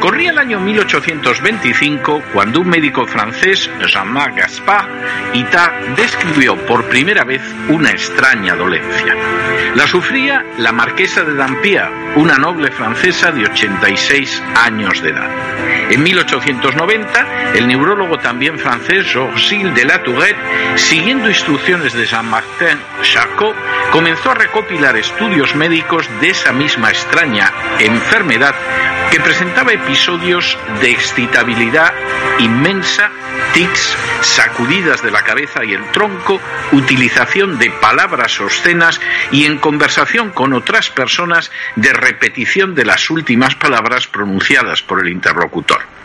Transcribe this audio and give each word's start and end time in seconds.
Corría 0.00 0.30
el 0.30 0.38
año 0.38 0.60
1825 0.60 2.22
cuando 2.32 2.60
un 2.60 2.68
médico 2.68 3.06
francés, 3.06 3.70
Jean-Marc 3.86 4.36
Gaspard, 4.36 4.88
Ita, 5.34 5.72
describió 5.96 6.56
por 6.66 6.84
primera 6.84 7.24
vez 7.24 7.42
una 7.68 7.90
extraña 7.90 8.54
dolencia. 8.54 9.16
La 9.74 9.86
sufría 9.86 10.44
la 10.58 10.72
marquesa 10.72 11.24
de 11.24 11.34
Dampierre, 11.34 12.14
una 12.16 12.38
noble 12.38 12.70
francesa 12.70 13.30
de 13.32 13.44
86 13.44 14.42
años 14.56 15.02
de 15.02 15.10
edad. 15.10 15.30
En 15.90 16.02
1890, 16.02 17.54
el 17.54 17.66
neurólogo 17.66 18.18
también 18.18 18.58
francés 18.58 19.06
Georges 19.10 19.74
de 19.74 19.84
la 19.84 20.02
Tourette, 20.02 20.36
siguiendo 20.76 21.28
instrucciones 21.28 21.92
de 21.92 22.04
Jean-Martin 22.04 22.78
Charcot, 23.02 23.56
comenzó 23.90 24.30
a 24.30 24.34
recopilar 24.34 24.96
estudios 24.96 25.54
médicos 25.54 26.08
de 26.20 26.30
esa 26.30 26.52
misma 26.52 26.90
extraña 26.90 27.52
enfermedad 27.78 28.54
que 29.10 29.20
presentaba 29.20 29.67
episodios 29.70 30.56
de 30.80 30.90
excitabilidad 30.90 31.92
inmensa, 32.38 33.10
tics, 33.52 33.96
sacudidas 34.22 35.02
de 35.02 35.10
la 35.10 35.22
cabeza 35.22 35.64
y 35.64 35.74
el 35.74 35.90
tronco, 35.90 36.40
utilización 36.72 37.58
de 37.58 37.70
palabras 37.70 38.40
obscenas 38.40 39.00
y 39.32 39.44
en 39.44 39.58
conversación 39.58 40.30
con 40.30 40.52
otras 40.52 40.90
personas 40.90 41.50
de 41.76 41.92
repetición 41.92 42.74
de 42.74 42.84
las 42.84 43.10
últimas 43.10 43.54
palabras 43.54 44.06
pronunciadas 44.06 44.82
por 44.82 45.00
el 45.00 45.12
interlocutor. 45.12 45.97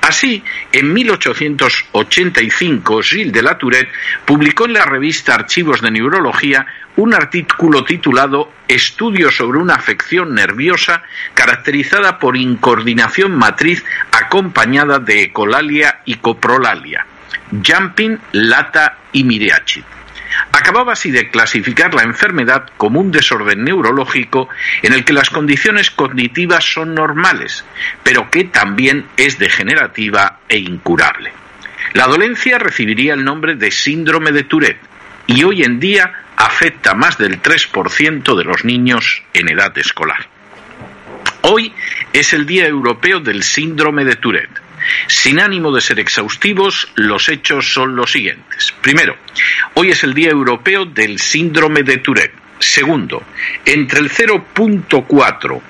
Así, 0.00 0.42
en 0.72 0.92
1885, 0.92 3.02
Gilles 3.02 3.32
de 3.32 3.42
la 3.42 3.58
Tourette 3.58 3.92
publicó 4.24 4.66
en 4.66 4.74
la 4.74 4.84
revista 4.84 5.34
Archivos 5.34 5.80
de 5.80 5.90
Neurología 5.90 6.66
un 6.96 7.14
artículo 7.14 7.84
titulado 7.84 8.52
Estudio 8.68 9.30
sobre 9.30 9.58
una 9.58 9.74
afección 9.74 10.34
nerviosa 10.34 11.02
caracterizada 11.34 12.18
por 12.18 12.36
incoordinación 12.36 13.36
matriz 13.36 13.84
acompañada 14.12 14.98
de 14.98 15.22
ecolalia 15.22 16.00
y 16.04 16.16
coprolalia, 16.16 17.06
jumping, 17.50 18.18
lata 18.32 18.98
y 19.12 19.24
miriachid. 19.24 19.84
Acababa 20.52 20.92
así 20.92 21.10
de 21.10 21.30
clasificar 21.30 21.94
la 21.94 22.02
enfermedad 22.02 22.70
como 22.76 23.00
un 23.00 23.10
desorden 23.10 23.64
neurológico 23.64 24.48
en 24.82 24.92
el 24.92 25.04
que 25.04 25.12
las 25.12 25.30
condiciones 25.30 25.90
cognitivas 25.90 26.64
son 26.64 26.94
normales, 26.94 27.64
pero 28.02 28.30
que 28.30 28.44
también 28.44 29.06
es 29.16 29.38
degenerativa 29.38 30.40
e 30.48 30.58
incurable. 30.58 31.32
La 31.92 32.06
dolencia 32.06 32.58
recibiría 32.58 33.14
el 33.14 33.24
nombre 33.24 33.54
de 33.54 33.70
síndrome 33.70 34.32
de 34.32 34.44
Tourette 34.44 34.80
y 35.26 35.44
hoy 35.44 35.62
en 35.62 35.80
día 35.80 36.12
afecta 36.36 36.94
más 36.94 37.18
del 37.18 37.40
3% 37.40 38.36
de 38.36 38.44
los 38.44 38.64
niños 38.64 39.22
en 39.32 39.48
edad 39.48 39.76
escolar. 39.78 40.28
Hoy 41.42 41.72
es 42.12 42.32
el 42.32 42.46
Día 42.46 42.66
Europeo 42.66 43.20
del 43.20 43.42
Síndrome 43.42 44.04
de 44.04 44.16
Tourette. 44.16 44.63
Sin 45.06 45.40
ánimo 45.40 45.72
de 45.72 45.80
ser 45.80 46.00
exhaustivos, 46.00 46.88
los 46.94 47.28
hechos 47.28 47.72
son 47.72 47.96
los 47.96 48.12
siguientes. 48.12 48.74
Primero, 48.80 49.16
hoy 49.74 49.90
es 49.90 50.04
el 50.04 50.14
Día 50.14 50.30
Europeo 50.30 50.84
del 50.84 51.18
Síndrome 51.18 51.82
de 51.82 51.98
Tourette. 51.98 52.34
Segundo, 52.58 53.22
entre 53.64 54.00
el 54.00 54.10
0.4 54.10 55.60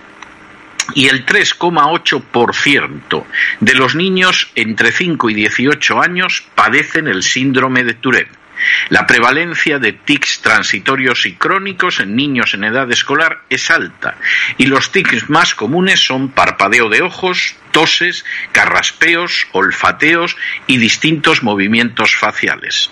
y 0.94 1.08
el 1.08 1.24
3,8% 1.24 3.24
de 3.60 3.74
los 3.74 3.94
niños 3.94 4.50
entre 4.54 4.92
5 4.92 5.30
y 5.30 5.34
18 5.34 6.00
años 6.00 6.44
padecen 6.54 7.08
el 7.08 7.22
síndrome 7.22 7.84
de 7.84 7.94
Tourette. 7.94 8.43
La 8.88 9.06
prevalencia 9.06 9.78
de 9.78 9.92
tics 9.92 10.40
transitorios 10.40 11.26
y 11.26 11.34
crónicos 11.34 12.00
en 12.00 12.16
niños 12.16 12.54
en 12.54 12.64
edad 12.64 12.90
escolar 12.90 13.42
es 13.50 13.70
alta 13.70 14.16
y 14.58 14.66
los 14.66 14.92
tics 14.92 15.28
más 15.30 15.54
comunes 15.54 16.00
son 16.00 16.28
parpadeo 16.30 16.88
de 16.88 17.02
ojos, 17.02 17.56
toses, 17.70 18.24
carraspeos, 18.52 19.46
olfateos 19.52 20.36
y 20.66 20.78
distintos 20.78 21.42
movimientos 21.42 22.14
faciales. 22.14 22.90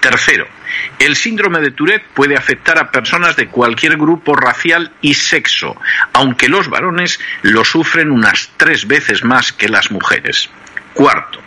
Tercero, 0.00 0.46
el 0.98 1.16
síndrome 1.16 1.60
de 1.60 1.70
Tourette 1.70 2.06
puede 2.12 2.36
afectar 2.36 2.78
a 2.78 2.90
personas 2.90 3.36
de 3.36 3.46
cualquier 3.48 3.96
grupo 3.96 4.36
racial 4.36 4.92
y 5.00 5.14
sexo, 5.14 5.80
aunque 6.12 6.48
los 6.50 6.68
varones 6.68 7.18
lo 7.40 7.64
sufren 7.64 8.10
unas 8.10 8.50
tres 8.58 8.86
veces 8.86 9.24
más 9.24 9.52
que 9.52 9.70
las 9.70 9.90
mujeres. 9.90 10.50
Cuarto, 10.92 11.40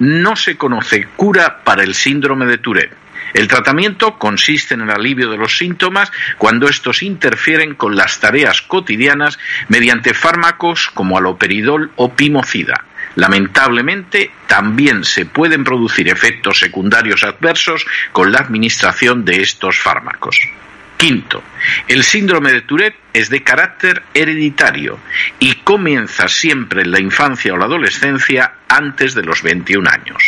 no 0.00 0.34
se 0.34 0.56
conoce 0.56 1.06
cura 1.14 1.62
para 1.62 1.84
el 1.84 1.94
síndrome 1.94 2.46
de 2.46 2.58
Tourette. 2.58 2.96
El 3.34 3.48
tratamiento 3.48 4.18
consiste 4.18 4.74
en 4.74 4.82
el 4.82 4.90
alivio 4.90 5.30
de 5.30 5.36
los 5.36 5.56
síntomas 5.56 6.10
cuando 6.38 6.68
estos 6.68 7.02
interfieren 7.02 7.74
con 7.74 7.96
las 7.96 8.20
tareas 8.20 8.62
cotidianas 8.62 9.38
mediante 9.68 10.14
fármacos 10.14 10.90
como 10.92 11.18
aloperidol 11.18 11.90
o 11.96 12.14
pimocida. 12.14 12.84
Lamentablemente, 13.16 14.30
también 14.46 15.04
se 15.04 15.26
pueden 15.26 15.64
producir 15.64 16.08
efectos 16.08 16.58
secundarios 16.60 17.24
adversos 17.24 17.84
con 18.12 18.30
la 18.32 18.38
administración 18.38 19.24
de 19.24 19.42
estos 19.42 19.78
fármacos. 19.78 20.38
Quinto, 20.96 21.42
el 21.88 22.04
síndrome 22.04 22.52
de 22.52 22.60
Tourette 22.60 22.98
es 23.14 23.30
de 23.30 23.42
carácter 23.42 24.02
hereditario 24.12 24.98
y 25.38 25.54
comienza 25.54 26.28
siempre 26.28 26.82
en 26.82 26.90
la 26.90 27.00
infancia 27.00 27.54
o 27.54 27.56
la 27.56 27.64
adolescencia 27.64 28.52
antes 28.68 29.14
de 29.14 29.22
los 29.22 29.42
21 29.42 29.88
años. 29.88 30.22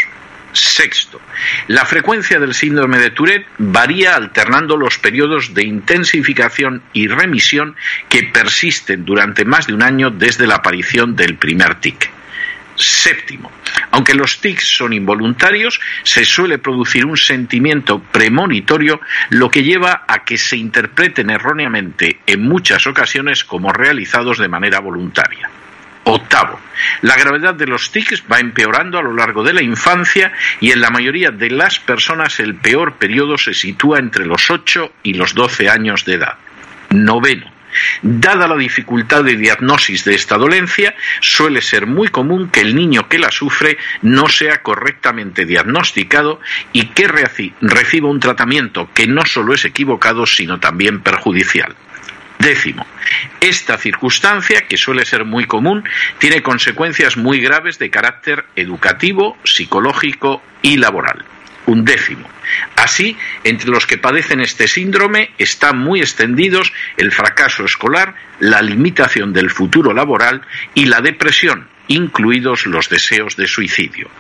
Sexto, 0.53 1.21
la 1.69 1.87
frecuencia 1.87 2.39
del 2.39 2.53
síndrome 2.53 2.99
de 2.99 3.11
Tourette 3.11 3.47
varía 3.59 4.15
alternando 4.15 4.77
los 4.77 4.99
periodos 4.99 5.55
de 5.55 5.65
intensificación 5.65 6.83
y 6.93 7.09
remisión 7.09 7.75
que 8.11 8.25
persisten 8.25 9.05
durante 9.05 9.47
más 9.47 9.67
de 9.67 9.75
un 9.75 9.83
año 9.83 10.11
desde 10.11 10.47
la 10.47 10.57
aparición 10.57 11.17
del 11.17 11.37
primer 11.37 11.77
tic. 11.77 12.11
Séptimo, 12.75 13.51
aunque 13.91 14.15
los 14.15 14.41
tics 14.41 14.77
son 14.77 14.93
involuntarios, 14.93 15.81
se 16.03 16.25
suele 16.25 16.59
producir 16.59 17.05
un 17.07 17.17
sentimiento 17.17 18.01
premonitorio, 18.01 19.01
lo 19.31 19.51
que 19.51 19.63
lleva 19.63 20.05
a 20.09 20.25
que 20.25 20.39
se 20.39 20.57
interpreten 20.57 21.31
erróneamente 21.31 22.21
en 22.27 22.43
muchas 22.43 22.87
ocasiones 22.87 23.45
como 23.45 23.73
realizados 23.73 24.39
de 24.39 24.49
manera 24.49 24.81
voluntaria. 24.81 25.51
Octavo, 26.05 26.59
la 27.03 27.17
gravedad 27.17 27.55
de 27.55 27.67
los 27.67 27.93
tics 27.93 28.25
va 28.31 28.41
empeorando 28.41 28.99
a 28.99 29.03
lo 29.03 29.15
largo 29.15 29.43
de 29.45 29.53
la 29.53 29.63
infancia 29.63 30.33
y 30.61 30.73
en 30.73 30.81
la 30.81 30.91
mayoría 30.91 31.31
de 31.31 31.51
las 31.51 31.79
personas 31.79 32.41
el 32.41 32.57
peor 32.57 32.95
periodo 32.95 33.39
se 33.39 33.55
sitúa 33.55 33.99
entre 33.99 34.27
los 34.27 34.51
8 34.51 34.93
y 35.05 35.15
los 35.15 35.35
12 35.35 35.69
años 35.69 36.05
de 36.05 36.15
edad. 36.15 36.39
Noveno, 36.91 37.53
Dada 38.03 38.49
la 38.49 38.57
dificultad 38.57 39.25
de 39.25 39.37
diagnosis 39.37 40.05
de 40.05 40.15
esta 40.15 40.37
dolencia, 40.37 40.95
suele 41.21 41.63
ser 41.63 41.87
muy 41.87 42.09
común 42.09 42.51
que 42.51 42.61
el 42.61 42.75
niño 42.75 43.09
que 43.09 43.19
la 43.19 43.31
sufre 43.31 43.79
no 44.03 44.29
sea 44.29 44.63
correctamente 44.63 45.47
diagnosticado 45.47 46.41
y 46.73 46.87
que 46.89 47.09
reciba 47.09 48.11
un 48.11 48.21
tratamiento 48.21 48.91
que 48.93 49.07
no 49.07 49.25
solo 49.25 49.55
es 49.55 49.65
equivocado, 49.65 50.27
sino 50.27 50.61
también 50.61 51.01
perjudicial. 51.01 51.75
Décimo, 52.43 52.85
esta 53.41 53.79
circunstancia, 53.79 54.63
que 54.63 54.77
suele 54.77 55.05
ser 55.05 55.25
muy 55.25 55.45
común, 55.45 55.85
tiene 56.19 56.43
consecuencias 56.43 57.17
muy 57.17 57.39
graves 57.39 57.79
de 57.79 57.89
carácter 57.89 58.47
educativo, 58.57 59.39
psicológico 59.45 60.43
y 60.61 60.77
laboral. 60.77 61.25
Un 61.67 61.85
décimo. 61.85 62.29
Así, 62.75 63.17
entre 63.45 63.71
los 63.71 63.87
que 63.87 63.97
padecen 63.97 64.41
este 64.41 64.67
síndrome 64.67 65.31
están 65.39 65.79
muy 65.79 66.01
extendidos 66.01 66.73
el 66.97 67.13
fracaso 67.13 67.65
escolar, 67.65 68.17
la 68.41 68.61
limitación 68.61 69.33
del 69.33 69.49
futuro 69.49 69.95
laboral 69.95 70.43
y 70.75 70.87
la 70.87 71.01
depresión, 71.01 71.69
incluidos 71.87 72.67
los 72.67 72.89
deseos 72.89 73.37
de 73.37 73.47
suicidio. 73.47 74.11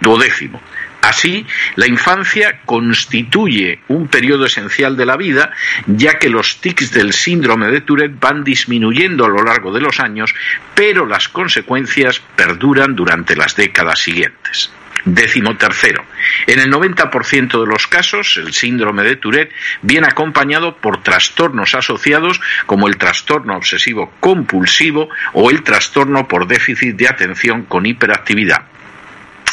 Duodécimo. 0.00 0.62
Así, 1.06 1.46
la 1.76 1.86
infancia 1.86 2.62
constituye 2.64 3.78
un 3.86 4.08
periodo 4.08 4.46
esencial 4.46 4.96
de 4.96 5.06
la 5.06 5.16
vida, 5.16 5.52
ya 5.86 6.18
que 6.18 6.28
los 6.28 6.60
tics 6.60 6.90
del 6.90 7.12
síndrome 7.12 7.68
de 7.68 7.80
Tourette 7.80 8.18
van 8.18 8.42
disminuyendo 8.42 9.24
a 9.24 9.28
lo 9.28 9.44
largo 9.44 9.72
de 9.72 9.80
los 9.80 10.00
años, 10.00 10.34
pero 10.74 11.06
las 11.06 11.28
consecuencias 11.28 12.20
perduran 12.34 12.96
durante 12.96 13.36
las 13.36 13.54
décadas 13.54 14.00
siguientes. 14.00 14.72
Décimo 15.04 15.56
tercero, 15.56 16.04
en 16.48 16.58
el 16.58 16.72
90% 16.72 17.60
de 17.60 17.66
los 17.68 17.86
casos, 17.86 18.36
el 18.38 18.52
síndrome 18.52 19.04
de 19.04 19.14
Tourette 19.14 19.54
viene 19.82 20.08
acompañado 20.08 20.78
por 20.78 21.04
trastornos 21.04 21.76
asociados 21.76 22.40
como 22.66 22.88
el 22.88 22.96
trastorno 22.96 23.56
obsesivo 23.56 24.12
compulsivo 24.18 25.08
o 25.34 25.52
el 25.52 25.62
trastorno 25.62 26.26
por 26.26 26.48
déficit 26.48 26.96
de 26.96 27.06
atención 27.06 27.62
con 27.62 27.86
hiperactividad. 27.86 28.64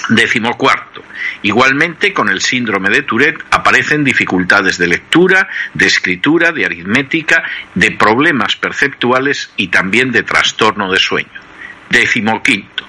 Décimo 0.09 0.57
cuarto. 0.57 1.01
Igualmente, 1.43 2.13
con 2.13 2.29
el 2.29 2.41
síndrome 2.41 2.89
de 2.89 3.03
Tourette 3.03 3.43
aparecen 3.51 4.03
dificultades 4.03 4.77
de 4.77 4.87
lectura, 4.87 5.47
de 5.73 5.85
escritura, 5.85 6.51
de 6.51 6.65
aritmética, 6.65 7.43
de 7.73 7.91
problemas 7.91 8.55
perceptuales 8.57 9.51
y 9.55 9.67
también 9.67 10.11
de 10.11 10.23
trastorno 10.23 10.91
de 10.91 10.99
sueño. 10.99 11.41
Décimo 11.89 12.43
quinto. 12.43 12.85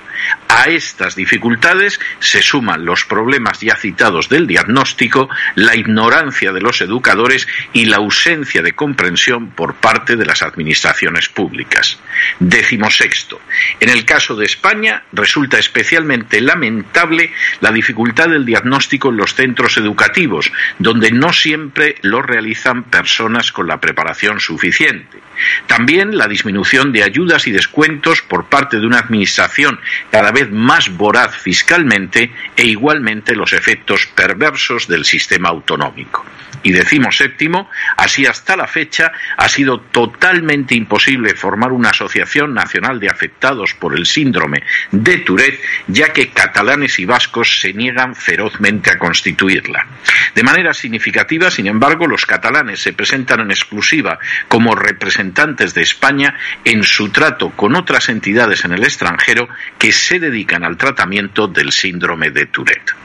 A 0.57 0.69
estas 0.69 1.17
dificultades 1.17 1.99
se 2.21 2.41
suman 2.41 2.85
los 2.85 3.05
problemas 3.05 3.59
ya 3.59 3.75
citados 3.75 4.29
del 4.29 4.47
diagnóstico, 4.47 5.29
la 5.57 5.75
ignorancia 5.75 6.53
de 6.53 6.61
los 6.61 6.81
educadores 6.81 7.49
y 7.73 7.87
la 7.87 7.97
ausencia 7.97 8.63
de 8.63 8.71
comprensión 8.71 9.51
por 9.51 9.75
parte 9.75 10.15
de 10.15 10.25
las 10.25 10.45
administraciones 10.45 11.29
públicas. 11.29 11.99
Décimo 12.39 12.89
sexto. 12.89 13.41
En 13.81 13.89
el 13.89 14.05
caso 14.05 14.37
de 14.37 14.47
España 14.47 15.03
resulta 15.13 15.59
especialmente 15.59 16.41
lamentable 16.41 17.33
la 17.61 17.73
dificultad 17.73 18.29
del 18.29 18.47
diagnóstico 18.47 19.09
en 19.09 19.17
los 19.17 19.35
centros 19.35 19.77
educativos, 19.77 20.53
donde 20.79 21.11
no 21.11 21.33
siempre 21.33 21.97
lo 22.03 22.23
realizan 22.23 22.85
personas 22.85 23.51
con 23.51 23.67
la 23.67 23.81
preparación 23.81 24.39
suficiente. 24.39 25.19
También 25.67 26.17
la 26.17 26.29
disminución 26.29 26.93
de 26.93 27.03
ayudas 27.03 27.49
y 27.49 27.51
descuentos 27.51 28.23
por 28.23 28.49
parte 28.49 28.79
de 28.79 28.87
una 28.87 29.01
administración 29.01 29.81
cada 30.13 30.31
vez 30.31 30.44
más 30.51 30.91
voraz 30.97 31.37
fiscalmente 31.37 32.33
e 32.57 32.65
igualmente 32.65 33.35
los 33.35 33.53
efectos 33.53 34.07
perversos 34.07 34.89
del 34.89 35.05
sistema 35.05 35.49
autonómico. 35.49 36.25
Y 36.65 36.73
decimos 36.73 37.19
séptimo, 37.19 37.71
así 37.97 38.25
hasta 38.25 38.57
la 38.57 38.67
fecha 38.67 39.13
ha 39.37 39.49
sido 39.51 39.81
totalmente 39.81 40.75
imposible 40.75 41.35
formar 41.35 41.73
una 41.73 41.91
asociación 41.91 42.55
nacional 42.55 42.99
de 42.99 43.11
afectados 43.11 43.75
por 43.75 43.95
el 43.95 44.07
síndrome 44.07 44.63
de 44.91 45.19
Tourette, 45.19 45.61
ya 45.89 46.13
que 46.13 46.31
catalanes 46.31 46.99
y 46.99 47.05
vascos 47.05 47.61
se 47.61 47.75
niegan 47.75 48.17
ferozmente 48.17 48.91
a 48.91 48.99
constituirla. 48.99 49.87
De 50.35 50.43
manera 50.43 50.73
significativa, 50.73 51.51
sin 51.51 51.67
embargo, 51.67 52.07
los 52.07 52.25
catalanes 52.25 52.81
se 52.81 52.95
presentan 52.95 53.41
en 53.41 53.51
exclusiva 53.51 54.19
como 54.49 54.75
representantes 54.75 55.75
de 55.75 55.83
España 55.83 56.35
en 56.65 56.83
su 56.83 57.11
trato 57.11 57.51
con 57.51 57.77
otras 57.77 58.09
entidades 58.09 58.65
en 58.65 58.73
el 58.73 58.85
extranjero 58.85 59.49
que 59.79 59.93
se 59.93 60.19
dedican 60.19 60.65
al 60.65 60.79
tratamiento 60.79 61.47
del 61.47 61.73
síndrome 61.73 62.31
de 62.31 62.47
Tourette. 62.47 63.04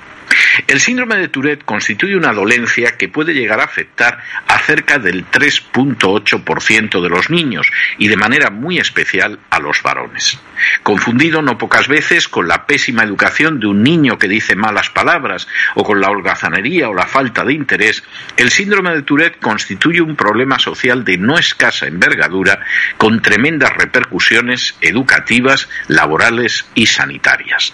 El 0.67 0.79
síndrome 0.79 1.15
de 1.15 1.27
Tourette 1.29 1.63
constituye 1.63 2.15
una 2.15 2.33
dolencia 2.33 2.97
que 2.97 3.07
puede 3.07 3.33
llegar 3.33 3.59
a 3.59 3.65
afectar 3.65 4.19
a 4.47 4.59
cerca 4.59 4.99
del 4.99 5.25
3.8% 5.29 7.01
de 7.01 7.09
los 7.09 7.29
niños 7.29 7.71
y 7.97 8.07
de 8.07 8.17
manera 8.17 8.49
muy 8.49 8.77
especial 8.77 9.39
a 9.49 9.59
los 9.59 9.81
varones. 9.81 10.39
Confundido 10.83 11.41
no 11.41 11.57
pocas 11.57 11.87
veces 11.87 12.27
con 12.27 12.47
la 12.47 12.65
pésima 12.65 13.03
educación 13.03 13.59
de 13.59 13.67
un 13.67 13.83
niño 13.83 14.17
que 14.17 14.27
dice 14.27 14.55
malas 14.55 14.89
palabras 14.89 15.47
o 15.75 15.83
con 15.83 16.01
la 16.01 16.09
holgazanería 16.09 16.89
o 16.89 16.93
la 16.93 17.07
falta 17.07 17.43
de 17.43 17.53
interés, 17.53 18.03
el 18.37 18.51
síndrome 18.51 18.91
de 18.91 19.03
Tourette 19.03 19.39
constituye 19.39 20.01
un 20.01 20.15
problema 20.15 20.59
social 20.59 21.03
de 21.03 21.17
no 21.17 21.37
escasa 21.37 21.87
envergadura 21.87 22.59
con 22.97 23.21
tremendas 23.21 23.73
repercusiones 23.75 24.75
educativas, 24.81 25.69
laborales 25.87 26.65
y 26.75 26.85
sanitarias. 26.85 27.73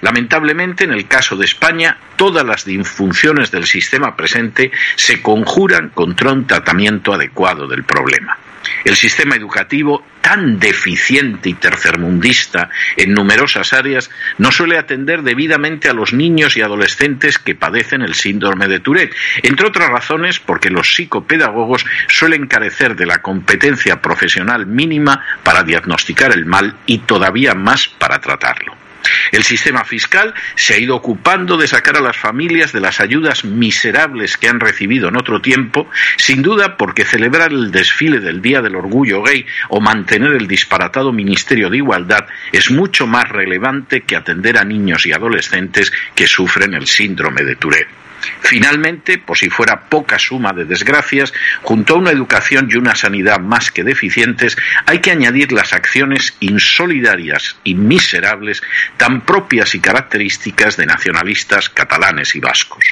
Lamentablemente, 0.00 0.84
en 0.84 0.92
el 0.92 1.06
caso 1.06 1.36
de 1.36 1.44
España, 1.44 1.98
todas 2.16 2.44
las 2.44 2.64
disfunciones 2.64 3.50
del 3.50 3.66
sistema 3.66 4.16
presente 4.16 4.70
se 4.96 5.22
conjuran 5.22 5.90
contra 5.90 6.32
un 6.32 6.46
tratamiento 6.46 7.12
adecuado 7.12 7.66
del 7.66 7.84
problema. 7.84 8.38
El 8.84 8.96
sistema 8.96 9.36
educativo, 9.36 10.04
tan 10.20 10.58
deficiente 10.58 11.50
y 11.50 11.54
tercermundista 11.54 12.70
en 12.96 13.12
numerosas 13.12 13.72
áreas, 13.72 14.10
no 14.38 14.52
suele 14.52 14.78
atender 14.78 15.22
debidamente 15.22 15.88
a 15.88 15.92
los 15.92 16.12
niños 16.12 16.56
y 16.56 16.62
adolescentes 16.62 17.38
que 17.38 17.54
padecen 17.54 18.02
el 18.02 18.14
síndrome 18.14 18.68
de 18.68 18.80
Tourette, 18.80 19.14
entre 19.42 19.66
otras 19.66 19.90
razones 19.90 20.40
porque 20.40 20.70
los 20.70 20.94
psicopedagogos 20.94 21.84
suelen 22.08 22.46
carecer 22.46 22.96
de 22.96 23.06
la 23.06 23.22
competencia 23.22 24.00
profesional 24.00 24.66
mínima 24.66 25.22
para 25.42 25.62
diagnosticar 25.62 26.32
el 26.32 26.46
mal 26.46 26.76
y 26.86 26.98
todavía 26.98 27.54
más 27.54 27.88
para 27.88 28.20
tratarlo. 28.20 28.83
El 29.32 29.42
sistema 29.42 29.84
fiscal 29.84 30.34
se 30.54 30.74
ha 30.74 30.78
ido 30.78 30.96
ocupando 30.96 31.56
de 31.56 31.66
sacar 31.66 31.96
a 31.96 32.00
las 32.00 32.16
familias 32.16 32.72
de 32.72 32.80
las 32.80 33.00
ayudas 33.00 33.44
miserables 33.44 34.36
que 34.36 34.48
han 34.48 34.60
recibido 34.60 35.08
en 35.08 35.16
otro 35.16 35.40
tiempo, 35.40 35.88
sin 36.16 36.42
duda 36.42 36.76
porque 36.76 37.04
celebrar 37.04 37.52
el 37.52 37.70
desfile 37.70 38.20
del 38.20 38.42
Día 38.42 38.62
del 38.62 38.76
Orgullo 38.76 39.22
Gay 39.22 39.46
o 39.68 39.80
mantener 39.80 40.32
el 40.32 40.46
disparatado 40.46 41.12
Ministerio 41.12 41.70
de 41.70 41.78
Igualdad 41.78 42.26
es 42.52 42.70
mucho 42.70 43.06
más 43.06 43.28
relevante 43.28 44.02
que 44.02 44.16
atender 44.16 44.58
a 44.58 44.64
niños 44.64 45.06
y 45.06 45.12
adolescentes 45.12 45.92
que 46.14 46.26
sufren 46.26 46.74
el 46.74 46.86
síndrome 46.86 47.42
de 47.42 47.56
Tourette. 47.56 48.03
Finalmente, 48.40 49.18
por 49.18 49.36
si 49.36 49.50
fuera 49.50 49.88
poca 49.88 50.18
suma 50.18 50.52
de 50.52 50.64
desgracias, 50.64 51.32
junto 51.62 51.94
a 51.94 51.98
una 51.98 52.10
educación 52.10 52.68
y 52.70 52.76
una 52.76 52.94
sanidad 52.94 53.40
más 53.40 53.70
que 53.70 53.84
deficientes, 53.84 54.56
hay 54.86 55.00
que 55.00 55.10
añadir 55.10 55.52
las 55.52 55.72
acciones 55.72 56.36
insolidarias 56.40 57.56
y 57.64 57.74
miserables 57.74 58.62
tan 58.96 59.22
propias 59.22 59.74
y 59.74 59.80
características 59.80 60.76
de 60.76 60.86
nacionalistas 60.86 61.68
catalanes 61.68 62.34
y 62.36 62.40
vascos. 62.40 62.84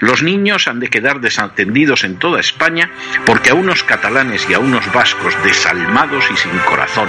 Los 0.00 0.22
niños 0.22 0.68
han 0.68 0.80
de 0.80 0.88
quedar 0.88 1.20
desatendidos 1.20 2.04
en 2.04 2.18
toda 2.18 2.40
España 2.40 2.90
porque 3.24 3.50
a 3.50 3.54
unos 3.54 3.82
catalanes 3.82 4.48
y 4.48 4.54
a 4.54 4.58
unos 4.58 4.92
vascos 4.92 5.34
desalmados 5.44 6.24
y 6.32 6.36
sin 6.36 6.56
corazón, 6.60 7.08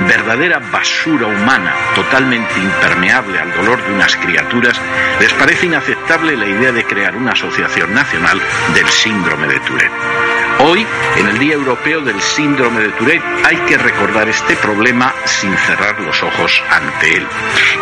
verdadera 0.00 0.58
basura 0.58 1.26
humana 1.26 1.74
totalmente 1.94 2.58
impermeable 2.58 3.38
al 3.38 3.52
dolor 3.54 3.82
de 3.84 3.92
unas 3.92 4.16
criaturas, 4.16 4.80
les 5.20 5.32
parece 5.34 5.66
inaceptable 5.66 6.36
la 6.36 6.46
idea 6.46 6.72
de 6.72 6.84
crear 6.84 7.16
una 7.16 7.32
asociación 7.32 7.94
nacional 7.94 8.40
del 8.74 8.88
síndrome 8.88 9.46
de 9.48 9.60
Tourette. 9.60 9.92
Hoy, 10.60 10.86
en 11.16 11.28
el 11.28 11.38
Día 11.38 11.54
Europeo 11.54 12.00
del 12.00 12.20
Síndrome 12.22 12.80
de 12.80 12.88
Tourette, 12.90 13.24
hay 13.44 13.56
que 13.66 13.76
recordar 13.76 14.28
este 14.28 14.54
problema 14.56 15.12
sin 15.24 15.54
cerrar 15.56 16.00
los 16.00 16.22
ojos 16.22 16.62
ante 16.70 17.16
él 17.16 17.26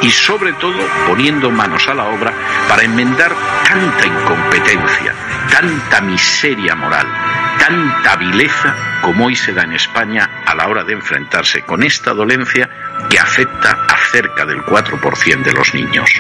y 0.01 0.11
sobre 0.11 0.53
todo 0.55 0.79
poniendo 1.07 1.51
manos 1.51 1.87
a 1.89 1.95
la 1.95 2.07
obra 2.07 2.33
para 2.69 2.83
enmendar 2.83 3.33
tanta 3.65 4.07
incompetencia, 4.33 5.15
tanta 5.51 6.01
miseria 6.01 6.75
moral, 6.75 7.07
tanta 7.59 8.17
vileza 8.17 9.01
como 9.03 9.27
hoy 9.27 9.37
se 9.37 9.53
da 9.53 9.65
en 9.65 9.73
España 9.73 10.43
a 10.47 10.55
la 10.55 10.69
hora 10.69 10.85
de 10.85 10.95
enfrentarse 10.95 11.63
con 11.63 11.83
esta 11.83 12.15
dolencia 12.15 12.69
que 13.11 13.19
afecta 13.19 13.73
a 13.89 13.97
cerca 14.11 14.47
del 14.47 14.59
4% 14.59 15.43
de 15.43 15.53
los 15.53 15.75
niños. 15.75 16.11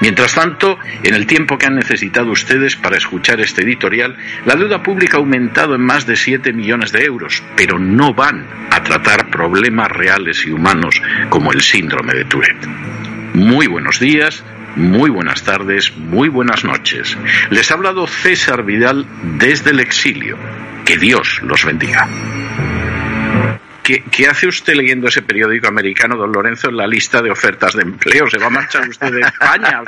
Mientras 0.00 0.34
tanto, 0.34 0.78
en 1.02 1.14
el 1.14 1.26
tiempo 1.26 1.56
que 1.56 1.66
han 1.66 1.76
necesitado 1.76 2.30
ustedes 2.30 2.76
para 2.76 2.98
escuchar 2.98 3.40
este 3.40 3.62
editorial, 3.62 4.16
la 4.44 4.54
deuda 4.54 4.82
pública 4.82 5.16
ha 5.16 5.20
aumentado 5.20 5.74
en 5.74 5.84
más 5.84 6.06
de 6.06 6.16
7 6.16 6.52
millones 6.52 6.92
de 6.92 7.04
euros, 7.04 7.42
pero 7.56 7.78
no 7.78 8.12
van 8.12 8.46
a 8.70 8.82
tratar 8.82 9.30
problemas 9.30 9.88
reales 9.88 10.44
y 10.46 10.50
humanos 10.50 11.00
como 11.30 11.52
el 11.52 11.62
síndrome 11.62 12.14
de 12.14 12.24
Tourette. 12.24 12.66
Muy 13.34 13.66
buenos 13.66 14.00
días, 14.00 14.44
muy 14.78 15.10
buenas 15.10 15.42
tardes, 15.42 15.96
muy 15.96 16.28
buenas 16.28 16.64
noches. 16.64 17.18
Les 17.50 17.70
ha 17.70 17.74
hablado 17.74 18.06
César 18.06 18.64
Vidal 18.64 19.06
desde 19.38 19.70
el 19.70 19.80
exilio. 19.80 20.38
Que 20.84 20.96
Dios 20.96 21.40
los 21.42 21.64
bendiga. 21.64 22.08
¿Qué, 23.88 24.26
hace 24.26 24.46
usted 24.46 24.74
leyendo 24.74 25.08
ese 25.08 25.22
periódico 25.22 25.66
americano, 25.66 26.14
don 26.14 26.30
Lorenzo, 26.30 26.68
en 26.68 26.76
la 26.76 26.86
lista 26.86 27.22
de 27.22 27.30
ofertas 27.30 27.72
de 27.72 27.84
empleo? 27.84 28.28
¿Se 28.28 28.36
va 28.36 28.48
a 28.48 28.50
marchar 28.50 28.86
usted 28.86 29.10
de 29.10 29.22
España? 29.22 29.80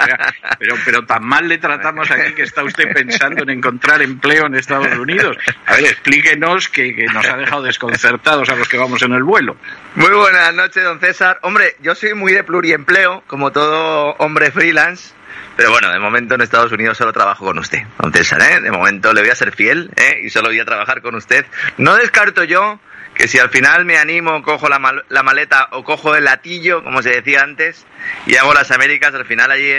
pero, 0.59 0.75
pero 0.87 1.05
tan 1.05 1.23
mal 1.23 1.47
le 1.47 1.59
tratamos 1.59 2.11
aquí 2.11 2.33
que 2.33 2.45
está 2.45 2.65
usted 2.65 2.95
pensando 2.95 3.43
en 3.43 3.51
encontrar 3.51 4.01
empleo 4.01 4.47
en 4.47 4.55
Estados 4.55 4.97
Unidos. 4.97 5.37
A 5.67 5.75
ver, 5.75 5.85
explíquenos 5.85 6.71
que, 6.71 6.97
que 6.97 7.05
nos 7.13 7.27
ha 7.27 7.37
dejado 7.37 7.63
desconcertados 7.63 8.49
a 8.49 8.57
los 8.57 8.67
que 8.69 8.79
vamos 8.79 9.03
en 9.03 9.13
el 9.13 9.23
vuelo. 9.23 9.59
Muy 9.97 10.15
buenas 10.15 10.55
noches, 10.55 10.83
don 10.83 10.99
César. 10.99 11.39
Hombre, 11.43 11.77
yo 11.83 11.95
soy 11.95 12.15
muy 12.15 12.33
de 12.33 12.43
pluriempleo, 12.43 13.23
como 13.27 13.53
todo 13.53 14.15
hombre 14.19 14.51
freelance. 14.51 15.13
Pero 15.57 15.73
bueno, 15.73 15.93
de 15.93 15.99
momento 15.99 16.37
en 16.37 16.41
Estados 16.41 16.73
Unidos 16.73 16.97
solo 16.97 17.13
trabajo 17.13 17.45
con 17.45 17.59
usted, 17.59 17.83
don 17.99 18.11
César, 18.15 18.41
¿eh? 18.41 18.61
De 18.63 18.71
momento 18.71 19.13
le 19.13 19.21
voy 19.21 19.31
a 19.31 19.35
ser 19.35 19.53
fiel, 19.53 19.91
¿eh? 19.95 20.21
Y 20.25 20.31
solo 20.31 20.49
voy 20.49 20.59
a 20.59 20.65
trabajar 20.65 21.03
con 21.03 21.15
usted. 21.17 21.45
No 21.77 21.97
descarto 21.97 22.45
yo 22.45 22.81
que 23.21 23.29
si 23.29 23.39
al 23.39 23.51
final 23.51 23.85
me 23.85 23.99
animo, 23.99 24.41
cojo 24.41 24.67
la, 24.71 24.79
maleta 24.79 25.69
o 25.73 25.85
cojo 25.85 26.17
el 26.17 26.25
latillo, 26.25 26.83
como 26.83 27.03
se 27.03 27.11
decía 27.11 27.43
antes, 27.43 27.85
y 28.25 28.37
hago 28.37 28.55
las 28.55 28.71
Américas, 28.71 29.15
al 29.15 29.27
final 29.27 29.51
allí 29.51 29.71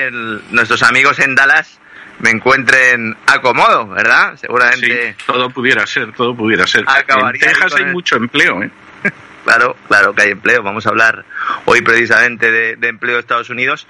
nuestros 0.51 0.83
amigos 0.83 1.17
en 1.17 1.33
Dallas 1.33 1.79
me 2.19 2.29
encuentren 2.29 3.17
acomodo, 3.25 3.88
¿verdad? 3.88 4.36
Seguramente. 4.36 5.15
Sí, 5.17 5.24
todo 5.25 5.50
pudiera 5.50 5.88
ser, 5.88 6.13
todo 6.13 6.36
pudiera 6.36 6.67
ser. 6.67 6.86
En 6.86 7.39
Texas 7.39 7.74
hay 7.74 7.86
mucho 7.86 8.15
empleo, 8.17 8.62
¿eh? 8.62 8.69
claro, 9.43 9.75
claro 9.88 10.13
que 10.13 10.24
hay 10.24 10.31
empleo. 10.31 10.63
Vamos 10.63 10.86
a 10.86 10.89
hablar 10.89 11.25
hoy 11.65 11.81
precisamente 11.81 12.51
de, 12.51 12.88
empleo 12.88 13.15
de 13.15 13.21
Estados 13.21 13.50
Unidos, 13.50 13.88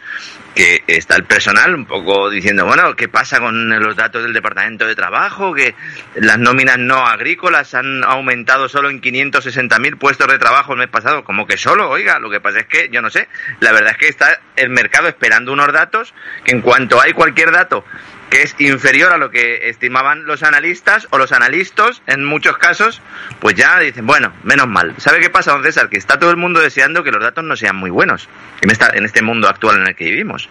que 0.56 0.84
está 0.88 1.16
el 1.16 1.24
personal 1.24 1.74
un 1.76 1.86
poco 1.86 2.30
diciendo, 2.30 2.66
bueno, 2.66 2.96
¿qué 2.96 3.08
pasa 3.08 3.40
con 3.40 3.70
los 3.70 3.96
datos 3.96 4.24
del 4.24 4.34
Departamento 4.34 4.86
de 4.86 4.96
Trabajo? 4.96 5.54
Que 5.54 5.76
las 6.16 6.38
nóminas 6.40 6.78
no 6.78 7.06
agrícolas 7.06 7.74
han 7.74 8.04
aumentado 8.04 8.70
solo 8.70 8.90
en 8.90 9.02
560.000 9.02 9.98
puestos 9.98 10.28
de 10.28 10.38
trabajo 10.38 10.74
el 10.74 10.80
mes 10.80 10.90
pasado. 10.90 11.24
Como 11.24 11.46
que 11.46 11.58
solo, 11.58 11.90
oiga, 11.90 12.20
lo 12.20 12.30
que 12.30 12.40
pasa 12.40 12.60
es 12.60 12.68
que, 12.68 12.90
yo 12.92 13.02
no 13.02 13.10
sé, 13.10 13.28
la 13.60 13.72
verdad 13.72 13.92
es 13.92 13.98
que 13.98 14.08
está 14.08 14.40
el 14.56 14.70
mercado 14.70 15.08
esperando 15.08 15.52
unos 15.54 15.72
datos 15.74 16.14
que 16.44 16.52
en 16.52 16.62
cuanto 16.62 17.02
hay 17.02 17.14
cualquier 17.14 17.52
dato 17.52 17.86
que 18.32 18.44
es 18.44 18.56
inferior 18.60 19.12
a 19.12 19.18
lo 19.18 19.30
que 19.30 19.68
estimaban 19.68 20.26
los 20.26 20.42
analistas 20.42 21.06
o 21.12 21.18
los 21.18 21.34
analistas 21.34 22.02
en 22.08 22.24
muchos 22.24 22.58
casos, 22.58 23.02
pues 23.42 23.56
ya 23.56 23.78
dicen, 23.78 24.08
bueno, 24.08 24.34
menos 24.44 24.70
mal. 24.70 24.96
¿Sabe 25.00 25.20
qué 25.20 25.30
pasa, 25.30 25.52
don 25.52 25.64
César? 25.64 25.90
Que 25.90 25.98
está 25.98 26.18
todo 26.18 26.32
el 26.32 26.38
mundo 26.38 26.62
deseando 26.62 27.04
que 27.04 27.12
los 27.12 27.22
datos 27.22 27.44
no 27.44 27.58
sean 27.58 27.76
muy 27.76 27.90
buenos 27.90 28.30
en, 28.62 28.72
esta, 28.72 28.92
en 28.94 29.04
este 29.04 29.22
mundo 29.22 29.50
actual 29.50 29.82
en 29.82 29.88
el 29.88 29.96
que 29.98 30.06
vivimos. 30.06 30.50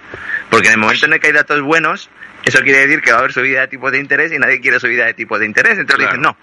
Porque 0.50 0.66
en 0.66 0.74
el 0.74 0.78
momento 0.78 1.06
en 1.06 1.14
el 1.14 1.20
que 1.20 1.28
hay 1.28 1.32
datos 1.32 1.62
buenos, 1.62 2.10
eso 2.44 2.60
quiere 2.60 2.86
decir 2.86 3.00
que 3.00 3.12
va 3.12 3.16
a 3.16 3.20
haber 3.20 3.32
subida 3.32 3.62
de 3.62 3.68
tipos 3.68 3.90
de 3.90 3.98
interés 3.98 4.30
y 4.30 4.38
nadie 4.38 4.60
quiere 4.60 4.78
subida 4.78 5.06
de 5.06 5.14
tipos 5.14 5.40
de 5.40 5.46
interés. 5.46 5.78
Entonces 5.78 6.06
dicen, 6.06 6.20
no. 6.20 6.36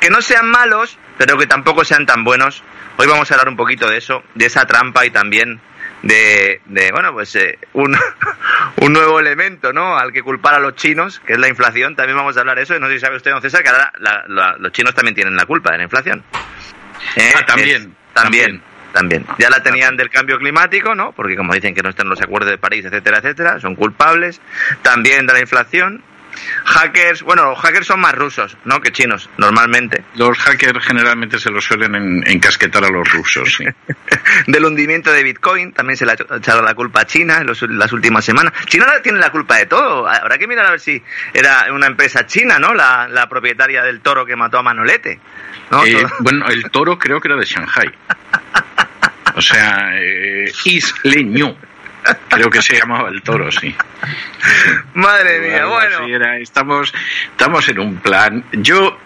Que 0.00 0.10
no 0.10 0.20
sean 0.20 0.48
malos, 0.48 0.98
pero 1.16 1.38
que 1.38 1.46
tampoco 1.46 1.84
sean 1.84 2.06
tan 2.06 2.24
buenos. 2.24 2.64
Hoy 2.96 3.06
vamos 3.06 3.30
a 3.30 3.34
hablar 3.34 3.48
un 3.48 3.56
poquito 3.56 3.88
de 3.88 3.98
eso, 3.98 4.24
de 4.34 4.46
esa 4.46 4.66
trampa 4.66 5.06
y 5.06 5.10
también 5.10 5.60
de, 6.04 6.60
de 6.66 6.92
bueno, 6.92 7.12
pues 7.12 7.34
eh, 7.36 7.58
un, 7.72 7.96
un, 8.82 8.92
nuevo 8.92 9.18
elemento, 9.18 9.72
¿no? 9.72 9.96
Al 9.96 10.12
que 10.12 10.22
culpar 10.22 10.54
a 10.54 10.58
los 10.58 10.74
chinos, 10.74 11.20
que 11.20 11.32
es 11.34 11.38
la 11.38 11.48
inflación. 11.48 11.96
También 11.96 12.16
vamos 12.16 12.36
a 12.36 12.40
hablar 12.40 12.56
de 12.56 12.62
eso. 12.62 12.76
Y 12.76 12.80
no 12.80 12.88
sé 12.88 12.94
si 12.94 13.00
sabe 13.00 13.16
usted, 13.16 13.30
don 13.30 13.40
César, 13.40 13.62
que 13.62 13.70
ahora 13.70 13.92
los 14.58 14.72
chinos 14.72 14.94
también 14.94 15.14
tienen 15.14 15.34
la 15.34 15.46
culpa 15.46 15.72
de 15.72 15.78
la 15.78 15.84
inflación. 15.84 16.22
¿Eh? 17.16 17.32
Ah, 17.34 17.44
también, 17.46 17.94
también. 18.12 18.62
También. 18.92 19.26
Ya 19.38 19.50
la 19.50 19.60
tenían 19.60 19.96
del 19.96 20.08
cambio 20.08 20.38
climático, 20.38 20.94
¿no? 20.94 21.10
Porque 21.12 21.34
como 21.34 21.52
dicen 21.52 21.74
que 21.74 21.82
no 21.82 21.88
están 21.88 22.08
los 22.08 22.20
acuerdos 22.20 22.50
de 22.50 22.58
París, 22.58 22.84
etcétera, 22.84 23.18
etcétera, 23.18 23.58
son 23.58 23.74
culpables. 23.74 24.40
También 24.82 25.26
de 25.26 25.32
la 25.32 25.40
inflación 25.40 26.00
hackers, 26.64 27.22
bueno, 27.22 27.50
los 27.50 27.58
hackers 27.58 27.86
son 27.86 28.00
más 28.00 28.14
rusos, 28.14 28.56
¿no? 28.64 28.80
Que 28.80 28.92
chinos, 28.92 29.28
normalmente. 29.36 30.04
Los 30.16 30.38
hackers 30.38 30.84
generalmente 30.84 31.38
se 31.38 31.50
los 31.50 31.64
suelen 31.64 32.22
encasquetar 32.26 32.84
a 32.84 32.88
los 32.88 33.10
rusos, 33.10 33.54
sí. 33.56 33.64
Del 34.46 34.64
hundimiento 34.64 35.12
de 35.12 35.22
Bitcoin 35.22 35.72
también 35.72 35.96
se 35.96 36.06
le 36.06 36.12
ha 36.12 36.36
echado 36.36 36.62
la 36.62 36.74
culpa 36.74 37.02
a 37.02 37.06
China 37.06 37.38
en 37.40 37.78
las 37.78 37.92
últimas 37.92 38.24
semanas. 38.24 38.52
China 38.66 38.86
tiene 39.02 39.18
la 39.18 39.30
culpa 39.30 39.56
de 39.56 39.66
todo. 39.66 40.08
Habrá 40.08 40.38
que 40.38 40.46
mirar 40.46 40.66
a 40.66 40.70
ver 40.70 40.80
si 40.80 41.02
era 41.32 41.66
una 41.72 41.86
empresa 41.86 42.26
china, 42.26 42.58
¿no? 42.58 42.74
La, 42.74 43.26
propietaria 43.28 43.82
del 43.82 44.00
toro 44.00 44.26
que 44.26 44.36
mató 44.36 44.58
a 44.58 44.62
Manolete. 44.62 45.18
Eh, 45.86 46.06
bueno, 46.20 46.46
el 46.48 46.70
toro 46.70 46.98
creo 46.98 47.20
que 47.20 47.28
era 47.28 47.36
de 47.36 47.44
Shanghai. 47.44 47.90
O 49.34 49.42
sea, 49.42 49.90
eh, 49.94 50.52
Isleño. 50.64 51.56
Creo 52.28 52.50
que 52.50 52.62
se 52.62 52.76
llamaba 52.78 53.08
el 53.08 53.22
toro, 53.22 53.50
sí. 53.50 53.74
Madre 54.94 55.40
mía, 55.40 55.66
bueno. 55.66 56.06
estamos, 56.36 56.92
estamos 57.30 57.68
en 57.68 57.78
un 57.78 57.96
plan. 57.96 58.44
Yo 58.52 58.98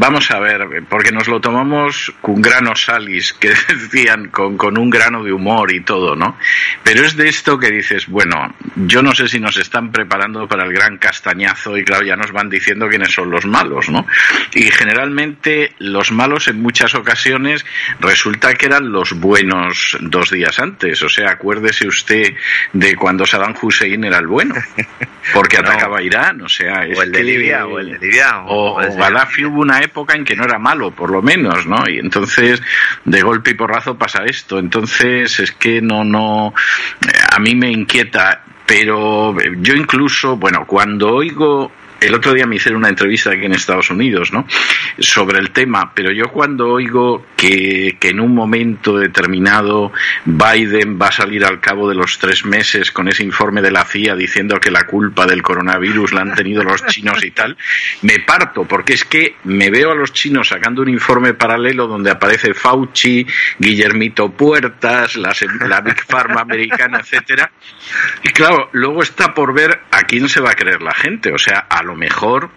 Vamos 0.00 0.30
a 0.30 0.38
ver, 0.38 0.84
porque 0.88 1.10
nos 1.10 1.26
lo 1.26 1.40
tomamos 1.40 2.12
con 2.20 2.40
grano 2.40 2.76
salis, 2.76 3.32
que 3.40 3.48
decían, 3.48 4.28
con, 4.28 4.56
con, 4.56 4.78
un 4.78 4.90
grano 4.90 5.24
de 5.24 5.32
humor 5.32 5.72
y 5.72 5.80
todo, 5.80 6.14
¿no? 6.14 6.38
Pero 6.84 7.04
es 7.04 7.16
de 7.16 7.28
esto 7.28 7.58
que 7.58 7.68
dices, 7.72 8.06
bueno, 8.06 8.54
yo 8.76 9.02
no 9.02 9.12
sé 9.12 9.26
si 9.26 9.40
nos 9.40 9.56
están 9.56 9.90
preparando 9.90 10.46
para 10.46 10.64
el 10.64 10.72
gran 10.72 10.98
castañazo 10.98 11.76
y 11.76 11.84
claro, 11.84 12.06
ya 12.06 12.14
nos 12.14 12.30
van 12.30 12.48
diciendo 12.48 12.88
quiénes 12.88 13.12
son 13.12 13.28
los 13.28 13.44
malos, 13.44 13.88
¿no? 13.88 14.06
Y 14.54 14.70
generalmente 14.70 15.74
los 15.80 16.12
malos 16.12 16.46
en 16.46 16.62
muchas 16.62 16.94
ocasiones 16.94 17.66
resulta 17.98 18.54
que 18.54 18.66
eran 18.66 18.92
los 18.92 19.14
buenos 19.14 19.98
dos 20.00 20.30
días 20.30 20.60
antes, 20.60 21.02
o 21.02 21.08
sea, 21.08 21.32
acuérdese 21.32 21.88
usted 21.88 22.34
de 22.72 22.94
cuando 22.94 23.26
Saddam 23.26 23.56
Hussein 23.60 24.04
era 24.04 24.18
el 24.18 24.28
bueno, 24.28 24.54
porque 25.34 25.56
atacaba 25.58 26.00
Irán, 26.00 26.40
o 26.42 26.48
sea, 26.48 26.86
es 26.86 26.96
o 26.96 27.02
el 27.02 27.10
de 27.10 27.24
Libia, 27.24 27.66
o 27.66 27.80
el 27.80 27.90
de 27.90 27.98
Libia, 27.98 28.42
o, 28.46 28.80
o 28.80 28.96
Gaddafi 28.96 29.44
hubo 29.44 29.62
una 29.62 29.80
época 29.80 29.87
en 30.14 30.24
que 30.24 30.36
no 30.36 30.44
era 30.44 30.58
malo, 30.58 30.90
por 30.90 31.10
lo 31.10 31.22
menos, 31.22 31.66
¿no? 31.66 31.88
Y 31.88 31.98
entonces, 31.98 32.62
de 33.04 33.22
golpe 33.22 33.50
y 33.50 33.54
porrazo 33.54 33.96
pasa 33.96 34.24
esto. 34.24 34.58
Entonces, 34.58 35.40
es 35.40 35.52
que 35.52 35.80
no, 35.80 36.04
no, 36.04 36.54
a 37.30 37.38
mí 37.38 37.54
me 37.54 37.70
inquieta, 37.70 38.42
pero 38.66 39.36
yo 39.60 39.74
incluso, 39.74 40.36
bueno, 40.36 40.64
cuando 40.66 41.14
oigo 41.14 41.72
el 42.00 42.14
otro 42.14 42.32
día 42.32 42.46
me 42.46 42.56
hicieron 42.56 42.80
una 42.80 42.88
entrevista 42.88 43.30
aquí 43.30 43.44
en 43.44 43.52
Estados 43.52 43.90
Unidos, 43.90 44.32
¿no? 44.32 44.46
Sobre 44.98 45.38
el 45.38 45.50
tema, 45.50 45.92
pero 45.94 46.12
yo 46.12 46.28
cuando 46.28 46.68
oigo 46.68 47.26
que, 47.36 47.96
que, 47.98 48.10
en 48.10 48.20
un 48.20 48.34
momento 48.34 48.96
determinado 48.96 49.92
Biden 50.24 50.98
va 51.00 51.08
a 51.08 51.12
salir 51.12 51.44
al 51.44 51.60
cabo 51.60 51.88
de 51.88 51.94
los 51.94 52.18
tres 52.18 52.44
meses 52.44 52.90
con 52.92 53.08
ese 53.08 53.24
informe 53.24 53.62
de 53.62 53.70
la 53.70 53.84
CIA 53.84 54.14
diciendo 54.14 54.60
que 54.60 54.70
la 54.70 54.86
culpa 54.86 55.26
del 55.26 55.42
coronavirus 55.42 56.12
la 56.12 56.22
han 56.22 56.34
tenido 56.34 56.62
los 56.62 56.84
chinos 56.86 57.24
y 57.24 57.30
tal, 57.30 57.56
me 58.02 58.20
parto, 58.20 58.64
porque 58.64 58.94
es 58.94 59.04
que 59.04 59.36
me 59.44 59.70
veo 59.70 59.92
a 59.92 59.94
los 59.94 60.12
chinos 60.12 60.48
sacando 60.48 60.82
un 60.82 60.88
informe 60.88 61.34
paralelo 61.34 61.86
donde 61.86 62.10
aparece 62.10 62.54
Fauci, 62.54 63.26
Guillermito 63.58 64.30
Puertas, 64.30 65.16
la, 65.16 65.32
Big 65.80 66.04
Pharma 66.04 66.42
americana, 66.42 67.00
etcétera, 67.00 67.50
y 68.22 68.28
claro, 68.28 68.68
luego 68.72 69.02
está 69.02 69.34
por 69.34 69.52
ver 69.52 69.80
a 69.90 70.02
quién 70.02 70.28
se 70.28 70.40
va 70.40 70.50
a 70.50 70.54
creer 70.54 70.82
la 70.82 70.94
gente, 70.94 71.32
o 71.32 71.38
sea, 71.38 71.66
a 71.68 71.82
lo 71.88 71.96
mejor 71.96 72.50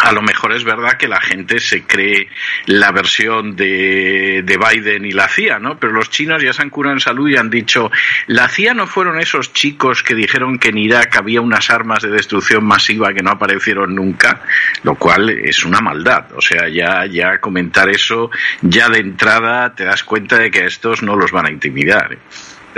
a 0.00 0.12
lo 0.12 0.22
mejor 0.22 0.52
es 0.52 0.64
verdad 0.64 0.96
que 0.96 1.08
la 1.08 1.20
gente 1.20 1.58
se 1.58 1.82
cree 1.82 2.28
la 2.66 2.92
versión 2.92 3.56
de, 3.56 4.42
de, 4.44 4.56
Biden 4.56 5.04
y 5.04 5.10
la 5.10 5.28
CIA, 5.28 5.58
¿no? 5.58 5.78
Pero 5.78 5.92
los 5.92 6.08
chinos 6.08 6.42
ya 6.42 6.52
se 6.52 6.62
han 6.62 6.70
curado 6.70 6.94
en 6.94 7.00
salud 7.00 7.28
y 7.28 7.36
han 7.36 7.50
dicho, 7.50 7.90
la 8.28 8.48
CIA 8.48 8.74
no 8.74 8.86
fueron 8.86 9.18
esos 9.18 9.52
chicos 9.52 10.04
que 10.04 10.14
dijeron 10.14 10.58
que 10.58 10.68
en 10.68 10.78
Irak 10.78 11.16
había 11.16 11.40
unas 11.40 11.68
armas 11.70 12.02
de 12.02 12.10
destrucción 12.10 12.64
masiva 12.64 13.12
que 13.12 13.22
no 13.22 13.30
aparecieron 13.30 13.94
nunca, 13.94 14.42
lo 14.84 14.94
cual 14.94 15.30
es 15.30 15.64
una 15.64 15.80
maldad. 15.80 16.26
O 16.36 16.40
sea, 16.40 16.68
ya, 16.68 17.04
ya 17.06 17.38
comentar 17.40 17.88
eso, 17.88 18.30
ya 18.62 18.88
de 18.88 19.00
entrada 19.00 19.74
te 19.74 19.84
das 19.84 20.04
cuenta 20.04 20.38
de 20.38 20.50
que 20.50 20.60
a 20.60 20.66
estos 20.66 21.02
no 21.02 21.16
los 21.16 21.32
van 21.32 21.46
a 21.46 21.50
intimidar. 21.50 22.12
¿eh? 22.12 22.18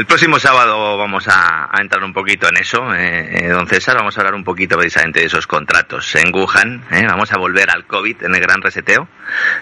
El 0.01 0.07
próximo 0.07 0.39
sábado 0.39 0.97
vamos 0.97 1.29
a, 1.29 1.69
entrar 1.79 2.03
un 2.03 2.15
poquito 2.15 2.49
en 2.49 2.57
eso, 2.57 2.95
eh, 2.95 3.45
eh, 3.45 3.49
don 3.49 3.67
César. 3.67 3.97
Vamos 3.97 4.17
a 4.17 4.23
hablar 4.23 4.35
un 4.35 4.45
poquito 4.45 4.79
precisamente 4.79 5.21
de 5.21 5.27
esos 5.27 5.47
contratos 5.47 6.17
en 6.17 6.35
Wuhan. 6.35 6.83
Eh. 6.91 7.05
Vamos 7.07 7.31
a 7.35 7.37
volver 7.37 7.69
al 7.69 7.85
COVID 7.85 8.25
en 8.25 8.35
el 8.35 8.41
gran 8.41 8.63
reseteo. 8.63 9.07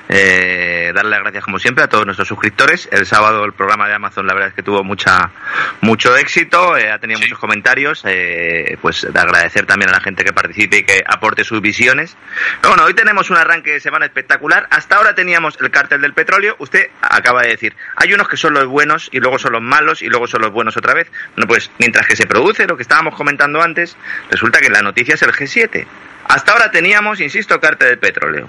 darle 0.08 1.10
las 1.10 1.20
gracias, 1.22 1.42
como 1.42 1.58
siempre, 1.58 1.82
a 1.82 1.88
todos 1.88 2.06
nuestros 2.06 2.28
suscriptores. 2.28 2.88
El 2.92 3.04
sábado 3.04 3.44
el 3.44 3.52
programa 3.52 3.88
de 3.88 3.94
Amazon, 3.94 4.28
la 4.28 4.34
verdad 4.34 4.50
es 4.50 4.54
que 4.54 4.62
tuvo 4.62 4.84
mucha 4.84 5.32
mucho 5.80 6.16
éxito, 6.16 6.74
ha 6.74 6.98
tenido 7.00 7.18
muchos 7.18 7.40
comentarios. 7.40 8.04
pues 8.80 9.08
de 9.12 9.18
agradecer 9.18 9.66
también 9.66 9.88
a 9.88 9.94
la 9.94 10.00
gente 10.00 10.22
que 10.22 10.32
participe 10.32 10.76
y 10.76 10.84
que 10.84 11.02
aporte 11.04 11.42
sus 11.42 11.60
visiones. 11.60 12.16
Pero 12.60 12.74
bueno, 12.74 12.84
hoy 12.84 12.94
tenemos 12.94 13.28
un 13.30 13.38
arranque 13.38 13.72
de 13.72 13.80
semana 13.80 14.06
espectacular. 14.06 14.68
Hasta 14.70 14.98
ahora 14.98 15.16
teníamos 15.16 15.58
el 15.60 15.72
cártel 15.72 16.00
del 16.00 16.14
petróleo. 16.14 16.54
Usted 16.60 16.90
acaba 17.02 17.42
de 17.42 17.48
decir, 17.48 17.74
hay 17.96 18.12
unos 18.12 18.28
que 18.28 18.36
son 18.36 18.54
los 18.54 18.66
buenos 18.66 19.08
y 19.10 19.18
luego 19.18 19.40
son 19.40 19.54
los 19.54 19.62
malos 19.62 20.00
y 20.00 20.06
luego 20.06 20.27
son 20.30 20.42
los 20.42 20.52
buenos 20.52 20.76
otra 20.76 20.94
vez. 20.94 21.10
Bueno, 21.34 21.48
pues 21.48 21.70
mientras 21.78 22.06
que 22.06 22.16
se 22.16 22.26
produce 22.26 22.66
lo 22.66 22.76
que 22.76 22.82
estábamos 22.82 23.14
comentando 23.14 23.62
antes, 23.62 23.96
resulta 24.30 24.60
que 24.60 24.68
la 24.70 24.82
noticia 24.82 25.14
es 25.14 25.22
el 25.22 25.32
G7. 25.32 25.86
Hasta 26.28 26.52
ahora 26.52 26.70
teníamos, 26.70 27.20
insisto, 27.20 27.58
cártel 27.60 27.88
del 27.88 27.98
petróleo. 27.98 28.48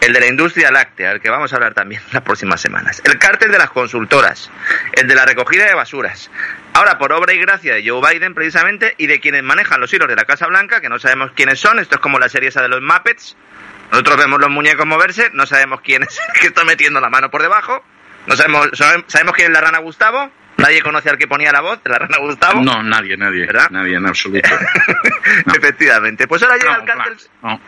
El 0.00 0.12
de 0.12 0.20
la 0.20 0.26
industria 0.26 0.70
láctea, 0.70 1.12
el 1.12 1.20
que 1.20 1.30
vamos 1.30 1.52
a 1.52 1.56
hablar 1.56 1.74
también 1.74 2.00
las 2.12 2.22
próximas 2.22 2.60
semanas. 2.60 3.02
El 3.04 3.18
cártel 3.18 3.50
de 3.50 3.58
las 3.58 3.70
consultoras. 3.70 4.50
El 4.92 5.08
de 5.08 5.14
la 5.14 5.24
recogida 5.24 5.64
de 5.64 5.74
basuras. 5.74 6.30
Ahora, 6.74 6.98
por 6.98 7.12
obra 7.12 7.32
y 7.32 7.38
gracia 7.38 7.74
de 7.74 7.88
Joe 7.88 8.00
Biden, 8.00 8.34
precisamente, 8.34 8.94
y 8.98 9.06
de 9.06 9.20
quienes 9.20 9.42
manejan 9.42 9.80
los 9.80 9.92
hilos 9.92 10.08
de 10.08 10.16
la 10.16 10.24
Casa 10.24 10.46
Blanca, 10.46 10.80
que 10.80 10.88
no 10.88 10.98
sabemos 10.98 11.32
quiénes 11.34 11.58
son. 11.58 11.78
Esto 11.78 11.96
es 11.96 12.00
como 12.00 12.18
la 12.18 12.28
serie 12.28 12.50
esa 12.50 12.62
de 12.62 12.68
los 12.68 12.82
Muppets. 12.82 13.36
Nosotros 13.90 14.16
vemos 14.16 14.40
los 14.40 14.50
muñecos 14.50 14.84
moverse, 14.86 15.30
no 15.32 15.46
sabemos 15.46 15.80
quién 15.80 16.02
es 16.02 16.18
el 16.34 16.40
que 16.40 16.46
está 16.48 16.64
metiendo 16.64 17.00
la 17.00 17.08
mano 17.08 17.30
por 17.30 17.42
debajo. 17.42 17.82
No 18.26 18.36
sabemos, 18.36 18.68
sabemos 18.74 19.34
quién 19.34 19.48
es 19.48 19.52
la 19.52 19.60
rana 19.60 19.78
Gustavo, 19.78 20.30
¿Nadie 20.66 20.82
conoce 20.82 21.08
al 21.08 21.16
que 21.16 21.28
ponía 21.28 21.52
la 21.52 21.60
voz, 21.60 21.78
la 21.84 21.96
rana 21.96 22.18
Gustavo? 22.18 22.60
No, 22.60 22.82
nadie, 22.82 23.16
nadie. 23.16 23.46
¿verdad? 23.46 23.70
Nadie 23.70 23.98
en 23.98 24.04
absoluto. 24.04 24.48
Efectivamente. 25.56 26.26
Pues 26.26 26.42
ahora 26.42 26.56
llega 26.56 26.74
el 26.74 26.84
cártel. 26.84 27.16
No, 27.40 27.60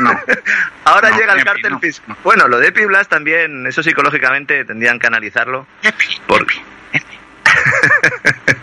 no, 0.00 0.20
ahora 0.84 1.16
llega 1.16 1.32
el 1.32 1.44
cártel 1.44 1.78
fiscal. 1.80 2.14
Bueno, 2.22 2.46
lo 2.46 2.58
de 2.58 2.68
Epiblas 2.68 3.08
también, 3.08 3.66
eso 3.66 3.82
psicológicamente 3.82 4.66
tendrían 4.66 4.98
que 4.98 5.06
analizarlo. 5.06 5.66
Porque... 6.26 6.56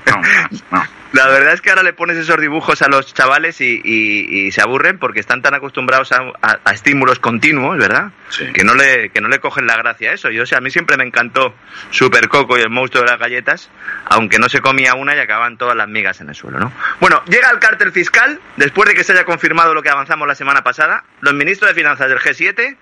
no, 0.06 0.22
no. 0.70 0.88
La 1.13 1.27
verdad 1.27 1.53
es 1.53 1.62
que 1.62 1.70
ahora 1.70 1.84
le 1.84 1.93
pones 1.93 2.17
esos 2.17 2.41
dibujos 2.41 2.82
a 2.82 2.88
los 2.88 3.13
chavales 3.13 3.62
y, 3.62 4.51
se 4.51 4.62
aburren 4.62 4.98
porque 4.98 5.20
están 5.20 5.43
tan 5.43 5.53
acostumbrados 5.53 6.12
a, 6.12 6.72
estímulos 6.74 7.20
continuos, 7.20 7.77
¿verdad? 7.77 8.12
Que 8.53 8.63
no 8.63 8.74
le 8.74 9.10
que 9.12 9.22
no 9.22 9.27
le 9.27 9.39
cogen 9.39 9.67
la 9.67 9.77
gracia 9.77 10.10
a 10.10 10.13
eso. 10.15 10.32
Yo, 10.32 10.41
o 10.41 10.46
sea, 10.48 10.58
a 10.58 10.62
mí 10.62 10.72
siempre 10.72 10.98
me 10.98 11.03
encantó 11.03 11.53
Super 11.91 12.27
Coco 12.29 12.58
y 12.58 12.62
el 12.62 12.72
monstruo 12.72 13.03
de 13.03 13.12
las 13.12 13.20
galletas, 13.20 13.70
aunque 14.05 14.39
no 14.39 14.50
se 14.50 14.60
comía 14.60 14.96
una 14.96 15.15
y 15.15 15.20
acababan 15.20 15.55
todas 15.55 15.75
las 15.75 15.88
migas 15.88 16.20
en 16.20 16.29
el 16.29 16.36
suelo, 16.36 16.58
¿no? 16.58 16.74
Bueno, 17.00 17.22
llega 17.27 17.51
el 17.51 17.60
cártel 17.60 17.91
fiscal 17.91 18.39
después 18.58 18.89
de 18.89 18.96
que 18.96 19.03
se 19.03 19.12
haya 19.12 19.24
confirmado 19.24 19.75
lo 19.75 19.84
que 19.84 19.89
avanzamos 19.89 20.27
la 20.27 20.34
semana 20.34 20.63
pasada. 20.63 21.03
Los 21.22 21.36
ministros 21.36 21.70
de 21.70 21.75
finanzas 21.75 22.10
del 22.10 22.17
G7, 22.17 22.75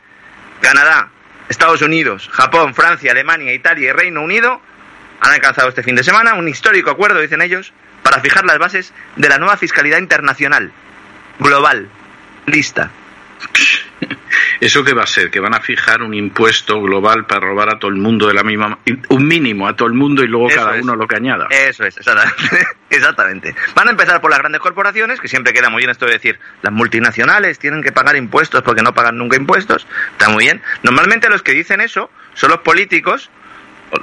Canadá, 0.61 1.09
Estados 1.49 1.81
Unidos, 1.81 2.29
Japón, 2.31 2.73
Francia, 2.75 3.11
Alemania, 3.11 3.53
Italia 3.53 3.89
y 3.89 3.91
Reino 3.91 4.21
Unido 4.21 4.61
han 5.19 5.33
alcanzado 5.33 5.67
este 5.67 5.83
fin 5.83 5.95
de 5.95 6.03
semana 6.03 6.33
un 6.33 6.47
histórico 6.47 6.89
acuerdo, 6.89 7.19
dicen 7.19 7.41
ellos, 7.41 7.73
para 8.03 8.21
fijar 8.21 8.45
las 8.45 8.57
bases 8.57 8.93
de 9.15 9.29
la 9.29 9.37
nueva 9.37 9.57
fiscalidad 9.57 9.99
internacional, 9.99 10.71
global, 11.39 11.89
lista. 12.45 12.91
¿Eso 14.59 14.83
qué 14.83 14.93
va 14.93 15.03
a 15.03 15.07
ser? 15.07 15.31
¿Que 15.31 15.39
van 15.39 15.55
a 15.55 15.59
fijar 15.59 16.03
un 16.03 16.13
impuesto 16.13 16.79
global 16.81 17.25
para 17.25 17.41
robar 17.41 17.69
a 17.69 17.79
todo 17.79 17.89
el 17.89 17.97
mundo 17.97 18.27
de 18.27 18.35
la 18.35 18.43
misma... 18.43 18.77
un 19.09 19.27
mínimo 19.27 19.67
a 19.67 19.75
todo 19.75 19.87
el 19.87 19.95
mundo 19.95 20.23
y 20.23 20.27
luego 20.27 20.49
cada 20.49 20.73
uno 20.79 20.95
lo 20.95 21.07
que 21.07 21.15
añada? 21.15 21.47
Eso 21.49 21.83
es, 21.83 21.97
exactamente. 21.97 22.67
exactamente. 22.89 23.55
Van 23.73 23.87
a 23.87 23.91
empezar 23.91 24.21
por 24.21 24.29
las 24.29 24.39
grandes 24.39 24.61
corporaciones, 24.61 25.19
que 25.19 25.27
siempre 25.27 25.51
queda 25.53 25.69
muy 25.69 25.79
bien 25.79 25.89
esto 25.89 26.05
de 26.05 26.13
decir, 26.13 26.39
las 26.61 26.71
multinacionales 26.71 27.57
tienen 27.57 27.81
que 27.81 27.91
pagar 27.91 28.15
impuestos 28.15 28.61
porque 28.61 28.83
no 28.83 28.93
pagan 28.93 29.17
nunca 29.17 29.35
impuestos. 29.35 29.87
Está 30.11 30.29
muy 30.29 30.45
bien. 30.45 30.61
Normalmente 30.83 31.29
los 31.29 31.41
que 31.41 31.53
dicen 31.53 31.81
eso 31.81 32.11
son 32.35 32.51
los 32.51 32.59
políticos 32.59 33.31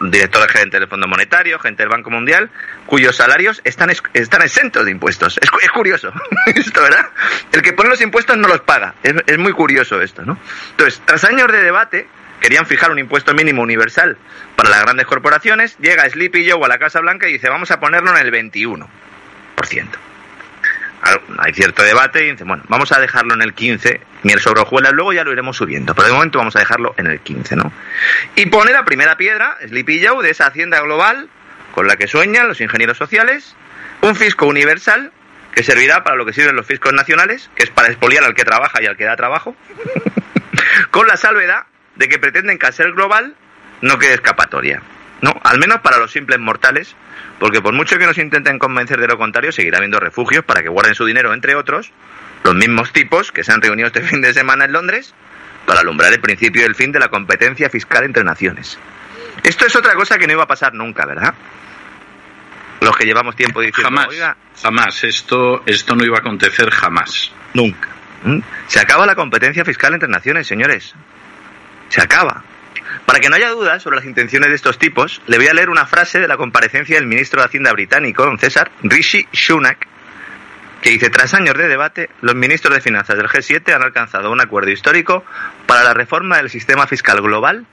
director 0.01 0.49
gerente 0.49 0.79
del 0.79 0.89
Fondo 0.89 1.07
Monetario, 1.07 1.59
gente 1.59 1.83
del 1.83 1.91
Banco 1.91 2.11
Mundial, 2.11 2.51
cuyos 2.87 3.17
salarios 3.17 3.61
están, 3.65 3.91
están 4.13 4.43
exentos 4.43 4.85
de 4.85 4.91
impuestos. 4.91 5.39
Es, 5.41 5.49
es 5.63 5.71
curioso 5.71 6.13
esto, 6.47 6.83
¿verdad? 6.83 7.07
El 7.53 7.63
que 7.63 7.73
pone 7.73 7.89
los 7.89 8.01
impuestos 8.01 8.37
no 8.37 8.49
los 8.49 8.61
paga. 8.61 8.95
Es, 9.03 9.15
es, 9.27 9.39
muy 9.39 9.53
curioso 9.53 10.01
esto, 10.01 10.25
¿no? 10.25 10.39
Entonces, 10.71 11.03
tras 11.05 11.25
años 11.25 11.51
de 11.51 11.63
debate, 11.63 12.09
querían 12.41 12.67
fijar 12.67 12.91
un 12.91 12.99
impuesto 12.99 13.35
mínimo 13.35 13.63
universal 13.63 14.17
para 14.57 14.71
las 14.71 14.83
grandes 14.83 15.07
corporaciones, 15.07 15.77
llega 15.79 16.09
Sleepy 16.09 16.49
Joe 16.49 16.65
a 16.65 16.69
la 16.69 16.79
Casa 16.79 17.01
Blanca 17.01 17.29
y 17.29 17.35
dice, 17.35 17.49
vamos 17.49 17.71
a 17.71 17.81
ponerlo 17.81 18.17
en 18.17 18.27
el 18.27 18.33
21% 18.33 18.89
hay 21.39 21.53
cierto 21.55 21.83
debate 21.83 22.27
y 22.27 22.33
dicen, 22.33 22.49
bueno, 22.49 22.65
vamos 22.69 22.93
a 22.93 23.01
dejarlo 23.01 23.35
en 23.35 23.43
el 23.43 23.55
15, 23.55 24.01
miel 24.25 24.41
sobre 24.41 24.63
hojuelas, 24.63 24.93
luego 24.93 25.13
ya 25.13 25.25
lo 25.25 25.33
iremos 25.33 25.57
subiendo, 25.57 25.95
pero 25.95 26.09
de 26.09 26.15
momento 26.15 26.39
vamos 26.39 26.57
a 26.57 26.61
dejarlo 26.61 26.95
en 26.97 27.07
el 27.07 27.21
15, 27.21 27.57
¿no? 27.57 27.73
Y 28.35 28.47
pone 28.47 28.73
la 28.73 28.85
primera 28.85 29.17
piedra, 29.17 29.57
Sleepy 29.67 30.05
Joe, 30.05 30.23
de 30.25 30.31
esa 30.31 30.47
hacienda 30.47 30.81
global 30.81 31.29
con 31.73 31.87
la 31.87 31.97
que 31.97 32.09
sueñan 32.09 32.49
los 32.49 32.61
ingenieros 32.61 32.99
sociales, 32.99 33.55
un 34.01 34.17
fisco 34.17 34.47
universal 34.47 35.13
que 35.53 35.63
servirá 35.63 36.05
para 36.05 36.17
lo 36.17 36.27
que 36.27 36.33
sirven 36.33 36.57
los 36.57 36.67
fiscos 36.67 36.93
nacionales, 36.93 37.51
que 37.55 37.65
es 37.65 37.71
para 37.71 37.89
expoliar 37.89 38.25
al 38.25 38.35
que 38.35 38.45
trabaja 38.45 38.83
y 38.83 38.87
al 38.87 38.97
que 38.97 39.05
da 39.05 39.17
trabajo, 39.17 39.57
con 40.91 41.07
la 41.07 41.17
salvedad 41.17 41.67
de 41.97 42.09
que 42.09 42.19
pretenden 42.19 42.59
que 42.59 42.67
al 42.67 42.73
ser 42.73 42.93
global 42.93 43.35
no 43.81 43.99
quede 43.99 44.15
escapatoria, 44.15 44.83
¿no? 45.21 45.39
Al 45.43 45.59
menos 45.59 45.81
para 45.81 45.99
los 45.99 46.13
simples 46.13 46.39
mortales, 46.39 46.95
porque 47.39 47.61
por 47.61 47.75
mucho 47.75 47.99
que 47.99 48.07
nos 48.07 48.19
intenten 48.19 48.59
convencer 48.59 49.01
de 49.01 49.09
lo 49.09 49.19
contrario, 49.19 49.53
seguirá 49.53 49.79
habiendo 49.79 50.01
refugios 50.01 50.45
para 50.45 50.63
que 50.63 50.69
guarden 50.69 50.95
su 50.95 51.05
dinero, 51.05 51.33
entre 51.33 51.55
otros, 51.55 51.93
los 52.45 52.55
mismos 52.55 52.93
tipos 52.93 53.33
que 53.33 53.45
se 53.45 53.53
han 53.53 53.61
reunido 53.61 53.89
este 53.89 54.03
fin 54.09 54.21
de 54.21 54.33
semana 54.33 54.65
en 54.65 54.73
Londres 54.73 55.15
para 55.67 55.81
alumbrar 55.81 56.13
el 56.13 56.21
principio 56.21 56.63
y 56.63 56.65
el 56.65 56.75
fin 56.75 56.93
de 56.93 56.99
la 56.99 57.09
competencia 57.09 57.69
fiscal 57.69 58.05
entre 58.05 58.25
naciones. 58.25 58.79
Esto 59.43 59.67
es 59.67 59.77
otra 59.77 59.95
cosa 59.95 60.19
que 60.19 60.27
no 60.27 60.33
iba 60.33 60.45
a 60.45 60.49
pasar 60.49 60.75
nunca, 60.75 61.05
¿verdad? 61.07 61.35
Los 62.81 62.97
que 62.97 63.05
llevamos 63.05 63.37
tiempo 63.37 63.61
diciendo, 63.61 63.91
jamás, 63.91 64.09
Oiga, 64.09 64.37
jamás, 64.63 65.05
esto, 65.05 65.63
esto 65.67 65.95
no 65.95 66.05
iba 66.05 66.17
a 66.17 66.21
acontecer 66.21 66.71
jamás. 66.71 67.33
Nunca. 67.55 67.89
¿Mm? 68.25 68.39
Se 68.67 68.81
acaba 68.81 69.07
la 69.07 69.15
competencia 69.15 69.65
fiscal 69.65 69.95
entre 69.95 70.09
naciones, 70.09 70.47
señores. 70.47 70.95
Se 71.89 72.01
acaba. 72.01 72.43
Para 73.07 73.21
que 73.21 73.29
no 73.29 73.37
haya 73.37 73.51
dudas 73.51 73.83
sobre 73.83 73.97
las 73.97 74.05
intenciones 74.05 74.49
de 74.51 74.57
estos 74.57 74.79
tipos, 74.79 75.23
le 75.27 75.39
voy 75.39 75.49
a 75.49 75.55
leer 75.55 75.71
una 75.71 75.87
frase 75.87 76.21
de 76.21 76.29
la 76.29 76.37
comparecencia 76.37 76.97
del 76.97 77.07
ministro 77.07 77.41
de 77.41 77.47
Hacienda 77.47 77.73
británico, 77.73 78.25
don 78.25 78.39
César, 78.39 78.71
Rishi 78.83 79.27
Sunak, 79.33 79.87
que 80.83 80.91
dice, 80.91 81.11
tras 81.11 81.35
años 81.35 81.57
de 81.57 81.69
debate, 81.69 82.11
los 82.21 82.35
ministros 82.35 82.75
de 82.75 82.81
Finanzas 82.81 83.17
del 83.17 83.29
G7 83.29 83.75
han 83.75 83.83
alcanzado 83.83 84.31
un 84.31 84.41
acuerdo 84.41 84.71
histórico 84.71 85.25
para 85.67 85.83
la 85.83 85.95
reforma 85.95 86.37
del 86.37 86.51
sistema 86.51 86.87
fiscal 86.87 87.21
global 87.21 87.67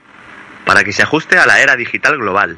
para 0.66 0.84
que 0.84 0.92
se 0.92 1.04
ajuste 1.04 1.38
a 1.38 1.46
la 1.46 1.62
era 1.62 1.76
digital 1.76 2.18
global. 2.18 2.58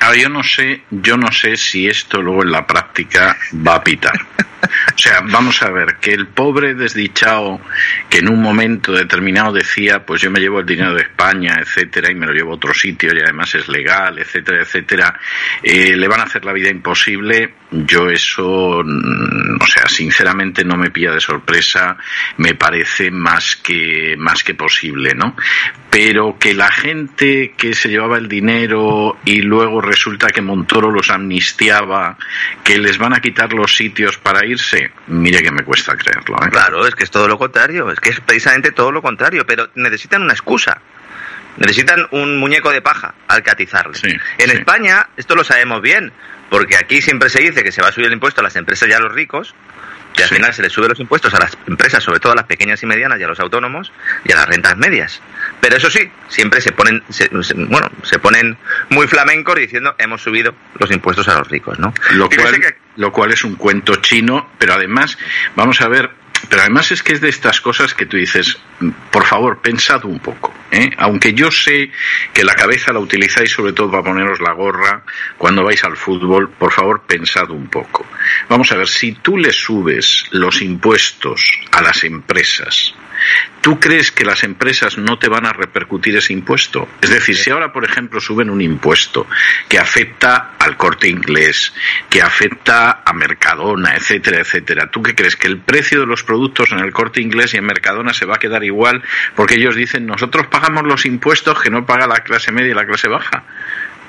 Ahora, 0.00 0.18
yo 0.18 0.28
no 0.28 0.42
sé, 0.42 0.82
yo 0.90 1.16
no 1.16 1.32
sé 1.32 1.56
si 1.56 1.88
esto 1.88 2.20
luego 2.20 2.42
en 2.42 2.52
la 2.52 2.66
práctica 2.66 3.36
va 3.66 3.76
a 3.76 3.84
pitar. 3.84 4.14
O 4.94 4.98
sea, 4.98 5.20
vamos 5.20 5.62
a 5.62 5.70
ver, 5.70 5.96
que 6.00 6.12
el 6.12 6.28
pobre 6.28 6.74
desdichado 6.74 7.60
que 8.08 8.18
en 8.18 8.28
un 8.28 8.40
momento 8.40 8.92
determinado 8.92 9.52
decía, 9.52 10.04
pues 10.04 10.22
yo 10.22 10.30
me 10.30 10.40
llevo 10.40 10.60
el 10.60 10.66
dinero 10.66 10.94
de 10.94 11.02
España, 11.02 11.56
etcétera, 11.60 12.10
y 12.10 12.14
me 12.14 12.26
lo 12.26 12.32
llevo 12.32 12.52
a 12.52 12.54
otro 12.54 12.72
sitio 12.72 13.10
y 13.14 13.20
además 13.20 13.54
es 13.54 13.68
legal, 13.68 14.18
etcétera, 14.18 14.62
etcétera, 14.62 15.20
eh, 15.62 15.96
le 15.96 16.08
van 16.08 16.20
a 16.20 16.24
hacer 16.24 16.44
la 16.44 16.52
vida 16.52 16.70
imposible. 16.70 17.54
Yo 17.70 18.08
eso, 18.08 18.80
mm, 18.84 19.60
o 19.60 19.66
sea, 19.66 19.88
sinceramente 19.88 20.64
no 20.64 20.76
me 20.76 20.90
pilla 20.90 21.12
de 21.12 21.20
sorpresa, 21.20 21.96
me 22.36 22.54
parece 22.54 23.10
más 23.10 23.56
que, 23.56 24.14
más 24.16 24.44
que 24.44 24.54
posible, 24.54 25.14
¿no? 25.14 25.34
Pero 25.90 26.38
que 26.38 26.54
la 26.54 26.70
gente 26.70 27.54
que 27.56 27.74
se 27.74 27.88
llevaba 27.88 28.18
el 28.18 28.28
dinero 28.28 29.18
y 29.24 29.42
luego 29.42 29.80
resulta 29.80 30.28
que 30.28 30.42
Montoro 30.42 30.92
los 30.92 31.10
amnistiaba, 31.10 32.16
que 32.62 32.78
les 32.78 32.98
van 32.98 33.14
a 33.14 33.20
quitar 33.20 33.52
los 33.52 33.74
sitios 33.74 34.16
para 34.16 34.46
irse, 34.46 34.92
mire 35.08 35.42
que 35.42 35.50
me 35.50 35.64
cuesta 35.64 35.96
creerlo. 35.96 36.36
¿eh? 36.36 36.50
Claro, 36.50 36.86
es 36.86 36.94
que 36.94 37.04
es 37.04 37.10
todo 37.10 37.26
lo 37.26 37.36
contrario, 37.36 37.90
es 37.90 37.98
que 37.98 38.10
es 38.10 38.20
precisamente 38.20 38.70
todo 38.70 38.92
lo 38.92 39.02
contrario, 39.02 39.44
pero 39.44 39.70
necesitan 39.74 40.22
una 40.22 40.32
excusa. 40.32 40.80
Necesitan 41.58 42.06
un 42.10 42.38
muñeco 42.38 42.70
de 42.70 42.82
paja 42.82 43.14
al 43.28 43.42
que 43.42 43.50
atizarle. 43.50 43.94
Sí, 43.94 44.10
en 44.10 44.50
sí. 44.50 44.56
España 44.56 45.08
esto 45.16 45.34
lo 45.34 45.42
sabemos 45.42 45.80
bien, 45.80 46.12
porque 46.50 46.76
aquí 46.76 47.00
siempre 47.02 47.28
se 47.28 47.40
dice 47.40 47.62
que 47.64 47.72
se 47.72 47.82
va 47.82 47.88
a 47.88 47.92
subir 47.92 48.06
el 48.06 48.12
impuesto 48.12 48.40
a 48.40 48.44
las 48.44 48.56
empresas 48.56 48.88
y 48.88 48.92
a 48.92 48.98
los 49.00 49.12
ricos, 49.12 49.54
y 50.18 50.22
al 50.22 50.28
Sí. 50.30 50.36
final 50.36 50.54
se 50.54 50.62
les 50.62 50.72
sube 50.72 50.88
los 50.88 50.98
impuestos 50.98 51.34
a 51.34 51.38
las 51.38 51.58
empresas, 51.66 52.02
sobre 52.02 52.20
todo 52.20 52.32
a 52.32 52.36
las 52.36 52.46
pequeñas 52.46 52.82
y 52.82 52.86
medianas 52.86 53.20
y 53.20 53.22
a 53.24 53.28
los 53.28 53.38
autónomos 53.38 53.92
y 54.24 54.32
a 54.32 54.36
las 54.36 54.46
rentas 54.46 54.74
medias. 54.78 55.20
Pero 55.60 55.76
eso 55.76 55.90
sí, 55.90 56.10
siempre 56.28 56.62
se 56.62 56.72
ponen, 56.72 57.02
se- 57.10 57.28
bueno, 57.28 57.90
se 58.02 58.18
ponen 58.18 58.56
muy 58.88 59.06
flamencos 59.08 59.56
diciendo 59.56 59.94
hemos 59.98 60.22
subido 60.22 60.54
los 60.78 60.90
impuestos 60.90 61.28
a 61.28 61.38
los 61.38 61.48
ricos, 61.48 61.78
¿no? 61.78 61.92
lo 62.12 62.30
Fíjese 62.30 62.48
cual, 62.48 62.60
que- 62.60 62.76
lo 62.96 63.12
cual 63.12 63.32
es 63.32 63.44
un 63.44 63.56
cuento 63.56 63.96
chino, 63.96 64.50
pero 64.58 64.72
además, 64.72 65.18
vamos 65.54 65.82
a 65.82 65.88
ver, 65.88 66.08
pero 66.48 66.62
además 66.62 66.92
es 66.92 67.02
que 67.02 67.12
es 67.12 67.20
de 67.20 67.28
estas 67.28 67.60
cosas 67.60 67.94
que 67.94 68.06
tú 68.06 68.16
dices, 68.16 68.58
por 69.10 69.24
favor, 69.24 69.60
pensad 69.60 70.04
un 70.04 70.18
poco, 70.18 70.52
¿eh? 70.70 70.90
aunque 70.98 71.32
yo 71.32 71.50
sé 71.50 71.90
que 72.32 72.44
la 72.44 72.54
cabeza 72.54 72.92
la 72.92 73.00
utilizáis 73.00 73.50
sobre 73.50 73.72
todo 73.72 73.90
para 73.90 74.04
poneros 74.04 74.40
la 74.40 74.52
gorra 74.52 75.02
cuando 75.38 75.64
vais 75.64 75.82
al 75.84 75.96
fútbol, 75.96 76.50
por 76.50 76.72
favor, 76.72 77.02
pensad 77.06 77.50
un 77.50 77.68
poco. 77.68 78.06
Vamos 78.48 78.70
a 78.72 78.76
ver, 78.76 78.88
si 78.88 79.12
tú 79.12 79.36
le 79.36 79.52
subes 79.52 80.24
los 80.30 80.62
impuestos 80.62 81.60
a 81.72 81.82
las 81.82 82.04
empresas, 82.04 82.94
¿Tú 83.60 83.80
crees 83.80 84.12
que 84.12 84.24
las 84.24 84.44
empresas 84.44 84.96
no 84.96 85.18
te 85.18 85.28
van 85.28 85.46
a 85.46 85.52
repercutir 85.52 86.16
ese 86.16 86.32
impuesto? 86.32 86.88
Es 87.00 87.10
decir, 87.10 87.36
si 87.36 87.50
ahora, 87.50 87.72
por 87.72 87.84
ejemplo, 87.84 88.20
suben 88.20 88.50
un 88.50 88.60
impuesto 88.60 89.26
que 89.68 89.78
afecta 89.78 90.52
al 90.58 90.76
corte 90.76 91.08
inglés, 91.08 91.72
que 92.08 92.22
afecta 92.22 93.02
a 93.04 93.12
Mercadona, 93.12 93.96
etcétera, 93.96 94.40
etcétera, 94.40 94.90
¿tú 94.90 95.02
qué 95.02 95.14
crees? 95.14 95.36
¿Que 95.36 95.48
el 95.48 95.58
precio 95.58 96.00
de 96.00 96.06
los 96.06 96.22
productos 96.22 96.72
en 96.72 96.78
el 96.78 96.92
corte 96.92 97.20
inglés 97.20 97.54
y 97.54 97.56
en 97.56 97.64
Mercadona 97.64 98.14
se 98.14 98.26
va 98.26 98.36
a 98.36 98.38
quedar 98.38 98.62
igual 98.64 99.02
porque 99.34 99.54
ellos 99.54 99.74
dicen 99.74 100.06
nosotros 100.06 100.46
pagamos 100.46 100.84
los 100.84 101.04
impuestos 101.06 101.60
que 101.60 101.70
no 101.70 101.86
paga 101.86 102.06
la 102.06 102.20
clase 102.20 102.52
media 102.52 102.70
y 102.70 102.74
la 102.74 102.86
clase 102.86 103.08
baja? 103.08 103.44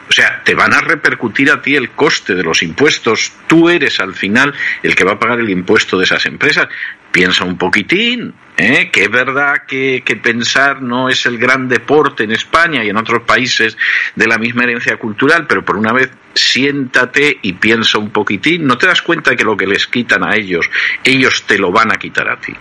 O 0.10 0.12
sea, 0.12 0.42
te 0.44 0.56
van 0.56 0.74
a 0.74 0.82
repercutir 0.82 1.52
a 1.52 1.62
ti 1.62 1.76
el 1.76 1.90
coste 1.92 2.34
de 2.34 2.44
los 2.44 2.64
impuestos. 2.64 3.34
Tú 3.48 3.70
eres 3.70 4.00
al 4.00 4.14
final 4.14 4.54
el 4.82 4.96
que 4.96 5.04
va 5.04 5.14
a 5.14 5.20
pagar 5.20 5.40
el 5.40 5.50
impuesto 5.50 5.98
de 5.98 6.06
esas 6.06 6.26
empresas. 6.26 6.68
Piensa 7.12 7.44
un 7.44 7.58
poquitín, 7.58 8.34
¿eh? 8.58 8.90
que 8.92 9.04
es 9.04 9.10
verdad 9.12 9.64
que, 9.68 10.02
que 10.06 10.16
pensar 10.16 10.82
no 10.82 11.10
es 11.10 11.26
el 11.26 11.38
gran 11.38 11.68
deporte 11.70 12.24
en 12.24 12.32
España 12.32 12.84
y 12.84 12.90
en 12.90 12.98
otros 12.98 13.24
países 13.24 13.78
de 14.16 14.28
la 14.28 14.38
misma 14.38 14.64
herencia 14.64 14.98
cultural, 14.98 15.46
pero 15.48 15.64
por 15.64 15.78
una 15.78 15.94
vez 15.94 16.10
siéntate 16.34 17.40
y 17.42 17.54
piensa 17.54 17.98
un 18.00 18.10
poquitín. 18.10 18.66
¿No 18.66 18.78
te 18.78 18.88
das 18.88 19.02
cuenta 19.02 19.36
que 19.36 19.44
lo 19.44 19.56
que 19.56 19.68
les 19.68 19.88
quitan 19.88 20.24
a 20.24 20.36
ellos, 20.36 20.70
ellos 21.04 21.44
te 21.46 21.58
lo 21.58 21.72
van 21.72 21.92
a 21.92 21.96
quitar 21.98 22.30
a 22.30 22.38
ti? 22.40 22.54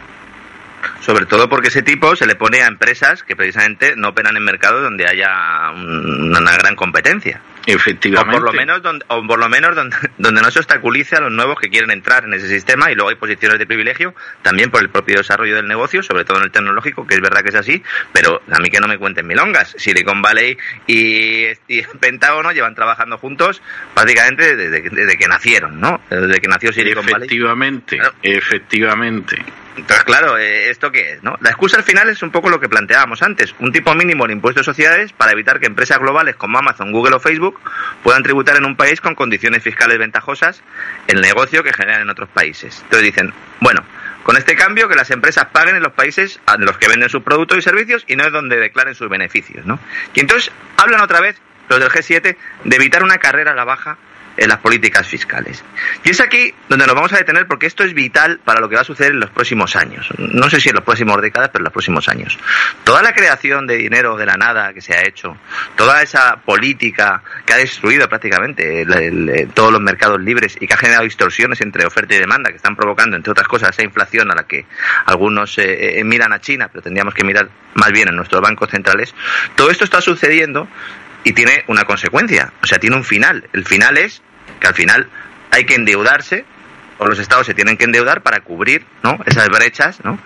Sobre 1.00 1.26
todo 1.26 1.48
porque 1.48 1.68
ese 1.68 1.82
tipo 1.82 2.14
se 2.14 2.26
le 2.26 2.36
pone 2.36 2.62
a 2.62 2.66
empresas 2.66 3.22
que 3.22 3.34
precisamente 3.34 3.94
no 3.96 4.08
operan 4.08 4.36
en 4.36 4.44
mercados 4.44 4.82
donde 4.82 5.06
haya 5.06 5.70
un- 5.72 6.36
una 6.36 6.56
gran 6.56 6.76
competencia. 6.76 7.40
O 7.68 7.70
Efectivamente. 7.72 8.32
por 8.38 8.42
lo 8.44 8.52
menos, 8.52 8.82
donde, 8.82 9.04
o 9.08 9.26
por 9.26 9.38
lo 9.38 9.48
menos 9.48 9.74
donde, 9.74 9.96
donde 10.18 10.40
no 10.40 10.50
se 10.50 10.58
obstaculice 10.60 11.16
a 11.16 11.20
los 11.20 11.32
nuevos 11.32 11.58
que 11.58 11.68
quieren 11.68 11.90
entrar 11.90 12.24
en 12.24 12.34
ese 12.34 12.48
sistema 12.48 12.90
y 12.90 12.94
luego 12.94 13.10
hay 13.10 13.16
posiciones 13.16 13.58
de 13.58 13.66
privilegio 13.66 14.14
también 14.42 14.70
por 14.70 14.82
el 14.82 14.88
propio 14.88 15.16
desarrollo 15.18 15.56
del 15.56 15.66
negocio, 15.66 16.02
sobre 16.02 16.24
todo 16.24 16.38
en 16.38 16.44
el 16.44 16.50
tecnológico, 16.52 17.06
que 17.06 17.14
es 17.16 17.20
verdad 17.20 17.42
que 17.42 17.48
es 17.48 17.54
así, 17.56 17.82
pero 18.12 18.40
a 18.50 18.58
mí 18.60 18.68
que 18.70 18.78
no 18.80 18.86
me 18.88 18.98
cuenten 18.98 19.26
milongas. 19.26 19.74
Silicon 19.78 20.22
Valley 20.22 20.56
y, 20.86 21.46
y 21.68 21.82
Pentágono 22.00 22.52
llevan 22.52 22.74
trabajando 22.74 23.18
juntos 23.18 23.60
prácticamente 23.94 24.54
desde, 24.56 24.82
que- 24.82 24.90
desde 24.90 25.16
que 25.16 25.26
nacieron, 25.28 25.80
¿no? 25.80 26.00
Desde 26.08 26.40
que 26.40 26.48
nació 26.48 26.72
Silicon 26.72 27.04
Valley. 27.04 27.26
Efectivamente, 27.26 27.96
Claro. 27.98 28.14
efectivamente. 28.22 29.42
Entonces, 29.76 30.04
claro, 30.04 30.38
eh, 30.38 30.70
¿esto 30.70 30.90
qué 30.90 31.12
es? 31.12 31.22
No? 31.22 31.36
La 31.40 31.50
excusa 31.50 31.76
al 31.76 31.82
final 31.82 32.08
es 32.08 32.22
un 32.22 32.30
poco 32.30 32.48
lo 32.48 32.58
que 32.58 32.68
planteábamos 32.68 33.22
antes, 33.22 33.54
un 33.58 33.72
tipo 33.72 33.94
mínimo 33.94 34.26
de 34.26 34.32
impuesto 34.32 34.60
de 34.60 34.64
sociedades 34.64 35.12
para 35.12 35.32
evitar 35.32 35.60
que 35.60 35.66
empresas 35.66 35.98
globales 35.98 36.36
como 36.36 36.58
Amazon, 36.58 36.92
Google 36.92 37.16
o 37.16 37.20
Facebook 37.20 37.60
puedan 38.02 38.22
tributar 38.22 38.56
en 38.56 38.64
un 38.64 38.76
país 38.76 39.00
con 39.00 39.14
condiciones 39.14 39.62
fiscales 39.62 39.98
ventajosas 39.98 40.62
el 41.08 41.20
negocio 41.20 41.62
que 41.62 41.72
generan 41.72 42.02
en 42.02 42.10
otros 42.10 42.28
países. 42.30 42.80
Entonces 42.84 43.02
dicen, 43.02 43.34
bueno, 43.60 43.82
con 44.22 44.36
este 44.36 44.56
cambio 44.56 44.88
que 44.88 44.96
las 44.96 45.10
empresas 45.10 45.46
paguen 45.52 45.76
en 45.76 45.82
los 45.82 45.92
países 45.92 46.40
a 46.46 46.56
los 46.56 46.78
que 46.78 46.88
venden 46.88 47.08
sus 47.08 47.22
productos 47.22 47.58
y 47.58 47.62
servicios 47.62 48.04
y 48.08 48.16
no 48.16 48.24
es 48.24 48.32
donde 48.32 48.56
declaren 48.56 48.94
sus 48.94 49.08
beneficios. 49.08 49.66
¿no? 49.66 49.78
Y 50.14 50.20
entonces 50.20 50.50
hablan 50.76 51.00
otra 51.00 51.20
vez 51.20 51.40
los 51.68 51.78
del 51.78 51.90
G7 51.90 52.36
de 52.64 52.76
evitar 52.76 53.02
una 53.02 53.18
carrera 53.18 53.52
a 53.52 53.54
la 53.54 53.64
baja 53.64 53.98
en 54.36 54.48
las 54.48 54.58
políticas 54.58 55.06
fiscales. 55.06 55.64
Y 56.04 56.10
es 56.10 56.20
aquí 56.20 56.54
donde 56.68 56.86
nos 56.86 56.94
vamos 56.94 57.12
a 57.12 57.18
detener 57.18 57.46
porque 57.46 57.66
esto 57.66 57.84
es 57.84 57.94
vital 57.94 58.40
para 58.44 58.60
lo 58.60 58.68
que 58.68 58.76
va 58.76 58.82
a 58.82 58.84
suceder 58.84 59.12
en 59.12 59.20
los 59.20 59.30
próximos 59.30 59.76
años. 59.76 60.08
No 60.18 60.50
sé 60.50 60.60
si 60.60 60.68
en 60.68 60.74
los 60.74 60.84
próximos 60.84 61.20
décadas, 61.22 61.50
pero 61.52 61.62
en 61.62 61.64
los 61.64 61.72
próximos 61.72 62.08
años. 62.08 62.38
Toda 62.84 63.02
la 63.02 63.12
creación 63.12 63.66
de 63.66 63.76
dinero 63.76 64.16
de 64.16 64.26
la 64.26 64.36
nada 64.36 64.72
que 64.72 64.80
se 64.80 64.94
ha 64.94 65.06
hecho, 65.06 65.36
toda 65.76 66.02
esa 66.02 66.36
política 66.36 67.22
que 67.44 67.52
ha 67.52 67.56
destruido 67.56 68.08
prácticamente 68.08 68.86
todos 69.54 69.72
los 69.72 69.80
mercados 69.80 70.20
libres 70.20 70.56
y 70.60 70.66
que 70.66 70.74
ha 70.74 70.78
generado 70.78 71.04
distorsiones 71.04 71.60
entre 71.60 71.86
oferta 71.86 72.14
y 72.14 72.18
demanda 72.18 72.50
que 72.50 72.56
están 72.56 72.76
provocando, 72.76 73.16
entre 73.16 73.32
otras 73.32 73.48
cosas, 73.48 73.70
esa 73.70 73.84
inflación 73.84 74.30
a 74.30 74.34
la 74.34 74.44
que 74.44 74.66
algunos 75.06 75.58
eh, 75.58 75.98
eh, 75.98 76.04
miran 76.04 76.32
a 76.32 76.40
China, 76.40 76.68
pero 76.70 76.82
tendríamos 76.82 77.14
que 77.14 77.24
mirar 77.24 77.48
más 77.74 77.92
bien 77.92 78.08
en 78.08 78.16
nuestros 78.16 78.40
bancos 78.40 78.70
centrales. 78.70 79.14
Todo 79.54 79.70
esto 79.70 79.84
está 79.84 80.00
sucediendo 80.00 80.68
y 81.26 81.32
tiene 81.32 81.64
una 81.66 81.82
consecuencia, 81.82 82.52
o 82.62 82.66
sea, 82.68 82.78
tiene 82.78 82.94
un 82.94 83.02
final. 83.02 83.48
El 83.52 83.64
final 83.64 83.98
es 83.98 84.22
que 84.60 84.68
al 84.68 84.74
final 84.74 85.08
hay 85.50 85.64
que 85.64 85.74
endeudarse, 85.74 86.44
o 86.98 87.06
los 87.08 87.18
estados 87.18 87.48
se 87.48 87.52
tienen 87.52 87.76
que 87.76 87.84
endeudar 87.84 88.22
para 88.22 88.42
cubrir 88.42 88.86
¿no? 89.02 89.18
esas 89.26 89.48
brechas 89.48 90.04
¿no? 90.04 90.20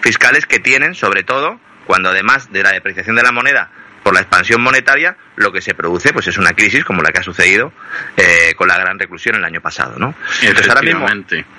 fiscales 0.00 0.46
que 0.46 0.58
tienen, 0.58 0.94
sobre 0.94 1.24
todo 1.24 1.60
cuando 1.86 2.08
además 2.08 2.50
de 2.52 2.62
la 2.62 2.72
depreciación 2.72 3.16
de 3.16 3.22
la 3.22 3.32
moneda 3.32 3.70
por 4.06 4.14
la 4.14 4.20
expansión 4.20 4.62
monetaria, 4.62 5.16
lo 5.34 5.50
que 5.50 5.60
se 5.60 5.74
produce 5.74 6.12
pues 6.12 6.28
es 6.28 6.38
una 6.38 6.52
crisis 6.52 6.84
como 6.84 7.02
la 7.02 7.10
que 7.10 7.18
ha 7.18 7.22
sucedido 7.24 7.72
eh, 8.16 8.54
con 8.54 8.68
la 8.68 8.78
gran 8.78 8.96
reclusión 9.00 9.34
el 9.34 9.44
año 9.44 9.60
pasado, 9.60 9.98
¿no? 9.98 10.14
Entonces 10.42 10.68
ahora 10.68 10.82
mismo 10.82 11.08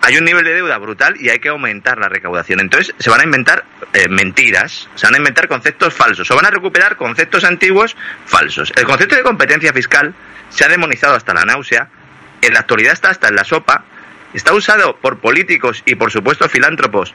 hay 0.02 0.18
un 0.18 0.24
nivel 0.24 0.46
de 0.46 0.54
deuda 0.54 0.78
brutal 0.78 1.18
y 1.20 1.28
hay 1.28 1.40
que 1.40 1.50
aumentar 1.50 1.98
la 1.98 2.08
recaudación. 2.08 2.62
Entonces 2.62 2.96
se 2.98 3.10
van 3.10 3.20
a 3.20 3.26
inventar 3.26 3.66
eh, 3.92 4.08
mentiras, 4.08 4.88
se 4.96 5.08
van 5.08 5.16
a 5.16 5.18
inventar 5.18 5.50
conceptos 5.50 5.94
falsos, 5.94 6.32
o 6.32 6.38
van 6.38 6.46
a 6.46 6.50
recuperar 6.50 6.96
conceptos 6.96 7.44
antiguos 7.44 7.98
falsos. 8.26 8.72
El 8.78 8.86
concepto 8.86 9.18
de 9.18 9.24
competencia 9.24 9.74
fiscal 9.74 10.16
se 10.48 10.64
ha 10.64 10.70
demonizado 10.70 11.16
hasta 11.16 11.34
la 11.34 11.44
náusea 11.44 11.90
en 12.42 12.54
la 12.54 12.62
actualidad 12.62 12.94
está 12.94 13.10
hasta 13.10 13.28
en 13.28 13.36
la 13.36 13.44
sopa, 13.44 13.84
está 14.34 14.54
usado 14.54 14.96
por 14.96 15.20
políticos 15.20 15.84
y 15.86 15.96
por 15.96 16.12
supuesto 16.12 16.48
filántropos 16.48 17.14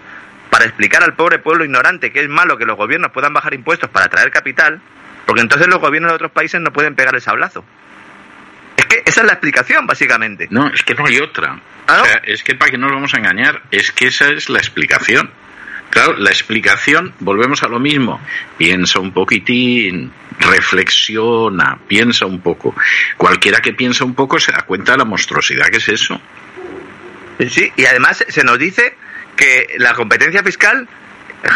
para 0.50 0.66
explicar 0.66 1.02
al 1.02 1.14
pobre 1.14 1.38
pueblo 1.38 1.64
ignorante 1.64 2.12
que 2.12 2.20
es 2.20 2.28
malo 2.28 2.58
que 2.58 2.66
los 2.66 2.76
gobiernos 2.76 3.12
puedan 3.12 3.32
bajar 3.32 3.54
impuestos 3.54 3.88
para 3.88 4.04
atraer 4.04 4.30
capital, 4.30 4.82
porque 5.26 5.42
entonces 5.42 5.68
los 5.68 5.80
gobiernos 5.80 6.10
de 6.10 6.16
otros 6.16 6.32
países 6.32 6.60
no 6.60 6.72
pueden 6.72 6.94
pegar 6.94 7.14
el 7.14 7.20
sablazo. 7.20 7.64
Es 8.76 8.86
que 8.86 9.02
esa 9.04 9.20
es 9.20 9.26
la 9.26 9.32
explicación, 9.34 9.86
básicamente. 9.86 10.48
No, 10.50 10.68
es 10.68 10.82
que 10.82 10.94
no 10.94 11.06
hay 11.06 11.18
otra. 11.18 11.60
¿Ah, 11.86 12.00
o 12.02 12.04
sea, 12.04 12.20
es 12.24 12.42
que 12.42 12.54
para 12.54 12.70
que 12.70 12.78
no 12.78 12.86
nos 12.86 12.94
vamos 12.94 13.14
a 13.14 13.18
engañar, 13.18 13.62
es 13.70 13.92
que 13.92 14.06
esa 14.06 14.28
es 14.28 14.48
la 14.48 14.58
explicación. 14.58 15.30
Claro, 15.90 16.16
la 16.16 16.30
explicación, 16.30 17.12
volvemos 17.20 17.62
a 17.62 17.68
lo 17.68 17.78
mismo. 17.78 18.18
Piensa 18.56 18.98
un 18.98 19.12
poquitín, 19.12 20.10
reflexiona, 20.40 21.78
piensa 21.86 22.24
un 22.24 22.40
poco. 22.40 22.74
Cualquiera 23.18 23.60
que 23.60 23.74
piensa 23.74 24.04
un 24.04 24.14
poco 24.14 24.40
se 24.40 24.52
da 24.52 24.62
cuenta 24.62 24.92
de 24.92 24.98
la 24.98 25.04
monstruosidad 25.04 25.66
que 25.66 25.76
es 25.76 25.88
eso. 25.88 26.18
Sí, 27.48 27.70
y 27.76 27.84
además 27.84 28.24
se 28.26 28.42
nos 28.42 28.58
dice 28.58 28.96
que 29.36 29.74
la 29.78 29.92
competencia 29.92 30.42
fiscal 30.42 30.88
eh, 31.42 31.48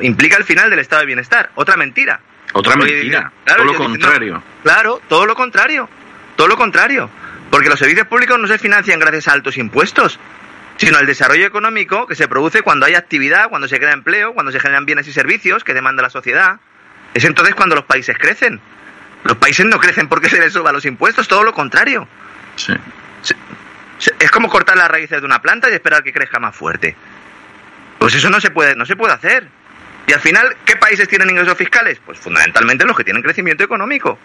implica 0.00 0.36
el 0.36 0.44
final 0.44 0.70
del 0.70 0.78
estado 0.78 1.00
de 1.00 1.06
bienestar. 1.06 1.50
Otra 1.54 1.76
mentira. 1.76 2.20
Otra 2.52 2.76
mentira. 2.76 3.32
todo 3.44 3.64
lo 3.64 3.74
contrario. 3.74 4.42
claro, 4.62 5.00
todo 5.08 5.26
lo 5.26 5.34
contrario. 5.34 5.88
Todo 6.36 6.48
lo 6.48 6.56
contrario. 6.56 7.08
Porque 7.50 7.68
los 7.68 7.78
servicios 7.78 8.06
públicos 8.06 8.38
no 8.38 8.46
se 8.46 8.58
financian 8.58 8.98
gracias 8.98 9.28
a 9.28 9.32
altos 9.32 9.56
impuestos 9.56 10.18
sino 10.76 10.98
el 10.98 11.06
desarrollo 11.06 11.46
económico 11.46 12.06
que 12.06 12.14
se 12.14 12.28
produce 12.28 12.62
cuando 12.62 12.86
hay 12.86 12.94
actividad, 12.94 13.48
cuando 13.48 13.68
se 13.68 13.78
crea 13.78 13.92
empleo, 13.92 14.34
cuando 14.34 14.50
se 14.50 14.60
generan 14.60 14.84
bienes 14.84 15.06
y 15.06 15.12
servicios 15.12 15.64
que 15.64 15.74
demanda 15.74 16.02
la 16.02 16.10
sociedad. 16.10 16.58
Es 17.14 17.24
entonces 17.24 17.54
cuando 17.54 17.76
los 17.76 17.84
países 17.84 18.16
crecen. 18.18 18.60
Los 19.24 19.36
países 19.36 19.64
no 19.66 19.78
crecen 19.78 20.08
porque 20.08 20.28
se 20.30 20.40
les 20.40 20.52
suban 20.52 20.74
los 20.74 20.84
impuestos, 20.84 21.28
todo 21.28 21.44
lo 21.44 21.52
contrario. 21.52 22.08
Sí. 22.56 22.74
Es 24.18 24.30
como 24.32 24.48
cortar 24.48 24.76
las 24.76 24.90
raíces 24.90 25.20
de 25.20 25.26
una 25.26 25.40
planta 25.40 25.70
y 25.70 25.74
esperar 25.74 26.02
que 26.02 26.12
crezca 26.12 26.40
más 26.40 26.56
fuerte. 26.56 26.96
Pues 28.00 28.14
eso 28.14 28.30
no 28.30 28.40
se 28.40 28.50
puede, 28.50 28.74
no 28.74 28.84
se 28.84 28.96
puede 28.96 29.14
hacer. 29.14 29.46
Y 30.06 30.12
al 30.12 30.20
final, 30.20 30.56
¿qué 30.64 30.76
países 30.76 31.08
tienen 31.08 31.30
ingresos 31.30 31.56
fiscales? 31.56 32.00
Pues 32.04 32.18
fundamentalmente 32.18 32.84
los 32.84 32.96
que 32.96 33.04
tienen 33.04 33.22
crecimiento 33.22 33.64
económico. 33.64 34.18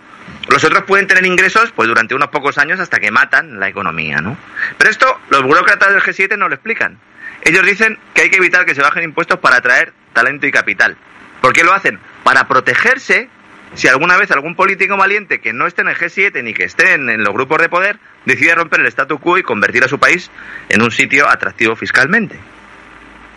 Los 0.49 0.63
otros 0.63 0.83
pueden 0.83 1.07
tener 1.07 1.25
ingresos 1.25 1.71
pues 1.71 1.87
durante 1.87 2.15
unos 2.15 2.29
pocos 2.29 2.57
años 2.57 2.79
hasta 2.79 2.99
que 2.99 3.11
matan 3.11 3.59
la 3.59 3.69
economía, 3.69 4.17
¿no? 4.17 4.37
Pero 4.77 4.89
esto 4.89 5.19
los 5.29 5.43
burócratas 5.43 5.93
del 5.93 6.01
G7 6.01 6.37
no 6.37 6.49
lo 6.49 6.55
explican. 6.55 6.97
Ellos 7.41 7.65
dicen 7.65 7.97
que 8.13 8.23
hay 8.23 8.29
que 8.29 8.37
evitar 8.37 8.65
que 8.65 8.75
se 8.75 8.81
bajen 8.81 9.03
impuestos 9.03 9.39
para 9.39 9.57
atraer 9.57 9.93
talento 10.13 10.47
y 10.47 10.51
capital. 10.51 10.97
¿Por 11.41 11.53
qué 11.53 11.63
lo 11.63 11.73
hacen? 11.73 11.99
Para 12.23 12.47
protegerse 12.47 13.29
si 13.73 13.87
alguna 13.87 14.17
vez 14.17 14.31
algún 14.31 14.55
político 14.55 14.97
valiente 14.97 15.39
que 15.39 15.53
no 15.53 15.67
esté 15.67 15.81
en 15.81 15.89
el 15.89 15.97
G7 15.97 16.43
ni 16.43 16.53
que 16.53 16.63
esté 16.63 16.93
en, 16.93 17.23
los 17.23 17.33
grupos 17.33 17.59
de 17.59 17.69
poder 17.69 17.99
decide 18.25 18.55
romper 18.55 18.81
el 18.81 18.87
statu 18.87 19.19
quo 19.19 19.37
y 19.37 19.43
convertir 19.43 19.83
a 19.83 19.87
su 19.87 19.99
país 19.99 20.31
en 20.69 20.81
un 20.81 20.91
sitio 20.91 21.29
atractivo 21.29 21.75
fiscalmente. 21.75 22.39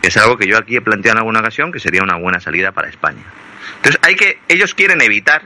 Es 0.03 0.17
algo 0.17 0.37
que 0.37 0.47
yo 0.47 0.57
aquí 0.57 0.77
he 0.77 0.81
planteado 0.81 1.17
en 1.17 1.19
alguna 1.19 1.41
ocasión 1.41 1.73
que 1.73 1.79
sería 1.79 2.03
una 2.03 2.17
buena 2.17 2.41
salida 2.41 2.73
para 2.73 2.89
España. 2.89 3.23
Entonces 3.77 4.01
hay 4.03 4.15
que, 4.15 4.39
ellos 4.49 4.75
quieren 4.75 5.01
evitar 5.03 5.43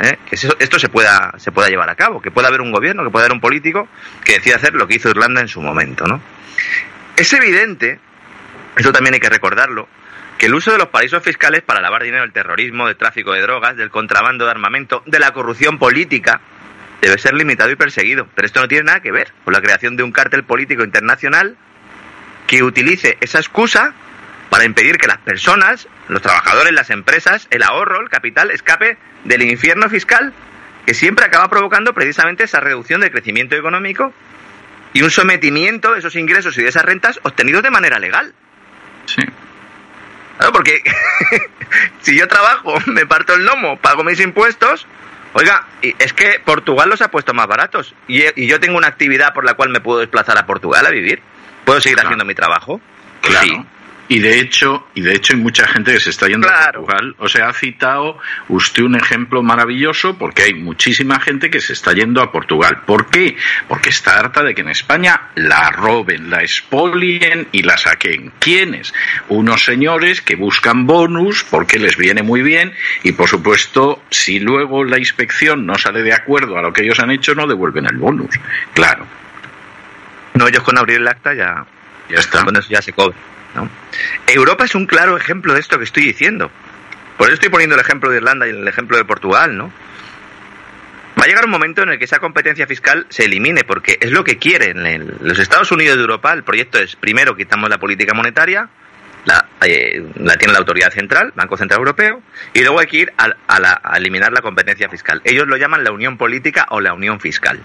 ¿eh? 0.00 0.18
que 0.28 0.36
esto 0.36 0.78
se 0.78 0.88
pueda, 0.88 1.34
se 1.38 1.52
pueda 1.52 1.68
llevar 1.68 1.90
a 1.90 1.94
cabo, 1.94 2.20
que 2.20 2.30
pueda 2.30 2.48
haber 2.48 2.60
un 2.60 2.72
gobierno, 2.72 3.04
que 3.04 3.10
pueda 3.10 3.24
haber 3.24 3.34
un 3.34 3.40
político 3.40 3.88
que 4.24 4.34
decida 4.34 4.56
hacer 4.56 4.74
lo 4.74 4.86
que 4.86 4.96
hizo 4.96 5.08
Irlanda 5.08 5.40
en 5.40 5.48
su 5.48 5.60
momento. 5.60 6.06
¿no? 6.06 6.20
Es 7.16 7.32
evidente, 7.32 7.98
esto 8.76 8.92
también 8.92 9.14
hay 9.14 9.20
que 9.20 9.30
recordarlo, 9.30 9.88
que 10.36 10.46
el 10.46 10.54
uso 10.54 10.70
de 10.70 10.78
los 10.78 10.88
paraísos 10.88 11.22
fiscales 11.22 11.62
para 11.62 11.80
lavar 11.80 12.04
dinero 12.04 12.22
del 12.22 12.32
terrorismo, 12.32 12.86
del 12.86 12.96
tráfico 12.96 13.32
de 13.32 13.42
drogas, 13.42 13.76
del 13.76 13.90
contrabando 13.90 14.44
de 14.44 14.52
armamento, 14.52 15.02
de 15.04 15.18
la 15.18 15.32
corrupción 15.32 15.78
política, 15.78 16.40
debe 17.00 17.18
ser 17.18 17.34
limitado 17.34 17.70
y 17.70 17.76
perseguido. 17.76 18.28
Pero 18.34 18.46
esto 18.46 18.60
no 18.60 18.68
tiene 18.68 18.84
nada 18.84 19.00
que 19.00 19.10
ver 19.10 19.32
con 19.44 19.52
la 19.52 19.60
creación 19.60 19.96
de 19.96 20.04
un 20.04 20.12
cártel 20.12 20.44
político 20.44 20.84
internacional 20.84 21.56
que 22.48 22.64
utilice 22.64 23.16
esa 23.20 23.38
excusa 23.38 23.94
para 24.50 24.64
impedir 24.64 24.98
que 24.98 25.06
las 25.06 25.18
personas, 25.18 25.86
los 26.08 26.20
trabajadores, 26.22 26.72
las 26.72 26.90
empresas, 26.90 27.46
el 27.50 27.62
ahorro, 27.62 28.00
el 28.00 28.08
capital, 28.08 28.50
escape 28.50 28.98
del 29.24 29.42
infierno 29.42 29.88
fiscal 29.88 30.32
que 30.88 30.94
siempre 30.94 31.26
acaba 31.26 31.48
provocando 31.48 31.92
precisamente 31.92 32.44
esa 32.44 32.60
reducción 32.60 33.02
del 33.02 33.10
crecimiento 33.10 33.54
económico 33.54 34.14
y 34.94 35.02
un 35.02 35.10
sometimiento 35.10 35.92
de 35.92 35.98
esos 35.98 36.16
ingresos 36.16 36.56
y 36.56 36.62
de 36.62 36.70
esas 36.70 36.82
rentas 36.82 37.20
obtenidos 37.24 37.62
de 37.62 37.70
manera 37.70 37.98
legal. 37.98 38.32
Sí. 39.04 39.22
porque 40.50 40.82
si 42.00 42.18
yo 42.18 42.26
trabajo, 42.26 42.78
me 42.86 43.04
parto 43.04 43.34
el 43.34 43.44
lomo, 43.44 43.76
pago 43.76 44.02
mis 44.02 44.18
impuestos, 44.20 44.86
oiga, 45.34 45.66
es 45.82 46.14
que 46.14 46.40
Portugal 46.42 46.88
los 46.88 47.02
ha 47.02 47.10
puesto 47.10 47.34
más 47.34 47.46
baratos 47.46 47.94
y, 48.06 48.46
yo 48.46 48.58
tengo 48.58 48.78
una 48.78 48.88
actividad 48.88 49.34
por 49.34 49.44
la 49.44 49.52
cual 49.52 49.68
me 49.68 49.80
puedo 49.80 50.00
desplazar 50.00 50.38
a 50.38 50.46
Portugal 50.46 50.86
a 50.86 50.90
vivir. 50.90 51.20
¿Puedo 51.68 51.82
seguir 51.82 52.00
haciendo 52.00 52.24
mi 52.24 52.34
trabajo? 52.34 52.80
Claro. 53.20 53.66
Y 54.10 54.20
de 54.20 54.40
hecho, 54.40 54.86
y 54.94 55.02
de 55.02 55.12
hecho 55.12 55.34
hay 55.34 55.40
mucha 55.40 55.68
gente 55.68 55.92
que 55.92 56.00
se 56.00 56.08
está 56.08 56.26
yendo 56.28 56.48
a 56.48 56.72
Portugal. 56.72 57.14
O 57.18 57.28
sea, 57.28 57.50
ha 57.50 57.52
citado 57.52 58.18
usted 58.48 58.84
un 58.84 58.96
ejemplo 58.96 59.42
maravilloso 59.42 60.16
porque 60.16 60.44
hay 60.44 60.54
muchísima 60.54 61.20
gente 61.20 61.50
que 61.50 61.60
se 61.60 61.74
está 61.74 61.92
yendo 61.92 62.22
a 62.22 62.32
Portugal. 62.32 62.84
¿Por 62.86 63.10
qué? 63.10 63.36
Porque 63.68 63.90
está 63.90 64.18
harta 64.18 64.42
de 64.42 64.54
que 64.54 64.62
en 64.62 64.70
España 64.70 65.28
la 65.34 65.68
roben, 65.70 66.30
la 66.30 66.40
expolien 66.40 67.48
y 67.52 67.64
la 67.64 67.76
saquen. 67.76 68.32
¿Quiénes? 68.38 68.94
Unos 69.28 69.62
señores 69.62 70.22
que 70.22 70.36
buscan 70.36 70.86
bonus 70.86 71.44
porque 71.44 71.78
les 71.78 71.98
viene 71.98 72.22
muy 72.22 72.40
bien 72.40 72.72
y 73.02 73.12
por 73.12 73.28
supuesto, 73.28 74.02
si 74.08 74.40
luego 74.40 74.84
la 74.84 74.98
inspección 74.98 75.66
no 75.66 75.76
sale 75.76 76.02
de 76.02 76.14
acuerdo 76.14 76.56
a 76.56 76.62
lo 76.62 76.72
que 76.72 76.84
ellos 76.84 76.98
han 76.98 77.10
hecho, 77.10 77.34
no 77.34 77.46
devuelven 77.46 77.84
el 77.84 77.98
bonus. 77.98 78.34
Claro. 78.72 79.06
No, 80.38 80.46
ellos 80.46 80.62
con 80.62 80.78
abrir 80.78 80.98
el 80.98 81.08
acta 81.08 81.34
ya, 81.34 81.66
ya 82.08 82.18
está. 82.18 82.44
Con 82.44 82.56
eso 82.56 82.68
ya 82.70 82.80
se 82.80 82.92
cobra. 82.92 83.16
Europa 84.28 84.64
es 84.64 84.76
un 84.76 84.86
claro 84.86 85.16
ejemplo 85.16 85.52
de 85.52 85.58
esto 85.58 85.78
que 85.78 85.84
estoy 85.84 86.04
diciendo. 86.04 86.48
Por 87.16 87.26
eso 87.26 87.34
estoy 87.34 87.48
poniendo 87.48 87.74
el 87.74 87.80
ejemplo 87.80 88.08
de 88.08 88.18
Irlanda 88.18 88.46
y 88.46 88.50
el 88.50 88.68
ejemplo 88.68 88.96
de 88.96 89.04
Portugal, 89.04 89.56
¿no? 89.56 89.72
Va 91.18 91.24
a 91.24 91.26
llegar 91.26 91.44
un 91.44 91.50
momento 91.50 91.82
en 91.82 91.88
el 91.88 91.98
que 91.98 92.04
esa 92.04 92.20
competencia 92.20 92.68
fiscal 92.68 93.06
se 93.08 93.24
elimine, 93.24 93.64
porque 93.64 93.98
es 94.00 94.12
lo 94.12 94.22
que 94.22 94.38
quieren. 94.38 95.16
los 95.20 95.40
Estados 95.40 95.72
Unidos 95.72 95.96
de 95.96 96.02
Europa, 96.02 96.32
el 96.32 96.44
proyecto 96.44 96.78
es, 96.78 96.94
primero, 96.94 97.34
quitamos 97.34 97.68
la 97.68 97.78
política 97.78 98.14
monetaria, 98.14 98.68
la, 99.24 99.44
eh, 99.62 100.04
tiene 100.38 100.52
la 100.52 100.60
autoridad 100.60 100.92
central, 100.92 101.32
Banco 101.34 101.56
Central 101.56 101.80
Europeo, 101.80 102.22
y 102.54 102.60
luego 102.60 102.78
hay 102.78 102.86
que 102.86 102.98
ir 102.98 103.12
a 103.18 103.96
eliminar 103.96 104.30
la 104.30 104.40
competencia 104.40 104.88
fiscal. 104.88 105.20
Ellos 105.24 105.48
lo 105.48 105.56
llaman 105.56 105.82
la 105.82 105.90
unión 105.90 106.16
política 106.16 106.66
o 106.70 106.80
la 106.80 106.92
unión 106.92 107.18
fiscal. 107.18 107.60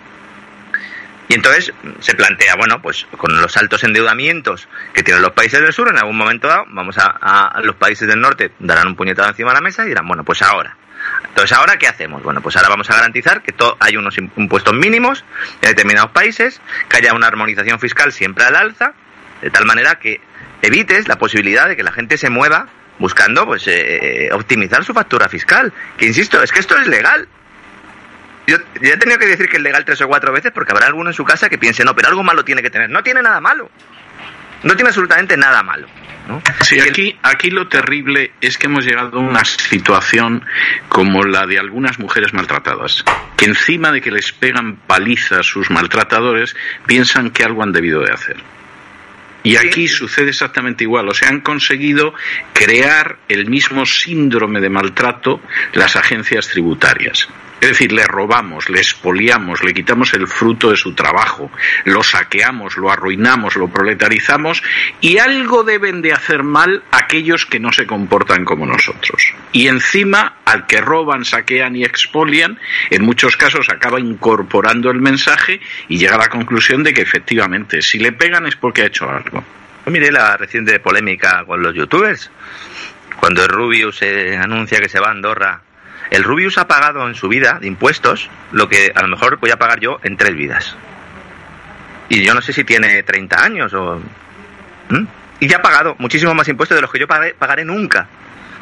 Y 1.27 1.35
entonces 1.35 1.73
se 1.99 2.15
plantea, 2.15 2.55
bueno, 2.55 2.81
pues 2.81 3.05
con 3.17 3.39
los 3.41 3.55
altos 3.57 3.83
endeudamientos 3.83 4.67
que 4.93 5.03
tienen 5.03 5.21
los 5.21 5.31
países 5.31 5.61
del 5.61 5.73
sur, 5.73 5.89
en 5.89 5.97
algún 5.97 6.17
momento 6.17 6.47
dado, 6.47 6.65
vamos 6.69 6.97
a, 6.99 7.61
los 7.63 7.75
países 7.75 8.07
del 8.07 8.19
norte, 8.19 8.51
darán 8.59 8.87
un 8.87 8.95
puñetazo 8.95 9.29
encima 9.29 9.51
de 9.51 9.55
la 9.55 9.61
mesa 9.61 9.85
y 9.85 9.89
dirán, 9.89 10.07
bueno, 10.07 10.23
pues 10.23 10.41
ahora. 10.41 10.75
Entonces, 11.27 11.57
¿ahora 11.57 11.77
qué 11.77 11.87
hacemos? 11.87 12.23
Bueno, 12.23 12.41
pues 12.41 12.55
ahora 12.55 12.69
vamos 12.69 12.89
a 12.89 12.95
garantizar 12.95 13.41
que 13.41 13.51
todo, 13.51 13.77
hay 13.79 13.97
unos 13.97 14.17
impuestos 14.17 14.73
mínimos 14.73 15.25
en 15.61 15.69
determinados 15.69 16.11
países, 16.11 16.61
que 16.89 16.97
haya 16.97 17.13
una 17.13 17.27
armonización 17.27 17.79
fiscal 17.79 18.11
siempre 18.11 18.45
al 18.45 18.55
alza, 18.55 18.93
de 19.41 19.49
tal 19.49 19.65
manera 19.65 19.95
que 19.95 20.21
evites 20.61 21.07
la 21.07 21.17
posibilidad 21.17 21.67
de 21.67 21.75
que 21.75 21.83
la 21.83 21.91
gente 21.91 22.17
se 22.17 22.29
mueva 22.29 22.67
buscando 22.99 23.45
pues 23.45 23.67
eh, 23.67 24.29
optimizar 24.31 24.83
su 24.83 24.93
factura 24.93 25.27
fiscal. 25.27 25.73
Que 25.97 26.05
insisto, 26.05 26.41
es 26.41 26.51
que 26.51 26.59
esto 26.59 26.77
es 26.77 26.87
legal. 26.87 27.27
Yo, 28.47 28.57
he 28.81 28.97
tenido 28.97 29.17
que 29.19 29.27
decir 29.27 29.47
que 29.47 29.57
es 29.57 29.63
legal 29.63 29.85
tres 29.85 30.01
o 30.01 30.07
cuatro 30.07 30.33
veces 30.33 30.51
porque 30.51 30.71
habrá 30.71 30.87
alguno 30.87 31.09
en 31.09 31.13
su 31.13 31.23
casa 31.23 31.49
que 31.49 31.57
piense, 31.57 31.83
no, 31.83 31.95
pero 31.95 32.09
algo 32.09 32.23
malo 32.23 32.43
tiene 32.43 32.61
que 32.61 32.69
tener. 32.69 32.89
No 32.89 33.03
tiene 33.03 33.21
nada 33.21 33.39
malo. 33.39 33.69
No 34.63 34.75
tiene 34.75 34.89
absolutamente 34.89 35.37
nada 35.37 35.63
malo. 35.63 35.87
¿no? 36.27 36.41
Sí, 36.61 36.79
aquí, 36.79 37.17
aquí 37.21 37.49
lo 37.49 37.67
terrible 37.67 38.31
es 38.39 38.57
que 38.57 38.67
hemos 38.67 38.85
llegado 38.85 39.17
a 39.17 39.21
una 39.21 39.43
situación 39.43 40.45
como 40.87 41.23
la 41.23 41.45
de 41.45 41.59
algunas 41.59 41.99
mujeres 41.99 42.33
maltratadas, 42.33 43.03
que 43.35 43.45
encima 43.45 43.91
de 43.91 44.01
que 44.01 44.11
les 44.11 44.31
pegan 44.31 44.77
palizas 44.87 45.45
sus 45.45 45.69
maltratadores, 45.69 46.55
piensan 46.85 47.31
que 47.31 47.43
algo 47.43 47.63
han 47.63 47.73
debido 47.73 48.01
de 48.01 48.13
hacer. 48.13 48.37
Y 49.43 49.57
aquí 49.57 49.89
sucede 49.89 50.29
exactamente 50.29 50.85
igual. 50.85 51.09
O 51.09 51.13
sea, 51.13 51.27
han 51.27 51.41
conseguido 51.41 52.13
crear 52.53 53.17
el 53.27 53.47
mismo 53.47 53.85
síndrome 53.85 54.61
de 54.61 54.69
maltrato 54.69 55.41
las 55.73 55.97
agencias 55.97 56.47
tributarias. 56.47 57.27
Es 57.63 57.69
decir, 57.69 57.93
le 57.93 58.05
robamos, 58.05 58.69
le 58.69 58.79
expoliamos, 58.79 59.63
le 59.63 59.73
quitamos 59.73 60.13
el 60.15 60.27
fruto 60.27 60.71
de 60.71 60.75
su 60.75 60.93
trabajo, 60.95 61.49
lo 61.85 62.03
saqueamos, 62.03 62.75
lo 62.75 62.91
arruinamos, 62.91 63.55
lo 63.55 63.69
proletarizamos 63.69 64.61
y 64.99 65.17
algo 65.17 65.63
deben 65.63 66.01
de 66.01 66.11
hacer 66.11 66.43
mal 66.43 66.83
aquellos 66.91 67.45
que 67.45 67.61
no 67.61 67.71
se 67.71 67.87
comportan 67.87 68.43
como 68.43 68.65
nosotros. 68.65 69.33
Y 69.53 69.69
encima, 69.69 70.39
al 70.43 70.67
que 70.67 70.81
roban, 70.81 71.23
saquean 71.23 71.77
y 71.77 71.85
expolian, 71.85 72.59
en 72.89 73.05
muchos 73.05 73.37
casos 73.37 73.69
acaba 73.69 73.97
incorporando 73.97 74.91
el 74.91 74.99
mensaje 74.99 75.61
y 75.87 75.97
llega 75.99 76.15
a 76.15 76.19
la 76.19 76.27
conclusión 76.27 76.83
de 76.83 76.93
que 76.93 77.03
efectivamente, 77.03 77.81
si 77.81 77.97
le 77.97 78.11
pegan 78.11 78.45
es 78.45 78.57
porque 78.57 78.81
ha 78.81 78.87
hecho 78.87 79.09
algo. 79.09 79.41
Mire 79.85 80.11
la 80.11 80.35
reciente 80.35 80.81
polémica 80.81 81.45
con 81.45 81.63
los 81.63 81.73
youtubers. 81.73 82.29
Cuando 83.21 83.47
Rubius 83.47 83.99
se 83.99 84.35
anuncia 84.35 84.81
que 84.81 84.89
se 84.89 84.99
va 84.99 85.07
a 85.07 85.11
Andorra 85.11 85.61
el 86.13 86.23
Rubius 86.23 86.59
ha 86.59 86.67
pagado 86.67 87.07
en 87.07 87.15
su 87.15 87.27
vida 87.27 87.57
de 87.59 87.65
impuestos 87.65 88.29
lo 88.51 88.69
que 88.69 88.91
a 88.93 89.01
lo 89.01 89.07
mejor 89.07 89.39
voy 89.39 89.49
a 89.49 89.57
pagar 89.57 89.79
yo 89.79 89.99
en 90.03 90.15
tres 90.15 90.35
vidas. 90.35 90.77
Y 92.07 92.23
yo 92.23 92.35
no 92.35 92.41
sé 92.43 92.53
si 92.53 92.63
tiene 92.63 93.01
30 93.01 93.43
años 93.43 93.73
o... 93.73 93.99
Y 95.39 95.47
ya 95.47 95.57
ha 95.57 95.61
pagado 95.63 95.95
muchísimo 95.97 96.35
más 96.35 96.47
impuestos 96.47 96.75
de 96.75 96.83
los 96.83 96.91
que 96.91 96.99
yo 96.99 97.07
pagaré 97.07 97.65
nunca. 97.65 98.07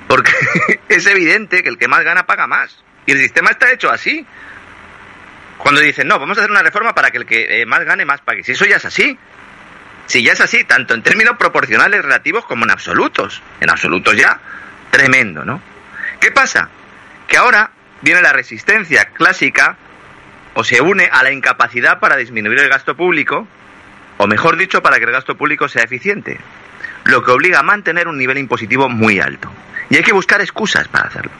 Porque 0.07 0.31
es 0.87 1.05
evidente 1.07 1.61
que 1.61 1.67
el 1.67 1.77
que 1.77 1.89
más 1.89 2.05
gana 2.05 2.25
paga 2.25 2.47
más. 2.47 2.85
Y 3.05 3.11
el 3.11 3.17
sistema 3.17 3.49
está 3.49 3.69
hecho 3.69 3.91
así. 3.91 4.25
Cuando 5.57 5.81
dicen, 5.81 6.07
no, 6.07 6.19
vamos 6.19 6.37
a 6.37 6.41
hacer 6.41 6.51
una 6.51 6.63
reforma 6.63 6.95
para 6.95 7.11
que 7.11 7.17
el 7.17 7.25
que 7.25 7.61
eh, 7.61 7.65
más 7.65 7.83
gane 7.83 8.05
más 8.05 8.21
pague. 8.21 8.45
Si 8.45 8.53
eso 8.53 8.63
ya 8.63 8.77
es 8.77 8.85
así. 8.85 9.19
Si 10.05 10.23
ya 10.23 10.31
es 10.31 10.39
así, 10.39 10.63
tanto 10.63 10.93
en 10.93 11.03
términos 11.03 11.35
proporcionales 11.37 12.01
relativos 12.01 12.45
como 12.45 12.63
en 12.63 12.71
absolutos. 12.71 13.43
En 13.59 13.69
absolutos 13.69 14.15
ya, 14.15 14.39
tremendo, 14.89 15.43
¿no? 15.43 15.61
¿Qué 16.21 16.31
pasa? 16.31 16.69
Que 17.31 17.37
ahora 17.37 17.71
viene 18.01 18.21
la 18.21 18.33
resistencia 18.33 19.05
clásica 19.05 19.77
o 20.53 20.65
se 20.65 20.81
une 20.81 21.09
a 21.09 21.23
la 21.23 21.31
incapacidad 21.31 22.01
para 22.01 22.17
disminuir 22.17 22.59
el 22.59 22.67
gasto 22.67 22.97
público, 22.97 23.47
o 24.17 24.27
mejor 24.27 24.57
dicho, 24.57 24.83
para 24.83 24.97
que 24.97 25.05
el 25.05 25.11
gasto 25.11 25.37
público 25.37 25.69
sea 25.69 25.83
eficiente, 25.83 26.37
lo 27.05 27.23
que 27.23 27.31
obliga 27.31 27.59
a 27.59 27.63
mantener 27.63 28.09
un 28.09 28.17
nivel 28.17 28.37
impositivo 28.37 28.89
muy 28.89 29.21
alto. 29.21 29.49
Y 29.89 29.95
hay 29.95 30.03
que 30.03 30.11
buscar 30.11 30.41
excusas 30.41 30.89
para 30.89 31.07
hacerlo. 31.07 31.31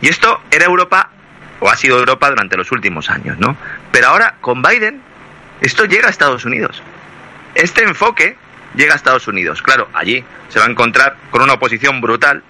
Y 0.00 0.08
esto 0.08 0.42
era 0.50 0.64
Europa, 0.64 1.10
o 1.60 1.70
ha 1.70 1.76
sido 1.76 1.96
Europa 2.00 2.30
durante 2.30 2.56
los 2.56 2.72
últimos 2.72 3.08
años, 3.08 3.38
¿no? 3.38 3.56
Pero 3.92 4.08
ahora, 4.08 4.34
con 4.40 4.62
Biden, 4.62 5.00
esto 5.60 5.84
llega 5.84 6.08
a 6.08 6.10
Estados 6.10 6.44
Unidos. 6.44 6.82
Este 7.54 7.84
enfoque 7.84 8.36
llega 8.74 8.94
a 8.94 8.96
Estados 8.96 9.28
Unidos. 9.28 9.62
Claro, 9.62 9.88
allí 9.94 10.24
se 10.48 10.58
va 10.58 10.66
a 10.66 10.70
encontrar 10.70 11.16
con 11.30 11.40
una 11.40 11.52
oposición 11.52 12.00
brutal, 12.00 12.42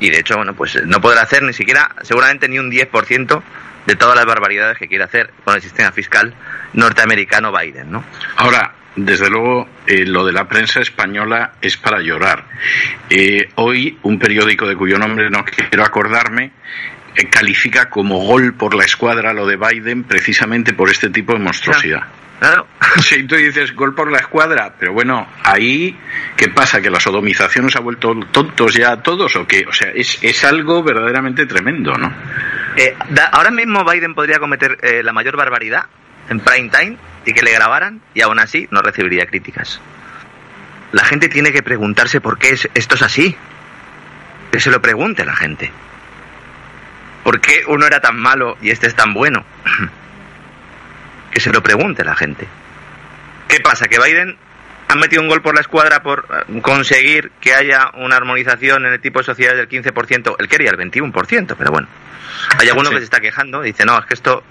y 0.00 0.10
de 0.10 0.18
hecho, 0.18 0.36
bueno, 0.36 0.54
pues 0.54 0.82
no 0.84 1.00
podrá 1.00 1.22
hacer 1.22 1.42
ni 1.42 1.52
siquiera, 1.52 1.94
seguramente 2.02 2.48
ni 2.48 2.58
un 2.58 2.70
10% 2.70 3.42
de 3.86 3.96
todas 3.96 4.16
las 4.16 4.26
barbaridades 4.26 4.78
que 4.78 4.88
quiere 4.88 5.04
hacer 5.04 5.30
con 5.44 5.54
el 5.54 5.62
sistema 5.62 5.92
fiscal 5.92 6.34
norteamericano 6.72 7.52
Biden, 7.52 7.90
¿no? 7.90 8.04
Ahora, 8.36 8.74
desde 8.96 9.28
luego, 9.28 9.68
eh, 9.86 10.06
lo 10.06 10.24
de 10.24 10.32
la 10.32 10.48
prensa 10.48 10.80
española 10.80 11.52
es 11.60 11.76
para 11.76 12.00
llorar. 12.00 12.44
Eh, 13.10 13.50
hoy, 13.56 13.98
un 14.02 14.18
periódico 14.18 14.66
de 14.66 14.74
cuyo 14.74 14.98
nombre 14.98 15.28
no 15.28 15.44
quiero 15.44 15.84
acordarme 15.84 16.44
eh, 16.44 16.50
califica 17.24 17.88
como 17.88 18.18
gol 18.20 18.54
por 18.54 18.74
la 18.74 18.84
escuadra 18.84 19.32
lo 19.32 19.46
de 19.46 19.56
Biden 19.56 20.04
precisamente 20.04 20.74
por 20.74 20.90
este 20.90 21.10
tipo 21.10 21.32
de 21.32 21.38
monstruosidad. 21.40 22.02
Claro. 22.38 22.66
Si 23.02 23.24
tú 23.24 23.36
dices 23.36 23.74
gol 23.74 23.94
por 23.94 24.10
la 24.10 24.18
escuadra, 24.18 24.74
pero 24.78 24.92
bueno, 24.92 25.28
ahí, 25.44 25.96
¿qué 26.36 26.48
pasa? 26.48 26.80
¿Que 26.80 26.90
la 26.90 26.98
sodomización 26.98 27.66
nos 27.66 27.76
ha 27.76 27.80
vuelto 27.80 28.14
tontos 28.30 28.74
ya 28.74 28.92
a 28.92 29.02
todos 29.02 29.36
o 29.36 29.46
qué? 29.46 29.64
O 29.68 29.72
sea, 29.72 29.90
es, 29.94 30.18
es 30.22 30.44
algo 30.44 30.82
verdaderamente 30.82 31.44
tremendo, 31.44 31.92
¿no? 31.92 32.12
Eh, 32.76 32.94
ahora 33.32 33.50
mismo 33.50 33.84
Biden 33.84 34.14
podría 34.14 34.38
cometer 34.38 34.78
eh, 34.82 35.02
la 35.02 35.12
mayor 35.12 35.36
barbaridad 35.36 35.84
en 36.30 36.40
prime 36.40 36.70
time 36.70 36.96
y 37.26 37.32
que 37.32 37.42
le 37.42 37.52
grabaran 37.52 38.00
y 38.14 38.22
aún 38.22 38.38
así 38.38 38.66
no 38.70 38.80
recibiría 38.80 39.26
críticas. 39.26 39.80
La 40.92 41.04
gente 41.04 41.28
tiene 41.28 41.52
que 41.52 41.62
preguntarse 41.62 42.20
por 42.20 42.38
qué 42.38 42.50
esto 42.74 42.94
es 42.94 43.02
así. 43.02 43.36
Que 44.50 44.60
se 44.60 44.70
lo 44.70 44.80
pregunte 44.80 45.24
la 45.24 45.36
gente. 45.36 45.70
¿Por 47.26 47.40
qué 47.40 47.64
uno 47.66 47.84
era 47.84 47.98
tan 47.98 48.16
malo 48.16 48.56
y 48.62 48.70
este 48.70 48.86
es 48.86 48.94
tan 48.94 49.12
bueno? 49.12 49.44
que 51.32 51.40
se 51.40 51.50
lo 51.50 51.60
pregunte 51.60 52.04
la 52.04 52.14
gente. 52.14 52.46
¿Qué 53.48 53.58
pasa? 53.58 53.88
Que 53.88 53.98
Biden 53.98 54.36
ha 54.86 54.94
metido 54.94 55.22
un 55.22 55.28
gol 55.28 55.42
por 55.42 55.52
la 55.52 55.60
escuadra 55.60 56.04
por 56.04 56.24
eh, 56.30 56.60
conseguir 56.60 57.32
que 57.40 57.52
haya 57.52 57.90
una 57.94 58.14
armonización 58.14 58.86
en 58.86 58.92
el 58.92 59.00
tipo 59.00 59.18
de 59.18 59.24
sociedades 59.24 59.58
del 59.58 59.68
15%. 59.68 60.36
Él 60.38 60.48
quería 60.48 60.70
el 60.70 60.76
21%, 60.76 61.56
pero 61.58 61.72
bueno. 61.72 61.88
Hay 62.60 62.68
alguno 62.68 62.90
que 62.90 62.98
se 62.98 63.04
está 63.04 63.18
quejando 63.18 63.64
y 63.64 63.72
dice, 63.72 63.84
no, 63.84 63.98
es 63.98 64.06
que 64.06 64.14
esto, 64.14 64.44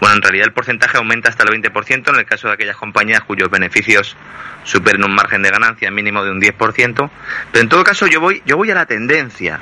bueno, 0.00 0.16
en 0.16 0.22
realidad 0.22 0.46
el 0.46 0.54
porcentaje 0.54 0.96
aumenta 0.96 1.28
hasta 1.28 1.42
el 1.42 1.50
20% 1.50 2.08
en 2.08 2.16
el 2.16 2.24
caso 2.24 2.48
de 2.48 2.54
aquellas 2.54 2.76
compañías 2.76 3.20
cuyos 3.24 3.50
beneficios 3.50 4.16
superen 4.64 5.04
un 5.04 5.14
margen 5.14 5.42
de 5.42 5.50
ganancia 5.50 5.90
mínimo 5.90 6.24
de 6.24 6.30
un 6.30 6.40
10%. 6.40 7.10
Pero 7.52 7.62
en 7.62 7.68
todo 7.68 7.84
caso 7.84 8.06
yo 8.06 8.20
voy, 8.20 8.42
yo 8.46 8.56
voy 8.56 8.70
a 8.70 8.74
la 8.74 8.86
tendencia, 8.86 9.60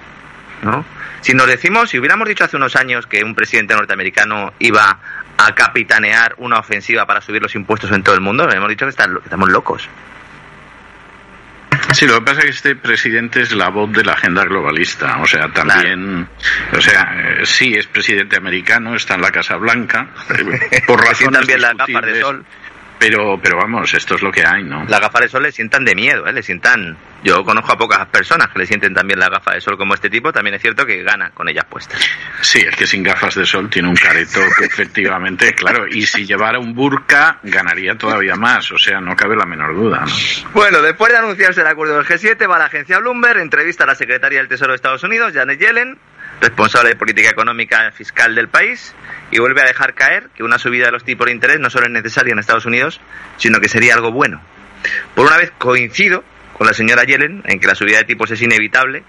¿no? 0.62 0.84
Si 1.20 1.34
nos 1.34 1.46
decimos, 1.46 1.90
si 1.90 1.98
hubiéramos 1.98 2.28
dicho 2.28 2.44
hace 2.44 2.56
unos 2.56 2.76
años 2.76 3.06
que 3.06 3.24
un 3.24 3.34
presidente 3.34 3.74
norteamericano 3.74 4.52
iba 4.58 4.98
a 5.36 5.54
capitanear 5.54 6.34
una 6.38 6.58
ofensiva 6.58 7.06
para 7.06 7.20
subir 7.20 7.42
los 7.42 7.54
impuestos 7.54 7.90
en 7.92 8.02
todo 8.02 8.14
el 8.14 8.20
mundo, 8.20 8.48
hemos 8.50 8.68
dicho 8.68 8.86
que, 8.86 8.90
estamos 8.90 9.48
locos. 9.48 9.88
Sí, 11.92 12.06
lo 12.06 12.18
que 12.18 12.20
pasa 12.20 12.40
es 12.40 12.44
que 12.44 12.50
este 12.50 12.76
presidente 12.76 13.40
es 13.40 13.52
la 13.52 13.70
voz 13.70 13.90
de 13.92 14.04
la 14.04 14.12
agenda 14.12 14.44
globalista, 14.44 15.18
o 15.22 15.26
sea, 15.26 15.48
también, 15.48 16.28
o 16.72 16.80
sea, 16.80 17.14
eh, 17.16 17.46
sí 17.46 17.74
es 17.74 17.86
presidente 17.86 18.36
americano, 18.36 18.94
está 18.94 19.14
en 19.14 19.22
la 19.22 19.30
Casa 19.30 19.56
Blanca, 19.56 20.08
eh, 20.30 20.82
por 20.86 21.00
razón 21.06 21.32
también 21.32 21.62
la 21.62 21.72
gafas 21.72 22.04
de 22.04 22.20
sol. 22.20 22.44
Pero, 22.98 23.38
pero 23.40 23.56
vamos, 23.56 23.94
esto 23.94 24.16
es 24.16 24.22
lo 24.22 24.32
que 24.32 24.44
hay, 24.44 24.64
¿no? 24.64 24.84
Las 24.86 25.00
gafas 25.00 25.22
de 25.22 25.28
sol 25.28 25.42
le 25.42 25.52
sientan 25.52 25.84
de 25.84 25.94
miedo, 25.94 26.26
¿eh? 26.26 26.32
Le 26.32 26.42
sientan... 26.42 26.96
Yo 27.22 27.44
conozco 27.44 27.72
a 27.72 27.76
pocas 27.76 28.06
personas 28.06 28.48
que 28.48 28.60
le 28.60 28.66
sienten 28.66 28.94
también 28.94 29.18
la 29.18 29.28
gafa 29.28 29.52
de 29.52 29.60
sol 29.60 29.76
como 29.76 29.94
este 29.94 30.08
tipo, 30.08 30.32
también 30.32 30.54
es 30.54 30.62
cierto 30.62 30.86
que 30.86 31.02
gana 31.02 31.30
con 31.30 31.48
ellas 31.48 31.64
puestas. 31.64 32.00
Sí, 32.40 32.60
es 32.60 32.76
que 32.76 32.86
sin 32.86 33.02
gafas 33.02 33.34
de 33.34 33.44
sol 33.44 33.68
tiene 33.68 33.88
un 33.88 33.96
careto 33.96 34.40
que 34.56 34.66
efectivamente, 34.66 35.52
claro, 35.54 35.86
y 35.88 36.06
si 36.06 36.24
llevara 36.24 36.58
un 36.58 36.74
burka 36.74 37.38
ganaría 37.42 37.96
todavía 37.96 38.36
más, 38.36 38.70
o 38.70 38.78
sea, 38.78 39.00
no 39.00 39.16
cabe 39.16 39.36
la 39.36 39.46
menor 39.46 39.74
duda. 39.74 40.04
Bueno, 40.52 40.80
después 40.80 41.10
de 41.10 41.18
anunciarse 41.18 41.60
el 41.60 41.66
acuerdo 41.66 41.96
del 41.96 42.06
G7, 42.06 42.48
va 42.48 42.58
la 42.58 42.66
agencia 42.66 42.98
Bloomberg, 42.98 43.40
entrevista 43.40 43.84
a 43.84 43.88
la 43.88 43.94
secretaria 43.96 44.38
del 44.38 44.48
Tesoro 44.48 44.72
de 44.72 44.76
Estados 44.76 45.02
Unidos, 45.02 45.32
Janet 45.34 45.58
Yellen, 45.58 45.98
responsable 46.40 46.90
de 46.90 46.96
política 46.96 47.30
económica 47.30 47.90
fiscal 47.92 48.34
del 48.34 48.48
país, 48.48 48.94
y 49.30 49.38
vuelve 49.38 49.62
a 49.62 49.66
dejar 49.66 49.94
caer 49.94 50.28
que 50.34 50.42
una 50.42 50.58
subida 50.58 50.86
de 50.86 50.92
los 50.92 51.04
tipos 51.04 51.26
de 51.26 51.32
interés 51.32 51.60
no 51.60 51.70
solo 51.70 51.86
es 51.86 51.92
necesaria 51.92 52.32
en 52.32 52.38
Estados 52.38 52.66
Unidos, 52.66 53.00
sino 53.36 53.60
que 53.60 53.68
sería 53.68 53.94
algo 53.94 54.12
bueno. 54.12 54.40
Por 55.14 55.26
una 55.26 55.36
vez 55.36 55.52
coincido 55.58 56.24
con 56.52 56.66
la 56.66 56.72
señora 56.72 57.04
Yellen 57.04 57.42
en 57.46 57.60
que 57.60 57.66
la 57.66 57.74
subida 57.74 57.98
de 57.98 58.04
tipos 58.04 58.30
es 58.30 58.42
inevitable, 58.42 59.04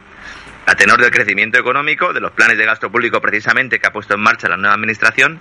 a 0.65 0.75
tenor 0.75 1.01
del 1.01 1.09
crecimiento 1.09 1.57
económico, 1.57 2.13
de 2.13 2.19
los 2.19 2.31
planes 2.31 2.57
de 2.57 2.65
gasto 2.65 2.91
público 2.91 3.19
precisamente 3.19 3.79
que 3.79 3.87
ha 3.87 3.91
puesto 3.91 4.13
en 4.13 4.21
marcha 4.21 4.47
la 4.47 4.57
nueva 4.57 4.75
administración, 4.75 5.39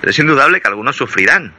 pero 0.00 0.10
es 0.10 0.18
indudable 0.18 0.60
que 0.60 0.68
algunos 0.68 0.96
sufrirán. 0.96 1.52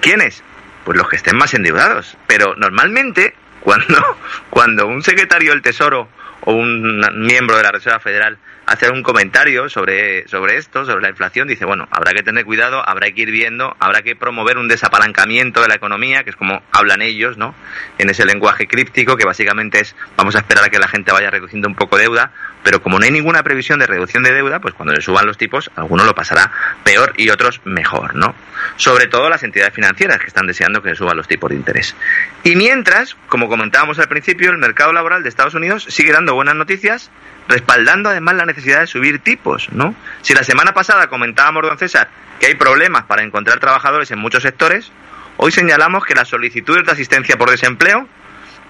¿Quiénes? 0.00 0.42
Pues 0.84 0.98
los 0.98 1.08
que 1.08 1.16
estén 1.16 1.36
más 1.36 1.54
endeudados. 1.54 2.16
Pero 2.26 2.54
normalmente, 2.56 3.34
cuando, 3.60 4.18
cuando 4.50 4.86
un 4.86 5.02
secretario 5.02 5.52
del 5.52 5.62
Tesoro 5.62 6.10
o 6.42 6.52
un 6.52 7.00
miembro 7.26 7.56
de 7.56 7.62
la 7.62 7.72
Reserva 7.72 8.00
Federal 8.00 8.38
hace 8.66 8.90
un 8.90 9.02
comentario 9.02 9.68
sobre, 9.68 10.26
sobre 10.28 10.56
esto, 10.56 10.84
sobre 10.84 11.00
la 11.00 11.08
inflación. 11.08 11.46
Dice, 11.48 11.64
bueno, 11.64 11.86
habrá 11.90 12.12
que 12.12 12.22
tener 12.22 12.44
cuidado, 12.44 12.86
habrá 12.86 13.10
que 13.12 13.22
ir 13.22 13.30
viendo, 13.30 13.76
habrá 13.78 14.02
que 14.02 14.16
promover 14.16 14.58
un 14.58 14.68
desapalancamiento 14.68 15.62
de 15.62 15.68
la 15.68 15.76
economía, 15.76 16.24
que 16.24 16.30
es 16.30 16.36
como 16.36 16.62
hablan 16.72 17.00
ellos, 17.00 17.38
¿no? 17.38 17.54
En 17.98 18.10
ese 18.10 18.24
lenguaje 18.24 18.66
críptico, 18.66 19.16
que 19.16 19.24
básicamente 19.24 19.80
es, 19.80 19.94
vamos 20.16 20.34
a 20.34 20.38
esperar 20.40 20.64
a 20.64 20.68
que 20.68 20.78
la 20.78 20.88
gente 20.88 21.12
vaya 21.12 21.30
reduciendo 21.30 21.68
un 21.68 21.76
poco 21.76 21.96
deuda, 21.96 22.32
pero 22.64 22.82
como 22.82 22.98
no 22.98 23.04
hay 23.04 23.12
ninguna 23.12 23.44
previsión 23.44 23.78
de 23.78 23.86
reducción 23.86 24.24
de 24.24 24.32
deuda, 24.32 24.60
pues 24.60 24.74
cuando 24.74 24.92
le 24.92 25.00
suban 25.00 25.26
los 25.26 25.38
tipos, 25.38 25.70
algunos 25.76 26.04
lo 26.04 26.14
pasará 26.14 26.50
peor 26.82 27.12
y 27.16 27.30
otros 27.30 27.60
mejor, 27.64 28.16
¿no? 28.16 28.34
Sobre 28.76 29.06
todo 29.06 29.30
las 29.30 29.44
entidades 29.44 29.72
financieras 29.72 30.18
que 30.18 30.26
están 30.26 30.48
deseando 30.48 30.82
que 30.82 30.90
le 30.90 30.96
suban 30.96 31.16
los 31.16 31.28
tipos 31.28 31.50
de 31.50 31.56
interés. 31.56 31.94
Y 32.42 32.56
mientras, 32.56 33.16
como 33.28 33.48
comentábamos 33.48 34.00
al 34.00 34.08
principio, 34.08 34.50
el 34.50 34.58
mercado 34.58 34.92
laboral 34.92 35.22
de 35.22 35.28
Estados 35.28 35.54
Unidos 35.54 35.86
sigue 35.88 36.12
dando 36.12 36.34
buenas 36.34 36.56
noticias 36.56 37.10
respaldando 37.48 38.10
además 38.10 38.36
la 38.36 38.46
necesidad 38.46 38.80
de 38.80 38.86
subir 38.86 39.20
tipos, 39.20 39.68
¿no? 39.72 39.94
Si 40.22 40.34
la 40.34 40.42
semana 40.42 40.72
pasada 40.72 41.08
comentábamos, 41.08 41.62
don 41.62 41.78
César, 41.78 42.08
que 42.40 42.46
hay 42.46 42.54
problemas 42.54 43.04
para 43.04 43.22
encontrar 43.22 43.60
trabajadores 43.60 44.10
en 44.10 44.18
muchos 44.18 44.42
sectores, 44.42 44.92
hoy 45.36 45.52
señalamos 45.52 46.04
que 46.04 46.14
las 46.14 46.28
solicitudes 46.28 46.84
de 46.84 46.92
asistencia 46.92 47.36
por 47.36 47.50
desempleo, 47.50 48.08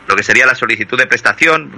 lo 0.06 0.16
que 0.16 0.22
sería 0.22 0.46
la 0.46 0.54
solicitud 0.54 0.98
de 0.98 1.06
prestación, 1.06 1.70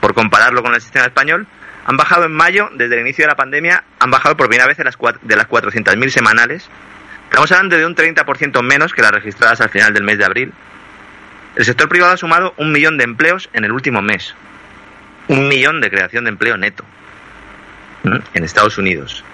por 0.00 0.14
compararlo 0.14 0.62
con 0.62 0.74
el 0.74 0.80
sistema 0.80 1.06
español, 1.06 1.46
han 1.86 1.96
bajado 1.96 2.24
en 2.24 2.32
mayo, 2.32 2.68
desde 2.74 2.96
el 2.96 3.02
inicio 3.02 3.24
de 3.24 3.28
la 3.28 3.36
pandemia, 3.36 3.84
han 4.00 4.10
bajado 4.10 4.36
por 4.36 4.48
primera 4.48 4.66
vez 4.66 4.76
de 4.76 4.84
las, 4.84 4.96
de 5.22 5.36
las 5.36 5.48
400.000 5.48 6.08
semanales. 6.08 6.68
Estamos 7.30 7.50
hablando 7.52 7.76
de 7.76 7.86
un 7.86 7.94
30% 7.94 8.62
menos 8.62 8.92
que 8.92 9.02
las 9.02 9.12
registradas 9.12 9.60
al 9.60 9.70
final 9.70 9.94
del 9.94 10.02
mes 10.02 10.18
de 10.18 10.24
abril. 10.24 10.52
El 11.54 11.64
sector 11.64 11.88
privado 11.88 12.12
ha 12.12 12.16
sumado 12.16 12.54
un 12.56 12.72
millón 12.72 12.98
de 12.98 13.04
empleos 13.04 13.48
en 13.52 13.64
el 13.64 13.72
último 13.72 14.02
mes, 14.02 14.34
un 15.28 15.48
millón 15.48 15.80
de 15.80 15.90
creación 15.90 16.24
de 16.24 16.30
empleo 16.30 16.56
neto 16.56 16.84
en 18.34 18.44
Estados 18.44 18.78
Unidos. 18.78 19.24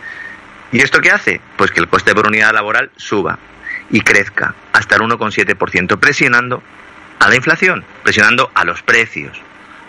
¿Y 0.70 0.80
esto 0.80 1.00
qué 1.00 1.10
hace? 1.10 1.40
Pues 1.56 1.70
que 1.70 1.80
el 1.80 1.88
coste 1.88 2.14
por 2.14 2.26
unidad 2.26 2.52
laboral 2.52 2.90
suba 2.96 3.38
y 3.90 4.00
crezca 4.00 4.54
hasta 4.72 4.96
el 4.96 5.02
1,7%, 5.02 5.98
presionando 5.98 6.62
a 7.18 7.28
la 7.28 7.36
inflación, 7.36 7.84
presionando 8.02 8.50
a 8.54 8.64
los 8.64 8.82
precios. 8.82 9.38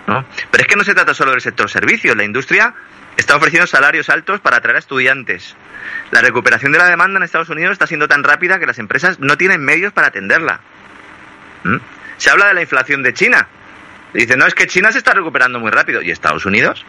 ¿no? 0.08 0.26
Pero 0.52 0.62
es 0.62 0.68
que 0.68 0.76
no 0.76 0.84
se 0.84 0.94
trata 0.94 1.14
solo 1.14 1.32
del 1.32 1.42
sector 1.42 1.70
servicios, 1.70 2.16
la 2.18 2.26
industria 2.26 2.74
está 3.16 3.36
ofreciendo 3.36 3.68
salarios 3.68 4.10
altos 4.10 4.42
para 4.42 4.58
atraer 4.58 4.76
a 4.76 4.80
estudiantes. 4.80 5.56
La 6.12 6.22
recuperación 6.22 6.72
de 6.74 6.80
la 6.80 6.90
demanda 6.90 7.18
en 7.18 7.24
Estados 7.24 7.50
Unidos 7.50 7.74
está 7.74 7.88
siendo 7.88 8.08
tan 8.08 8.24
rápida 8.24 8.60
que 8.60 8.66
las 8.66 8.80
empresas 8.80 9.20
no 9.20 9.38
tienen 9.38 9.64
medios 9.64 9.94
para 9.94 10.08
atenderla. 10.08 10.60
Se 12.18 12.30
habla 12.30 12.48
de 12.48 12.56
la 12.56 12.62
inflación 12.62 13.04
de 13.04 13.14
China, 13.14 13.48
Dice, 14.14 14.38
no, 14.38 14.46
es 14.46 14.54
que 14.54 14.68
China 14.68 14.92
se 14.92 15.00
está 15.00 15.14
recuperando 15.14 15.60
muy 15.60 15.72
rápido. 15.72 16.02
¿Y 16.02 16.12
Estados 16.12 16.46
Unidos? 16.46 16.86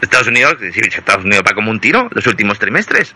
Estados 0.00 0.26
Unidos, 0.26 0.56
sí, 0.60 0.80
Estados 0.80 1.24
Unidos 1.24 1.44
va 1.48 1.54
como 1.54 1.70
un 1.70 1.80
tiro 1.80 2.08
los 2.12 2.26
últimos 2.26 2.58
trimestres. 2.58 3.14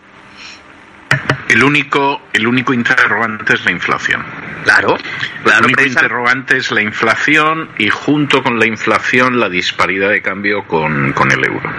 El 1.49 1.63
único, 1.63 2.21
el 2.33 2.45
único 2.45 2.73
interrogante 2.73 3.53
es 3.53 3.63
la 3.65 3.71
inflación. 3.71 4.23
Claro, 4.63 4.97
claro. 5.43 5.59
El 5.59 5.65
único 5.65 5.83
interrogante 5.83 6.57
es 6.57 6.71
la 6.71 6.81
inflación 6.81 7.69
y 7.77 7.89
junto 7.89 8.43
con 8.43 8.59
la 8.59 8.67
inflación 8.67 9.39
la 9.39 9.47
disparidad 9.47 10.09
de 10.09 10.21
cambio 10.21 10.65
con, 10.67 11.13
con 11.13 11.31
el 11.31 11.43
euro. 11.45 11.71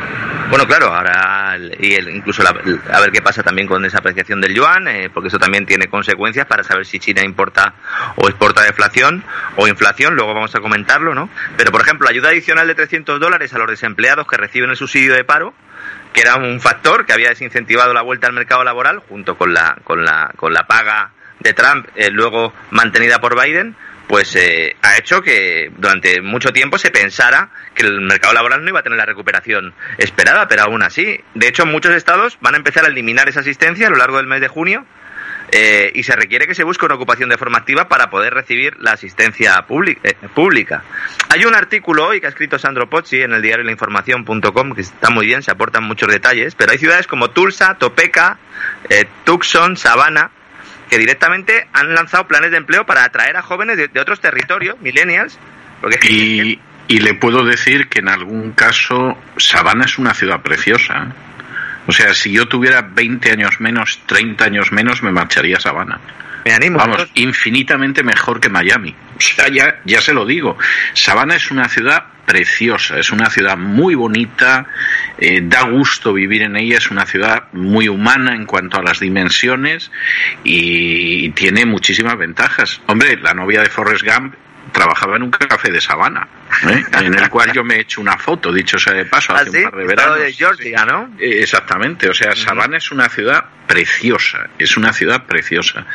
Bueno, 0.48 0.66
claro, 0.66 0.86
ahora 0.86 1.58
y 1.78 1.94
incluso 2.10 2.42
a 2.42 3.00
ver 3.00 3.12
qué 3.12 3.20
pasa 3.20 3.42
también 3.42 3.68
con 3.68 3.84
esa 3.84 3.98
apreciación 3.98 4.40
del 4.40 4.54
yuan, 4.54 4.88
eh, 4.88 5.10
porque 5.12 5.28
eso 5.28 5.38
también 5.38 5.66
tiene 5.66 5.88
consecuencias 5.88 6.46
para 6.46 6.64
saber 6.64 6.86
si 6.86 6.98
China 6.98 7.22
importa 7.22 7.74
o 8.16 8.28
exporta 8.28 8.62
deflación 8.62 9.24
o 9.56 9.68
inflación, 9.68 10.14
luego 10.14 10.32
vamos 10.32 10.54
a 10.54 10.60
comentarlo, 10.60 11.14
¿no? 11.14 11.28
Pero, 11.56 11.70
por 11.70 11.82
ejemplo, 11.82 12.08
ayuda 12.08 12.30
adicional 12.30 12.66
de 12.66 12.74
300 12.74 13.20
dólares 13.20 13.52
a 13.52 13.58
los 13.58 13.68
desempleados 13.68 14.26
que 14.26 14.36
reciben 14.36 14.70
el 14.70 14.76
subsidio 14.76 15.14
de 15.14 15.24
paro, 15.24 15.52
que 16.12 16.20
era 16.20 16.36
un 16.36 16.60
factor 16.60 17.06
que 17.06 17.12
había 17.12 17.30
desincentivado 17.30 17.92
la 17.92 18.02
vuelta 18.02 18.26
al 18.26 18.32
mercado 18.32 18.64
laboral 18.64 19.00
junto 19.08 19.36
con 19.36 19.52
la, 19.52 19.78
con 19.84 20.04
la, 20.04 20.32
con 20.36 20.52
la 20.52 20.66
paga 20.66 21.12
de 21.40 21.52
Trump, 21.52 21.86
eh, 21.94 22.10
luego 22.10 22.52
mantenida 22.70 23.20
por 23.20 23.40
Biden, 23.40 23.76
pues 24.08 24.34
eh, 24.36 24.74
ha 24.82 24.96
hecho 24.96 25.20
que 25.20 25.70
durante 25.76 26.22
mucho 26.22 26.50
tiempo 26.50 26.78
se 26.78 26.90
pensara 26.90 27.50
que 27.74 27.86
el 27.86 28.00
mercado 28.00 28.32
laboral 28.32 28.64
no 28.64 28.70
iba 28.70 28.80
a 28.80 28.82
tener 28.82 28.98
la 28.98 29.04
recuperación 29.04 29.74
esperada, 29.98 30.48
pero 30.48 30.62
aún 30.62 30.82
así, 30.82 31.20
de 31.34 31.46
hecho, 31.46 31.66
muchos 31.66 31.94
estados 31.94 32.38
van 32.40 32.54
a 32.54 32.56
empezar 32.56 32.84
a 32.84 32.88
eliminar 32.88 33.28
esa 33.28 33.40
asistencia 33.40 33.86
a 33.86 33.90
lo 33.90 33.96
largo 33.96 34.16
del 34.16 34.26
mes 34.26 34.40
de 34.40 34.48
junio 34.48 34.86
eh, 35.50 35.90
y 35.94 36.02
se 36.02 36.14
requiere 36.14 36.46
que 36.46 36.54
se 36.54 36.64
busque 36.64 36.84
una 36.84 36.96
ocupación 36.96 37.28
de 37.28 37.38
forma 37.38 37.58
activa 37.58 37.88
para 37.88 38.10
poder 38.10 38.34
recibir 38.34 38.76
la 38.80 38.92
asistencia 38.92 39.64
eh, 39.68 40.14
pública. 40.34 40.84
Hay 41.30 41.44
un 41.44 41.54
artículo 41.54 42.06
hoy 42.06 42.20
que 42.20 42.26
ha 42.26 42.30
escrito 42.30 42.58
Sandro 42.58 42.88
Pozzi 42.88 43.22
en 43.22 43.32
el 43.32 43.42
diario 43.42 43.64
lainformación.com 43.64 44.72
que 44.74 44.82
está 44.82 45.10
muy 45.10 45.26
bien, 45.26 45.42
se 45.42 45.50
aportan 45.50 45.84
muchos 45.84 46.08
detalles, 46.08 46.54
pero 46.54 46.72
hay 46.72 46.78
ciudades 46.78 47.06
como 47.06 47.30
Tulsa, 47.30 47.76
Topeka, 47.78 48.38
Tucson, 49.24 49.76
Savannah, 49.76 50.30
que 50.88 50.98
directamente 50.98 51.68
han 51.72 51.94
lanzado 51.94 52.26
planes 52.26 52.50
de 52.50 52.56
empleo 52.56 52.86
para 52.86 53.04
atraer 53.04 53.36
a 53.36 53.42
jóvenes 53.42 53.76
de, 53.76 54.00
otros 54.00 54.20
territorios, 54.20 54.80
millennials. 54.80 55.38
Porque 55.80 55.98
y, 56.02 56.60
y, 56.88 57.00
le 57.00 57.14
puedo 57.14 57.44
decir 57.44 57.88
que 57.88 58.00
en 58.00 58.08
algún 58.08 58.52
caso 58.52 59.16
Sabana 59.36 59.84
es 59.84 59.98
una 59.98 60.14
ciudad 60.14 60.42
preciosa. 60.42 61.14
O 61.88 61.92
sea, 61.92 62.12
si 62.12 62.30
yo 62.30 62.46
tuviera 62.46 62.82
20 62.82 63.32
años 63.32 63.60
menos, 63.60 64.00
30 64.04 64.44
años 64.44 64.72
menos, 64.72 65.02
me 65.02 65.10
marcharía 65.10 65.56
a 65.56 65.60
Sabana. 65.60 65.98
Me 66.44 66.52
animo. 66.52 66.76
Vamos, 66.76 67.08
infinitamente 67.14 68.02
mejor 68.02 68.40
que 68.40 68.50
Miami. 68.50 68.94
O 69.16 69.20
sea, 69.20 69.48
ya, 69.48 69.80
ya 69.86 70.02
se 70.02 70.12
lo 70.12 70.26
digo. 70.26 70.58
Sabana 70.92 71.36
es 71.36 71.50
una 71.50 71.66
ciudad 71.66 72.04
preciosa, 72.26 72.98
es 72.98 73.10
una 73.10 73.30
ciudad 73.30 73.56
muy 73.56 73.94
bonita, 73.94 74.66
eh, 75.16 75.40
da 75.42 75.62
gusto 75.62 76.12
vivir 76.12 76.42
en 76.42 76.56
ella, 76.56 76.76
es 76.76 76.90
una 76.90 77.06
ciudad 77.06 77.44
muy 77.52 77.88
humana 77.88 78.34
en 78.34 78.44
cuanto 78.44 78.78
a 78.78 78.82
las 78.82 79.00
dimensiones 79.00 79.90
y, 80.44 81.30
tiene 81.30 81.64
muchísimas 81.64 82.18
ventajas. 82.18 82.82
Hombre, 82.86 83.16
la 83.16 83.32
novia 83.32 83.62
de 83.62 83.70
Forrest 83.70 84.04
Gump 84.04 84.34
trabajaba 84.72 85.16
en 85.16 85.24
un 85.24 85.30
café 85.30 85.70
de 85.70 85.80
Sabana, 85.80 86.26
¿eh? 86.68 86.84
en 87.00 87.14
el 87.14 87.28
cual 87.28 87.52
yo 87.52 87.64
me 87.64 87.76
he 87.76 87.80
hecho 87.80 88.00
una 88.00 88.16
foto, 88.16 88.52
dicho 88.52 88.78
sea 88.78 88.94
de 88.94 89.04
paso, 89.04 89.34
hace 89.34 89.50
un 89.50 89.56
¿Ah, 89.66 89.70
par 89.70 89.80
de 89.80 89.86
veranos. 89.86 90.18
de 90.18 90.32
Georgia, 90.32 90.84
¿no? 90.84 91.10
Eh, 91.18 91.42
exactamente, 91.42 92.08
o 92.08 92.14
sea, 92.14 92.34
Sabana 92.34 92.76
es 92.76 92.90
una 92.90 93.08
ciudad 93.08 93.44
preciosa, 93.66 94.48
es 94.58 94.76
una 94.76 94.92
ciudad 94.92 95.26
preciosa 95.26 95.86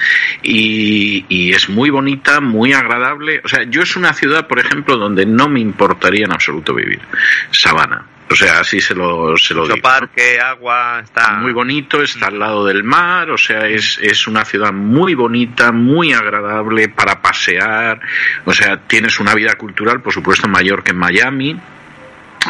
y, 0.44 1.26
y, 1.28 1.54
es 1.54 1.70
muy 1.70 1.90
bonita, 1.90 2.40
muy 2.40 2.72
agradable. 2.72 3.42
O 3.44 3.48
sea, 3.48 3.64
yo 3.64 3.82
es 3.82 3.96
una 3.96 4.14
ciudad, 4.14 4.48
por 4.48 4.60
ejemplo, 4.60 4.96
donde 4.98 5.26
no 5.26 5.50
me 5.50 5.60
importaría 5.60 6.26
en 6.26 6.34
absoluto 6.34 6.76
vivir. 6.76 7.02
Sabana. 7.52 8.13
O 8.30 8.36
sea, 8.36 8.62
así 8.62 8.82
se 8.82 8.96
lo, 8.96 9.38
se 9.38 9.54
lo 9.54 9.66
digo. 9.66 9.78
parque, 9.82 10.40
agua, 10.40 11.02
está... 11.04 11.34
Muy 11.34 11.54
bonito, 11.54 12.02
está 12.02 12.28
al 12.28 12.40
lado 12.40 12.66
del 12.66 12.84
mar, 12.84 13.30
o 13.30 13.38
sea, 13.38 13.68
es, 13.68 14.00
es 14.02 14.28
una 14.28 14.46
ciudad 14.46 14.72
muy 14.72 15.14
bonita, 15.14 15.72
muy 15.72 16.14
agradable 16.14 16.90
para 16.90 17.22
pasear, 17.22 18.00
o 18.46 18.54
sea, 18.54 18.78
tienes 18.88 19.20
una 19.20 19.36
vida 19.36 19.54
cultural, 19.56 20.02
por 20.02 20.14
supuesto, 20.14 20.48
mayor 20.48 20.84
que 20.84 20.92
en 20.92 20.98
Miami, 20.98 21.60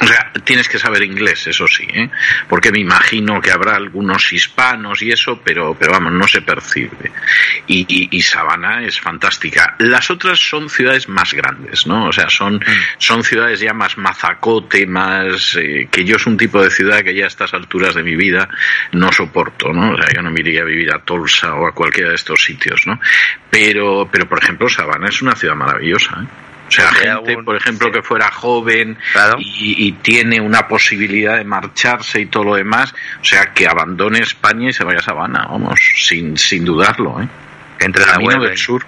o 0.04 0.08
sea, 0.08 0.32
tienes 0.44 0.68
que 0.68 0.78
saber 0.78 1.04
inglés, 1.04 1.48
eso 1.48 1.66
sí, 1.66 1.88
¿eh? 1.94 2.10
porque 2.50 2.72
me 2.72 2.80
imagino 2.80 3.40
que 3.40 3.52
habrá 3.52 3.78
algunos 3.78 4.34
hispanos 4.34 5.02
y 5.02 5.12
eso, 5.12 5.42
pero, 5.42 5.78
pero 5.80 5.94
vamos, 5.94 6.12
no 6.12 6.28
se 6.28 6.42
percibe. 6.42 7.12
Y, 7.68 8.10
y, 8.12 8.22
Sabana 8.22 8.84
es 8.84 9.00
fantástica. 9.00 9.76
Las 9.80 10.12
otras 10.12 10.40
son 10.40 10.70
ciudades 10.70 11.08
más 11.08 11.34
grandes, 11.34 11.88
¿no? 11.88 12.08
O 12.08 12.12
sea, 12.12 12.30
son, 12.30 12.56
mm. 12.56 12.62
son 12.98 13.24
ciudades 13.24 13.62
ya 13.62 13.74
más 13.74 13.98
mazacote, 13.98 14.86
más. 14.86 15.56
Eh, 15.56 15.88
que 15.90 16.04
yo 16.04 16.18
es 16.18 16.26
un 16.26 16.36
tipo 16.36 16.62
de 16.62 16.70
ciudad 16.70 17.02
que 17.02 17.16
ya 17.16 17.24
a 17.24 17.28
estas 17.28 17.54
alturas 17.54 17.96
de 17.96 18.04
mi 18.04 18.18
vida 18.18 18.50
no 18.92 19.10
soporto, 19.12 19.72
¿no? 19.72 19.94
O 19.94 19.98
sea, 19.98 20.08
yo 20.14 20.22
no 20.22 20.32
me 20.32 20.42
iría 20.42 20.64
a 20.64 20.66
vivir 20.66 20.94
a 20.94 21.00
Tulsa 21.00 21.54
o 21.56 21.66
a 21.66 21.74
cualquiera 21.74 22.10
de 22.10 22.16
estos 22.16 22.44
sitios, 22.44 22.86
¿no? 22.88 23.00
Pero, 23.50 24.10
pero 24.12 24.28
por 24.28 24.44
ejemplo, 24.44 24.68
Sabana 24.68 25.08
es 25.08 25.22
una 25.22 25.36
ciudad 25.36 25.56
maravillosa, 25.56 26.24
¿eh? 26.24 26.53
O 26.68 26.72
sea, 26.72 26.92
gente, 26.92 27.38
por 27.44 27.56
ejemplo, 27.56 27.92
que 27.92 28.02
fuera 28.02 28.32
joven 28.32 28.98
y, 29.38 29.92
tiene 30.02 30.42
una 30.42 30.68
posibilidad 30.68 31.38
de 31.38 31.44
marcharse 31.44 32.22
y 32.22 32.26
todo 32.26 32.44
lo 32.44 32.56
demás, 32.56 32.94
o 33.22 33.24
sea, 33.24 33.54
que 33.54 33.68
abandone 33.68 34.20
España 34.20 34.70
y 34.70 34.74
se 34.74 34.84
vaya 34.84 35.00
a 35.00 35.04
Sabana, 35.04 35.46
vamos, 35.50 35.80
sin, 35.98 36.38
sin 36.38 36.66
dudarlo, 36.66 37.22
¿eh? 37.22 37.28
Que 37.78 37.86
entre 37.86 38.06
la 38.06 38.14
Camino 38.14 38.44
del 38.44 38.58
Sur. 38.58 38.86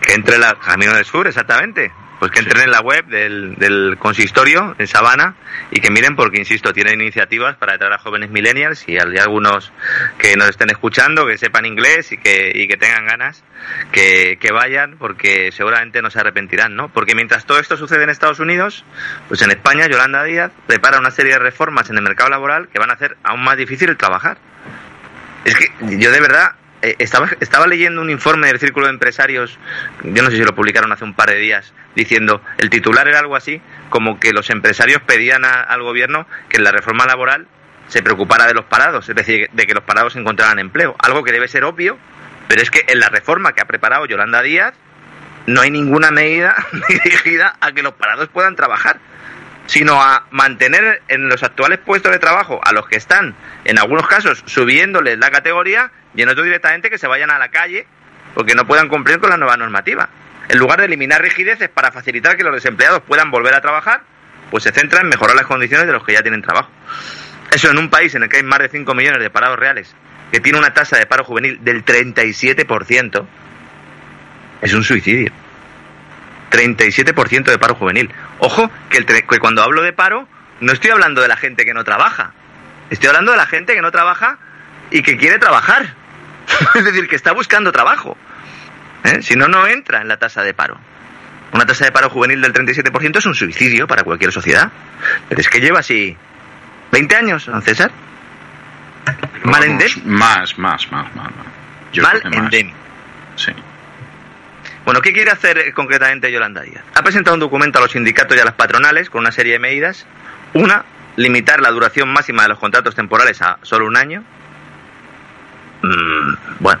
Que 0.00 0.14
entre 0.14 0.38
la 0.38 0.54
Camino 0.54 0.94
del 0.94 1.04
Sur, 1.04 1.26
exactamente. 1.26 1.92
Pues 2.24 2.32
que 2.32 2.40
entren 2.40 2.62
en 2.62 2.70
la 2.70 2.80
web 2.80 3.04
del, 3.04 3.54
del 3.56 3.98
consistorio 3.98 4.74
en 4.78 4.86
Sabana 4.86 5.36
y 5.70 5.82
que 5.82 5.90
miren 5.90 6.16
porque, 6.16 6.38
insisto, 6.38 6.72
tienen 6.72 7.02
iniciativas 7.02 7.56
para 7.56 7.74
atraer 7.74 7.92
a 7.92 7.98
jóvenes 7.98 8.30
millennials 8.30 8.88
y 8.88 8.92
hay 8.92 9.18
algunos 9.18 9.74
que 10.16 10.34
nos 10.34 10.48
estén 10.48 10.70
escuchando, 10.70 11.26
que 11.26 11.36
sepan 11.36 11.66
inglés 11.66 12.12
y 12.12 12.16
que, 12.16 12.50
y 12.54 12.66
que 12.66 12.78
tengan 12.78 13.04
ganas, 13.04 13.44
que, 13.92 14.38
que 14.40 14.52
vayan 14.52 14.96
porque 14.96 15.52
seguramente 15.52 16.00
no 16.00 16.08
se 16.08 16.18
arrepentirán, 16.18 16.74
¿no? 16.74 16.88
Porque 16.88 17.14
mientras 17.14 17.44
todo 17.44 17.58
esto 17.58 17.76
sucede 17.76 18.04
en 18.04 18.08
Estados 18.08 18.40
Unidos, 18.40 18.86
pues 19.28 19.42
en 19.42 19.50
España 19.50 19.86
Yolanda 19.86 20.24
Díaz 20.24 20.50
prepara 20.66 21.00
una 21.00 21.10
serie 21.10 21.32
de 21.32 21.40
reformas 21.40 21.90
en 21.90 21.98
el 21.98 22.02
mercado 22.02 22.30
laboral 22.30 22.68
que 22.68 22.78
van 22.78 22.88
a 22.88 22.94
hacer 22.94 23.18
aún 23.22 23.44
más 23.44 23.58
difícil 23.58 23.90
el 23.90 23.98
trabajar. 23.98 24.38
Es 25.44 25.54
que 25.56 25.66
yo 25.98 26.10
de 26.10 26.20
verdad 26.22 26.52
estaba, 26.98 27.28
estaba 27.40 27.66
leyendo 27.66 28.00
un 28.00 28.10
informe 28.10 28.48
del 28.48 28.58
Círculo 28.58 28.86
de 28.86 28.92
Empresarios, 28.92 29.58
yo 30.02 30.22
no 30.22 30.30
sé 30.30 30.36
si 30.36 30.44
lo 30.44 30.54
publicaron 30.54 30.92
hace 30.92 31.04
un 31.04 31.14
par 31.14 31.30
de 31.30 31.36
días, 31.36 31.72
diciendo, 31.94 32.42
el 32.58 32.70
titular 32.70 33.08
era 33.08 33.20
algo 33.20 33.36
así, 33.36 33.60
como 33.90 34.20
que 34.20 34.32
los 34.32 34.50
empresarios 34.50 35.00
pedían 35.02 35.44
al 35.44 35.82
gobierno 35.82 36.26
que 36.48 36.58
en 36.58 36.64
la 36.64 36.72
reforma 36.72 37.06
laboral 37.06 37.46
se 37.88 38.02
preocupara 38.02 38.46
de 38.46 38.54
los 38.54 38.64
parados, 38.64 39.08
es 39.08 39.14
decir, 39.14 39.48
de 39.52 39.66
que 39.66 39.74
los 39.74 39.84
parados 39.84 40.16
encontraran 40.16 40.58
empleo. 40.58 40.96
Algo 40.98 41.22
que 41.22 41.32
debe 41.32 41.48
ser 41.48 41.64
obvio, 41.64 41.98
pero 42.48 42.62
es 42.62 42.70
que 42.70 42.84
en 42.88 43.00
la 43.00 43.08
reforma 43.08 43.52
que 43.52 43.62
ha 43.62 43.66
preparado 43.66 44.06
Yolanda 44.06 44.42
Díaz 44.42 44.74
no 45.46 45.60
hay 45.60 45.70
ninguna 45.70 46.10
medida 46.10 46.54
dirigida 46.88 47.56
a 47.60 47.72
que 47.72 47.82
los 47.82 47.94
parados 47.94 48.28
puedan 48.28 48.56
trabajar, 48.56 48.98
sino 49.66 50.02
a 50.02 50.26
mantener 50.30 51.02
en 51.08 51.28
los 51.28 51.42
actuales 51.42 51.78
puestos 51.78 52.12
de 52.12 52.18
trabajo 52.18 52.60
a 52.64 52.72
los 52.72 52.86
que 52.86 52.96
están, 52.96 53.34
en 53.64 53.78
algunos 53.78 54.06
casos, 54.06 54.42
subiéndoles 54.46 55.18
la 55.18 55.30
categoría 55.30 55.90
y 56.14 56.22
en 56.22 56.28
otros 56.28 56.44
directamente 56.44 56.90
que 56.90 56.98
se 56.98 57.06
vayan 57.06 57.30
a 57.30 57.38
la 57.38 57.48
calle 57.48 57.86
porque 58.34 58.54
no 58.54 58.66
puedan 58.66 58.88
cumplir 58.88 59.18
con 59.18 59.30
la 59.30 59.36
nueva 59.36 59.56
normativa. 59.56 60.08
En 60.48 60.58
lugar 60.58 60.80
de 60.80 60.86
eliminar 60.86 61.22
rigideces 61.22 61.68
para 61.68 61.92
facilitar 61.92 62.36
que 62.36 62.44
los 62.44 62.54
desempleados 62.54 63.02
puedan 63.02 63.30
volver 63.30 63.54
a 63.54 63.60
trabajar, 63.60 64.02
pues 64.50 64.64
se 64.64 64.72
centra 64.72 65.00
en 65.00 65.08
mejorar 65.08 65.36
las 65.36 65.46
condiciones 65.46 65.86
de 65.86 65.92
los 65.92 66.04
que 66.04 66.12
ya 66.12 66.22
tienen 66.22 66.42
trabajo. 66.42 66.70
Eso 67.50 67.70
en 67.70 67.78
un 67.78 67.88
país 67.88 68.14
en 68.14 68.24
el 68.24 68.28
que 68.28 68.38
hay 68.38 68.42
más 68.42 68.58
de 68.58 68.68
5 68.68 68.94
millones 68.94 69.20
de 69.20 69.30
parados 69.30 69.58
reales, 69.58 69.94
que 70.32 70.40
tiene 70.40 70.58
una 70.58 70.74
tasa 70.74 70.98
de 70.98 71.06
paro 71.06 71.24
juvenil 71.24 71.62
del 71.62 71.84
37%, 71.84 73.26
es 74.60 74.74
un 74.74 74.84
suicidio. 74.84 75.30
37% 76.50 77.44
de 77.44 77.58
paro 77.58 77.74
juvenil. 77.74 78.10
Ojo, 78.38 78.70
que, 78.88 78.98
el 78.98 79.06
que 79.06 79.38
cuando 79.38 79.62
hablo 79.62 79.82
de 79.82 79.92
paro, 79.92 80.28
no 80.60 80.72
estoy 80.72 80.90
hablando 80.90 81.20
de 81.20 81.28
la 81.28 81.36
gente 81.36 81.64
que 81.64 81.74
no 81.74 81.84
trabaja. 81.84 82.32
Estoy 82.90 83.08
hablando 83.08 83.32
de 83.32 83.38
la 83.38 83.46
gente 83.46 83.74
que 83.74 83.82
no 83.82 83.90
trabaja 83.90 84.38
y 84.90 85.02
que 85.02 85.16
quiere 85.16 85.38
trabajar. 85.38 85.94
es 86.74 86.84
decir, 86.84 87.08
que 87.08 87.16
está 87.16 87.32
buscando 87.32 87.72
trabajo. 87.72 88.16
¿Eh? 89.04 89.22
Si 89.22 89.36
no, 89.36 89.48
no 89.48 89.66
entra 89.66 90.00
en 90.00 90.08
la 90.08 90.16
tasa 90.16 90.42
de 90.42 90.54
paro. 90.54 90.78
Una 91.52 91.66
tasa 91.66 91.84
de 91.84 91.92
paro 91.92 92.10
juvenil 92.10 92.40
del 92.40 92.52
37% 92.52 93.18
es 93.18 93.26
un 93.26 93.34
suicidio 93.34 93.86
para 93.86 94.02
cualquier 94.02 94.32
sociedad. 94.32 94.70
Pero 95.28 95.40
es 95.40 95.48
que 95.48 95.60
lleva 95.60 95.80
así 95.80 96.16
20 96.90 97.16
años, 97.16 97.46
don 97.46 97.62
César. 97.62 97.90
Mal 99.44 99.78
Más, 100.04 100.58
más, 100.58 100.90
más, 100.90 101.14
más. 101.14 101.32
Mal 102.00 102.22
endémico. 102.24 102.76
Sí. 103.36 103.52
Bueno, 104.84 105.00
¿qué 105.00 105.12
quiere 105.12 105.30
hacer 105.30 105.58
eh, 105.58 105.72
concretamente 105.72 106.30
Yolanda 106.30 106.62
Díaz? 106.62 106.84
Ha 106.94 107.02
presentado 107.02 107.34
un 107.34 107.40
documento 107.40 107.78
a 107.78 107.82
los 107.82 107.92
sindicatos 107.92 108.36
y 108.36 108.40
a 108.40 108.44
las 108.44 108.54
patronales 108.54 109.08
con 109.10 109.20
una 109.20 109.32
serie 109.32 109.54
de 109.54 109.58
medidas. 109.58 110.06
Una, 110.52 110.84
limitar 111.16 111.60
la 111.60 111.70
duración 111.70 112.12
máxima 112.12 112.42
de 112.42 112.50
los 112.50 112.58
contratos 112.58 112.94
temporales 112.94 113.40
a 113.42 113.58
solo 113.62 113.86
un 113.86 113.96
año. 113.96 114.24
Mm, 115.84 116.34
bueno, 116.60 116.80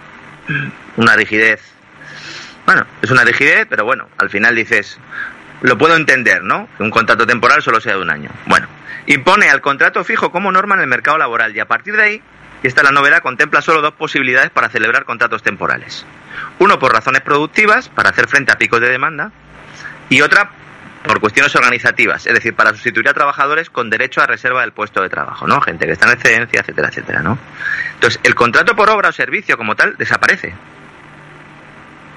una 0.96 1.16
rigidez 1.16 1.74
bueno, 2.66 2.86
es 3.02 3.10
una 3.10 3.24
rigidez, 3.24 3.66
pero 3.68 3.84
bueno, 3.84 4.08
al 4.18 4.30
final 4.30 4.54
dices, 4.54 4.98
lo 5.60 5.76
puedo 5.76 5.96
entender, 5.96 6.42
¿no? 6.42 6.68
Que 6.76 6.82
un 6.82 6.90
contrato 6.90 7.26
temporal 7.26 7.62
solo 7.62 7.80
sea 7.80 7.94
de 7.94 8.02
un 8.02 8.10
año. 8.10 8.30
Bueno, 8.46 8.66
impone 9.06 9.50
al 9.50 9.60
contrato 9.60 10.02
fijo 10.02 10.30
como 10.30 10.50
norma 10.50 10.74
en 10.76 10.82
el 10.82 10.86
mercado 10.86 11.18
laboral 11.18 11.54
y 11.54 11.60
a 11.60 11.66
partir 11.66 11.96
de 11.96 12.02
ahí, 12.02 12.22
y 12.62 12.66
esta 12.66 12.80
es 12.80 12.86
la 12.86 12.92
novedad, 12.92 13.20
contempla 13.20 13.60
solo 13.60 13.82
dos 13.82 13.92
posibilidades 13.92 14.50
para 14.50 14.70
celebrar 14.70 15.04
contratos 15.04 15.42
temporales. 15.42 16.06
Uno 16.58 16.78
por 16.78 16.92
razones 16.92 17.20
productivas, 17.20 17.90
para 17.90 18.10
hacer 18.10 18.28
frente 18.28 18.52
a 18.52 18.56
picos 18.56 18.80
de 18.80 18.88
demanda, 18.88 19.30
y 20.08 20.22
otra 20.22 20.50
por 21.04 21.20
cuestiones 21.20 21.54
organizativas, 21.54 22.26
es 22.26 22.32
decir, 22.32 22.54
para 22.54 22.70
sustituir 22.70 23.08
a 23.08 23.12
trabajadores 23.12 23.68
con 23.68 23.90
derecho 23.90 24.22
a 24.22 24.26
reserva 24.26 24.62
del 24.62 24.72
puesto 24.72 25.02
de 25.02 25.10
trabajo, 25.10 25.46
¿no? 25.46 25.60
Gente 25.60 25.86
que 25.86 25.92
está 25.92 26.06
en 26.06 26.14
excedencia, 26.14 26.60
etcétera, 26.60 26.88
etcétera, 26.88 27.20
¿no? 27.20 27.38
Entonces, 27.94 28.20
el 28.24 28.34
contrato 28.34 28.74
por 28.74 28.88
obra 28.88 29.10
o 29.10 29.12
servicio 29.12 29.58
como 29.58 29.76
tal 29.76 29.96
desaparece. 29.98 30.54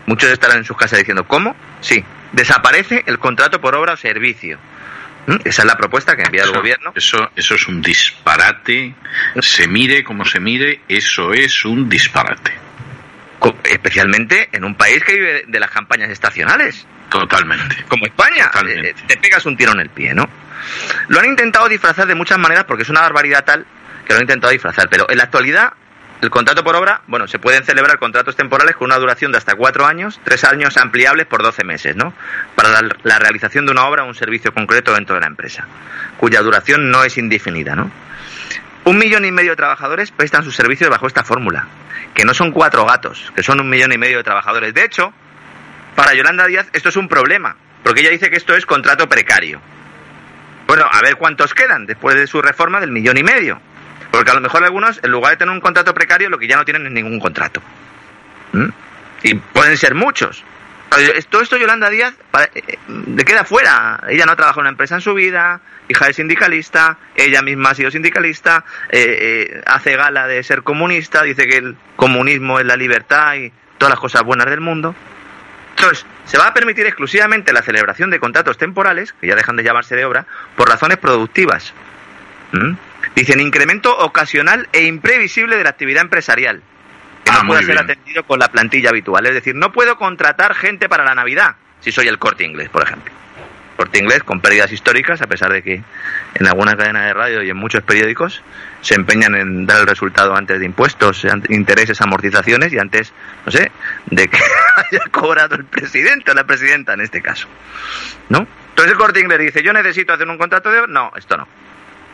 Muchos 0.06 0.32
estarán 0.32 0.60
en 0.60 0.64
sus 0.64 0.78
casas 0.78 1.00
diciendo, 1.00 1.28
¿cómo? 1.28 1.54
Sí, 1.82 2.04
desaparece 2.32 3.04
el 3.08 3.20
contrato 3.20 3.60
por 3.60 3.76
obra 3.76 3.94
o 3.94 3.98
servicio. 3.98 4.58
¿Mm? 5.28 5.36
Esa 5.44 5.64
es 5.64 5.66
la 5.68 5.76
propuesta 5.76 6.16
que 6.16 6.24
envía 6.24 6.44
el 6.44 6.54
gobierno. 6.54 6.94
Eso, 6.96 7.30
eso 7.36 7.56
es 7.56 7.68
un 7.68 7.82
disparate. 7.82 8.96
Se 9.42 9.68
mire 9.68 10.06
como 10.06 10.24
se 10.24 10.40
mire, 10.40 10.80
eso 10.88 11.34
es 11.34 11.66
un 11.66 11.90
disparate. 11.90 12.54
Especialmente 13.66 14.48
en 14.54 14.64
un 14.64 14.76
país 14.76 15.04
que 15.04 15.14
vive 15.14 15.44
de 15.46 15.60
las 15.60 15.72
campañas 15.72 16.10
estacionales. 16.10 16.88
Totalmente. 17.10 17.86
Como 17.88 18.06
España. 18.06 18.52
Eh, 18.68 18.94
te 19.08 19.18
pegas 19.18 19.46
un 19.46 19.56
tiro 19.56 19.72
en 19.72 19.80
el 19.80 19.90
pie, 19.90 20.14
¿no? 20.14 20.28
Lo 21.08 21.20
han 21.20 21.26
intentado 21.26 21.70
disfrazar 21.70 22.08
de 22.08 22.16
muchas 22.16 22.38
maneras 22.38 22.66
porque 22.66 22.84
es 22.84 22.90
una 22.90 23.02
barbaridad 23.02 23.46
tal 23.46 23.66
que 24.06 24.14
lo 24.14 24.18
han 24.18 24.24
intentado 24.24 24.52
disfrazar. 24.52 24.90
Pero 24.90 25.10
en 25.10 25.18
la 25.18 25.24
actualidad 25.24 25.74
el 26.22 26.32
contrato 26.32 26.64
por 26.64 26.76
obra, 26.76 27.02
bueno, 27.06 27.28
se 27.28 27.38
pueden 27.38 27.64
celebrar 27.64 28.00
contratos 28.00 28.36
temporales 28.36 28.76
con 28.76 28.86
una 28.86 28.98
duración 28.98 29.32
de 29.32 29.38
hasta 29.38 29.56
cuatro 29.56 29.86
años, 29.86 30.20
tres 30.24 30.44
años 30.46 30.76
ampliables 30.78 31.28
por 31.28 31.44
doce 31.44 31.64
meses, 31.64 31.96
¿no? 31.96 32.12
Para 32.56 32.82
la, 33.04 33.20
realización 33.20 33.68
de 33.68 33.72
una 33.72 33.86
obra 33.86 34.04
o 34.04 34.08
un 34.08 34.16
servicio 34.16 34.52
concreto 34.52 34.94
dentro 34.94 35.14
de 35.14 35.22
la 35.22 35.28
empresa, 35.28 35.68
cuya 36.18 36.42
duración 36.42 36.90
no 36.90 37.04
es 37.04 37.20
indefinida, 37.20 37.76
¿no? 37.76 37.92
Un 38.86 38.98
millón 38.98 39.26
y 39.26 39.32
medio 39.32 39.52
de 39.52 39.58
trabajadores 39.58 40.12
prestan 40.12 40.44
sus 40.44 40.56
servicios 40.56 40.90
bajo 40.90 41.06
esta 41.06 41.24
fórmula, 41.24 41.68
que 42.16 42.26
no 42.26 42.34
son 42.34 42.52
cuatro 42.52 42.86
gatos, 42.86 43.32
que 43.36 43.44
son 43.44 43.60
un 43.60 43.70
millón 43.70 43.92
y 43.92 43.98
medio 44.00 44.18
de 44.18 44.24
trabajadores. 44.24 44.74
De 44.74 44.86
hecho, 44.86 45.14
para 45.98 46.14
Yolanda 46.14 46.46
Díaz 46.46 46.68
esto 46.74 46.90
es 46.90 46.96
un 46.96 47.08
problema, 47.08 47.56
porque 47.82 48.02
ella 48.02 48.12
dice 48.12 48.30
que 48.30 48.38
esto 48.38 48.56
es 48.56 48.68
contrato 48.68 49.10
precario. 49.10 49.60
Bueno, 50.68 50.86
a 50.92 51.02
ver 51.02 51.16
cuántos 51.16 51.56
quedan 51.56 51.88
después 51.88 52.16
de 52.16 52.28
su 52.28 52.40
reforma 52.40 52.80
del 52.80 52.92
millón 52.92 53.18
y 53.18 53.24
medio. 53.24 53.60
Porque 54.12 54.30
a 54.30 54.36
lo 54.36 54.42
mejor 54.42 54.64
algunos, 54.64 55.00
en 55.04 55.10
lugar 55.10 55.32
de 55.32 55.38
tener 55.38 55.52
un 55.52 55.60
contrato 55.60 55.96
precario, 55.96 56.30
lo 56.30 56.38
que 56.38 56.48
ya 56.48 56.56
no 56.56 56.66
tienen 56.66 56.86
es 56.86 56.92
ningún 56.92 57.20
contrato. 57.20 57.64
¿Mm? 58.54 58.68
Y 59.24 59.36
pueden 59.36 59.76
ser 59.76 59.96
muchos. 59.96 60.44
Todo 61.30 61.42
esto 61.42 61.58
Yolanda 61.58 61.90
Díaz 61.90 62.14
eh, 62.14 62.48
eh, 62.54 62.78
le 62.88 63.26
queda 63.26 63.44
fuera. 63.44 64.00
Ella 64.08 64.28
no 64.28 64.34
ha 64.34 64.36
trabajado 64.36 64.62
en 64.62 64.66
una 64.66 64.70
empresa 64.70 64.96
en 64.96 65.02
su 65.02 65.16
vida, 65.16 65.62
hija 65.88 66.06
de 66.06 66.14
sindicalista, 66.14 67.00
ella 67.16 67.42
misma 67.42 67.72
ha 67.72 67.76
sido 67.76 67.90
sindicalista, 67.90 68.66
eh, 68.92 69.64
hace 69.66 69.96
gala 69.96 70.28
de 70.28 70.44
ser 70.44 70.62
comunista, 70.62 71.24
dice 71.24 71.48
que 71.48 71.58
el 71.58 71.76
comunismo 71.96 72.60
es 72.60 72.68
la 72.68 72.76
libertad 72.76 73.34
y 73.34 73.52
todas 73.80 73.94
las 73.94 74.00
cosas 74.00 74.22
buenas 74.22 74.46
del 74.46 74.62
mundo. 74.62 74.94
Entonces, 75.78 76.06
se 76.26 76.38
va 76.38 76.48
a 76.48 76.54
permitir 76.54 76.88
exclusivamente 76.88 77.54
la 77.54 77.62
celebración 77.62 78.10
de 78.10 78.20
contratos 78.20 78.58
temporales, 78.58 79.14
que 79.14 79.28
ya 79.28 79.36
dejan 79.36 79.56
de 79.56 79.64
llamarse 79.64 79.96
de 79.96 80.06
obra, 80.06 80.26
por 80.56 80.68
razones 80.68 80.98
productivas. 80.98 81.74
¿Mm? 82.52 82.74
Dicen 83.16 83.40
incremento 83.40 83.96
ocasional 83.98 84.68
e 84.74 84.86
imprevisible 84.86 85.56
de 85.56 85.64
la 85.64 85.70
actividad 85.70 86.02
empresarial, 86.02 86.64
que 87.24 87.32
no 87.32 87.40
ah, 87.40 87.44
puede 87.46 87.64
ser 87.64 87.78
atendido 87.78 88.24
con 88.24 88.40
la 88.40 88.48
plantilla 88.48 88.90
habitual. 88.90 89.26
Es 89.28 89.36
decir, 89.36 89.56
no 89.56 89.72
puedo 89.72 89.98
contratar 89.98 90.56
gente 90.56 90.90
para 90.90 91.04
la 91.06 91.14
Navidad, 91.14 91.56
si 91.80 91.92
soy 91.92 92.08
el 92.08 92.18
corte 92.18 92.44
inglés, 92.44 92.70
por 92.70 92.84
ejemplo. 92.84 93.14
Corte 93.78 94.00
inglés 94.00 94.24
con 94.24 94.42
pérdidas 94.42 94.72
históricas, 94.72 95.22
a 95.22 95.28
pesar 95.28 95.54
de 95.54 95.62
que 95.62 95.84
en 96.34 96.48
alguna 96.48 96.76
cadena 96.76 97.06
de 97.06 97.14
radio 97.14 97.44
y 97.44 97.50
en 97.52 97.58
muchos 97.58 97.84
periódicos 97.84 98.42
se 98.82 98.96
empeñan 98.96 99.36
en 99.36 99.68
dar 99.68 99.82
el 99.82 99.88
resultado 99.88 100.36
antes 100.36 100.60
de 100.60 100.66
impuestos, 100.66 101.26
intereses, 101.50 102.02
amortizaciones 102.02 102.74
y 102.74 102.80
antes, 102.80 103.14
no 103.46 103.52
sé, 103.52 103.72
de 104.08 104.28
que 104.28 104.40
haya 104.92 105.04
cobrado 105.12 105.56
el 105.56 105.66
presidente 105.66 106.32
o 106.32 106.34
la 106.34 106.44
presidenta 106.44 106.94
en 106.94 107.02
este 107.02 107.22
caso. 107.22 107.48
¿No? 108.30 108.48
Entonces 108.70 108.92
el 108.92 108.98
corte 108.98 109.20
inglés 109.20 109.40
dice, 109.40 109.64
yo 109.64 109.74
necesito 109.74 110.14
hacer 110.14 110.28
un 110.28 110.38
contrato 110.38 110.72
de... 110.72 110.88
No, 110.88 111.12
esto 111.16 111.38
no. 111.38 111.48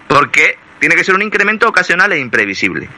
Porque 0.08 0.58
tiene 0.80 0.96
que 0.96 1.04
ser 1.06 1.16
un 1.16 1.22
incremento 1.22 1.68
ocasional 1.68 2.12
e 2.12 2.20
imprevisible. 2.20 2.90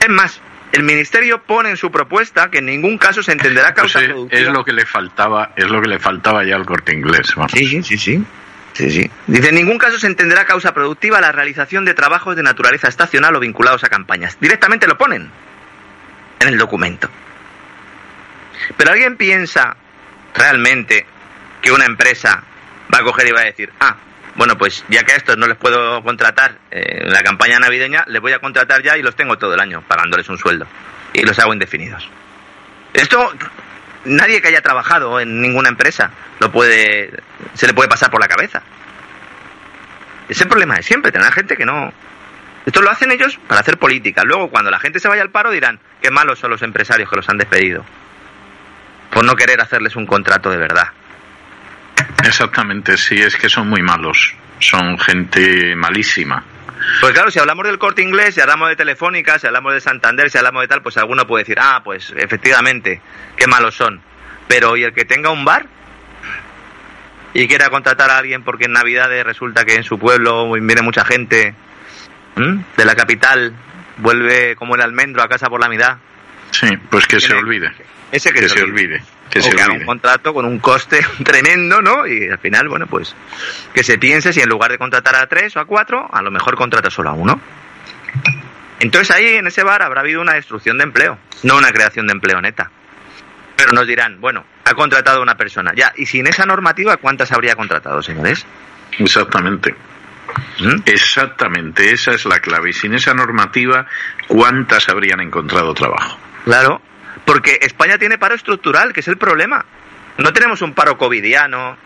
Es 0.00 0.08
más, 0.08 0.40
el 0.72 0.82
ministerio 0.82 1.42
pone 1.42 1.70
en 1.70 1.76
su 1.76 1.90
propuesta 1.90 2.50
que 2.50 2.58
en 2.58 2.66
ningún 2.66 2.98
caso 2.98 3.22
se 3.22 3.32
entenderá 3.32 3.74
pues 3.74 3.92
causa 3.92 4.00
productiva. 4.00 4.40
Es 4.40 4.48
lo 4.48 4.64
que 4.64 4.72
le 4.72 4.86
faltaba, 4.86 5.52
es 5.56 5.68
lo 5.68 5.80
que 5.80 5.88
le 5.88 5.98
faltaba 5.98 6.44
ya 6.44 6.56
al 6.56 6.66
corte 6.66 6.92
inglés. 6.92 7.34
Sí, 7.52 7.66
sí, 7.66 7.82
sí, 7.82 7.98
sí. 7.98 8.24
Dice, 9.26 9.48
en 9.48 9.54
ningún 9.54 9.78
caso 9.78 9.98
se 9.98 10.06
entenderá 10.06 10.44
causa 10.44 10.72
productiva 10.72 11.20
la 11.20 11.32
realización 11.32 11.84
de 11.84 11.94
trabajos 11.94 12.36
de 12.36 12.44
naturaleza 12.44 12.88
estacional 12.88 13.34
o 13.34 13.40
vinculados 13.40 13.82
a 13.82 13.88
campañas. 13.88 14.38
Directamente 14.40 14.86
lo 14.86 14.96
ponen 14.96 15.30
en 16.38 16.48
el 16.48 16.58
documento. 16.58 17.08
Pero 18.76 18.92
alguien 18.92 19.16
piensa 19.16 19.76
realmente 20.34 21.06
que 21.60 21.72
una 21.72 21.86
empresa 21.86 22.44
va 22.92 22.98
a 22.98 23.02
coger 23.02 23.28
y 23.28 23.32
va 23.32 23.40
a 23.40 23.44
decir, 23.44 23.72
ah, 23.80 23.96
bueno, 24.38 24.56
pues 24.56 24.84
ya 24.88 25.02
que 25.02 25.12
a 25.12 25.16
estos 25.16 25.36
no 25.36 25.48
les 25.48 25.56
puedo 25.56 26.00
contratar 26.04 26.58
eh, 26.70 27.02
en 27.02 27.12
la 27.12 27.22
campaña 27.22 27.58
navideña, 27.58 28.04
les 28.06 28.22
voy 28.22 28.32
a 28.32 28.38
contratar 28.38 28.82
ya 28.84 28.96
y 28.96 29.02
los 29.02 29.16
tengo 29.16 29.36
todo 29.36 29.52
el 29.52 29.60
año 29.60 29.82
pagándoles 29.82 30.28
un 30.28 30.38
sueldo. 30.38 30.64
Y 31.12 31.22
los 31.22 31.36
hago 31.40 31.52
indefinidos. 31.52 32.08
Esto 32.92 33.32
nadie 34.04 34.40
que 34.40 34.48
haya 34.48 34.62
trabajado 34.62 35.18
en 35.18 35.42
ninguna 35.42 35.68
empresa 35.68 36.12
lo 36.38 36.52
puede 36.52 37.10
se 37.54 37.66
le 37.66 37.74
puede 37.74 37.88
pasar 37.88 38.12
por 38.12 38.20
la 38.20 38.28
cabeza. 38.28 38.62
Ese 40.28 40.46
problema 40.46 40.76
de 40.76 40.84
siempre, 40.84 41.10
tener 41.10 41.32
gente 41.32 41.56
que 41.56 41.66
no 41.66 41.92
esto 42.64 42.80
lo 42.80 42.90
hacen 42.90 43.10
ellos 43.10 43.40
para 43.48 43.62
hacer 43.62 43.76
política. 43.76 44.22
Luego 44.22 44.50
cuando 44.50 44.70
la 44.70 44.78
gente 44.78 45.00
se 45.00 45.08
vaya 45.08 45.22
al 45.22 45.30
paro 45.30 45.50
dirán, 45.50 45.80
qué 46.00 46.12
malos 46.12 46.38
son 46.38 46.52
los 46.52 46.62
empresarios 46.62 47.10
que 47.10 47.16
los 47.16 47.28
han 47.28 47.38
despedido 47.38 47.84
por 49.10 49.24
no 49.24 49.34
querer 49.34 49.60
hacerles 49.60 49.96
un 49.96 50.06
contrato 50.06 50.48
de 50.48 50.58
verdad. 50.58 50.88
Exactamente, 52.24 52.96
sí, 52.96 53.16
es 53.16 53.36
que 53.36 53.48
son 53.48 53.68
muy 53.68 53.82
malos, 53.82 54.34
son 54.58 54.98
gente 54.98 55.74
malísima. 55.76 56.44
Pues 57.00 57.12
claro, 57.12 57.30
si 57.30 57.38
hablamos 57.38 57.66
del 57.66 57.78
corte 57.78 58.02
inglés, 58.02 58.34
si 58.34 58.40
hablamos 58.40 58.68
de 58.68 58.76
Telefónica, 58.76 59.38
si 59.38 59.46
hablamos 59.46 59.74
de 59.74 59.80
Santander, 59.80 60.30
si 60.30 60.38
hablamos 60.38 60.62
de 60.62 60.68
tal, 60.68 60.82
pues 60.82 60.96
alguno 60.96 61.26
puede 61.26 61.44
decir, 61.44 61.58
ah, 61.60 61.82
pues 61.84 62.14
efectivamente, 62.16 63.00
qué 63.36 63.46
malos 63.46 63.74
son. 63.74 64.00
Pero 64.46 64.76
¿y 64.76 64.84
el 64.84 64.94
que 64.94 65.04
tenga 65.04 65.30
un 65.30 65.44
bar? 65.44 65.66
y 67.34 67.46
quiera 67.46 67.68
contratar 67.70 68.10
a 68.10 68.18
alguien 68.18 68.42
porque 68.42 68.64
en 68.64 68.72
Navidades 68.72 69.24
resulta 69.24 69.64
que 69.64 69.74
en 69.74 69.84
su 69.84 69.98
pueblo 69.98 70.50
viene 70.52 70.82
mucha 70.82 71.04
gente 71.04 71.54
de 72.34 72.84
la 72.84 72.94
capital, 72.94 73.52
vuelve 73.98 74.54
como 74.56 74.76
el 74.76 74.80
almendro 74.80 75.22
a 75.22 75.28
casa 75.28 75.48
por 75.48 75.60
la 75.60 75.68
mitad. 75.68 75.98
Sí, 76.50 76.68
pues 76.90 77.06
que 77.06 77.20
se 77.20 77.34
olvide. 77.34 77.72
Ese 78.10 78.32
que, 78.32 78.48
se, 78.48 78.62
olvide. 78.62 79.02
Que 79.30 79.42
se 79.42 79.50
olvide. 79.50 79.80
un 79.80 79.84
contrato 79.84 80.32
con 80.32 80.46
un 80.46 80.58
coste 80.58 81.04
tremendo, 81.24 81.82
¿no? 81.82 82.06
Y 82.06 82.28
al 82.28 82.38
final, 82.38 82.68
bueno, 82.68 82.86
pues 82.86 83.14
que 83.74 83.82
se 83.82 83.98
piense 83.98 84.32
si 84.32 84.40
en 84.40 84.48
lugar 84.48 84.70
de 84.70 84.78
contratar 84.78 85.16
a 85.16 85.26
tres 85.26 85.56
o 85.56 85.60
a 85.60 85.66
cuatro, 85.66 86.08
a 86.10 86.22
lo 86.22 86.30
mejor 86.30 86.56
contrata 86.56 86.90
solo 86.90 87.10
a 87.10 87.12
uno. 87.12 87.40
Entonces 88.80 89.14
ahí 89.14 89.26
en 89.36 89.46
ese 89.46 89.62
bar 89.62 89.82
habrá 89.82 90.00
habido 90.00 90.20
una 90.20 90.34
destrucción 90.34 90.78
de 90.78 90.84
empleo, 90.84 91.18
no 91.42 91.58
una 91.58 91.72
creación 91.72 92.06
de 92.06 92.12
empleo 92.12 92.40
neta. 92.40 92.70
Pero 93.56 93.72
nos 93.72 93.86
dirán, 93.88 94.20
bueno, 94.20 94.44
ha 94.64 94.74
contratado 94.74 95.18
a 95.18 95.22
una 95.22 95.36
persona. 95.36 95.72
Ya, 95.74 95.92
y 95.96 96.06
sin 96.06 96.28
esa 96.28 96.46
normativa, 96.46 96.96
¿cuántas 96.96 97.32
habría 97.32 97.56
contratado, 97.56 98.00
señores? 98.02 98.46
Exactamente. 98.98 99.74
¿Mm? 100.60 100.82
Exactamente, 100.86 101.90
esa 101.90 102.12
es 102.12 102.24
la 102.24 102.38
clave. 102.38 102.70
Y 102.70 102.72
sin 102.72 102.94
esa 102.94 103.14
normativa, 103.14 103.86
¿cuántas 104.28 104.88
habrían 104.88 105.20
encontrado 105.20 105.74
trabajo? 105.74 106.18
Claro, 106.44 106.80
porque 107.28 107.58
España 107.60 107.98
tiene 107.98 108.16
paro 108.16 108.34
estructural, 108.34 108.94
que 108.94 109.00
es 109.00 109.08
el 109.08 109.18
problema. 109.18 109.66
No 110.16 110.32
tenemos 110.32 110.62
un 110.62 110.72
paro 110.72 110.96
covidiano, 110.96 111.76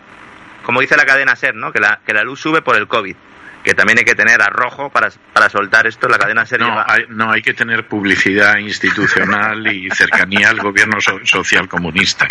como 0.63 0.79
dice 0.79 0.95
la 0.95 1.05
cadena 1.05 1.35
SER, 1.35 1.53
¿no? 1.53 1.73
Que 1.73 1.81
la, 1.81 1.99
que 2.05 2.13
la 2.13 2.23
luz 2.23 2.39
sube 2.39 2.61
por 2.61 2.77
el 2.77 2.87
COVID 2.87 3.15
que 3.63 3.73
también 3.73 3.99
hay 3.99 4.05
que 4.05 4.15
tener 4.15 4.41
arrojo 4.41 4.89
para, 4.89 5.09
para 5.31 5.49
soltar 5.49 5.87
esto 5.87 6.07
la 6.09 6.17
cadena 6.17 6.45
serie. 6.45 6.67
No 6.67 6.83
hay, 6.85 7.05
no, 7.09 7.31
hay 7.31 7.41
que 7.41 7.53
tener 7.53 7.87
publicidad 7.87 8.57
institucional 8.57 9.65
y 9.73 9.89
cercanía 9.95 10.49
al 10.49 10.59
gobierno 10.59 10.97
social 11.23 11.67
comunista. 11.69 12.27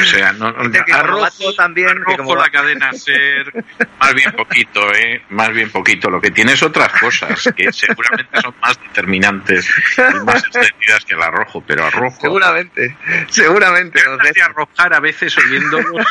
O 0.00 0.04
sea, 0.04 0.32
no, 0.32 0.54
arrojo 0.92 1.54
también 1.54 1.88
arrojo 1.88 2.36
la 2.36 2.48
cadena 2.48 2.92
ser, 2.92 3.52
más 3.98 4.14
bien 4.14 4.32
poquito, 4.32 4.80
¿eh? 4.94 5.22
Más 5.30 5.50
bien 5.52 5.70
poquito. 5.70 6.08
Lo 6.08 6.20
que 6.20 6.30
tiene 6.30 6.52
es 6.52 6.62
otras 6.62 6.92
cosas 7.00 7.48
que 7.56 7.72
seguramente 7.72 8.40
son 8.40 8.54
más 8.60 8.80
determinantes 8.80 9.68
y 9.98 10.24
más 10.24 10.44
extendidas 10.44 11.04
que 11.04 11.14
el 11.14 11.22
arrojo, 11.22 11.62
pero 11.66 11.84
arrojo. 11.84 12.20
Seguramente, 12.20 12.96
seguramente. 13.28 14.00
arrojar 14.40 14.94
a 14.94 15.00
veces 15.00 15.36
oyéndolos 15.36 16.06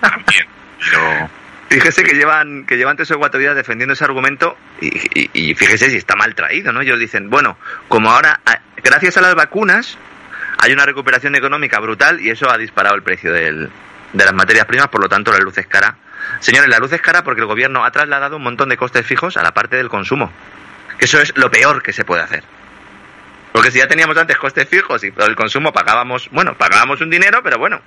también, 0.00 0.46
pero 0.78 1.30
Fíjese 1.68 2.04
que 2.04 2.14
llevan, 2.14 2.66
que 2.66 2.76
llevan 2.76 2.96
tres 2.96 3.10
o 3.10 3.18
cuatro 3.18 3.40
días 3.40 3.56
defendiendo 3.56 3.94
ese 3.94 4.04
argumento 4.04 4.56
y, 4.80 5.54
fíjese 5.54 5.90
si 5.90 5.96
está 5.96 6.14
mal 6.14 6.34
traído, 6.34 6.72
¿no? 6.72 6.82
Ellos 6.82 6.98
dicen, 6.98 7.30
bueno, 7.30 7.56
como 7.88 8.10
ahora, 8.10 8.40
gracias 8.82 9.16
a 9.16 9.20
las 9.20 9.34
vacunas, 9.34 9.98
hay 10.58 10.72
una 10.72 10.84
recuperación 10.84 11.34
económica 11.34 11.80
brutal 11.80 12.20
y 12.20 12.30
eso 12.30 12.50
ha 12.50 12.58
disparado 12.58 12.94
el 12.94 13.02
precio 13.02 13.32
del, 13.32 13.70
de 14.12 14.24
las 14.24 14.34
materias 14.34 14.66
primas, 14.66 14.88
por 14.88 15.00
lo 15.00 15.08
tanto 15.08 15.32
la 15.32 15.38
luz 15.38 15.58
es 15.58 15.66
cara. 15.66 15.96
Señores, 16.40 16.68
la 16.68 16.78
luz 16.78 16.92
es 16.92 17.00
cara 17.00 17.24
porque 17.24 17.40
el 17.40 17.46
gobierno 17.46 17.84
ha 17.84 17.90
trasladado 17.90 18.36
un 18.36 18.42
montón 18.42 18.68
de 18.68 18.76
costes 18.76 19.06
fijos 19.06 19.36
a 19.36 19.42
la 19.42 19.52
parte 19.52 19.76
del 19.76 19.88
consumo. 19.88 20.30
Eso 20.98 21.20
es 21.20 21.36
lo 21.36 21.50
peor 21.50 21.82
que 21.82 21.92
se 21.92 22.04
puede 22.04 22.22
hacer. 22.22 22.44
Porque 23.52 23.70
si 23.70 23.78
ya 23.78 23.86
teníamos 23.86 24.16
antes 24.16 24.36
costes 24.36 24.68
fijos 24.68 25.04
y 25.04 25.10
por 25.10 25.28
el 25.28 25.36
consumo 25.36 25.72
pagábamos, 25.72 26.28
bueno, 26.30 26.54
pagábamos 26.56 27.00
un 27.00 27.10
dinero, 27.10 27.40
pero 27.42 27.58
bueno, 27.58 27.80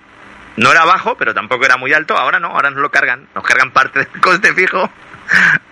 no 0.57 0.71
era 0.71 0.85
bajo, 0.85 1.15
pero 1.17 1.33
tampoco 1.33 1.65
era 1.65 1.77
muy 1.77 1.93
alto. 1.93 2.17
Ahora 2.17 2.39
no, 2.39 2.47
ahora 2.49 2.69
nos 2.69 2.81
lo 2.81 2.91
cargan. 2.91 3.27
Nos 3.33 3.43
cargan 3.43 3.71
parte 3.71 3.99
del 3.99 4.21
coste 4.21 4.53
fijo 4.53 4.89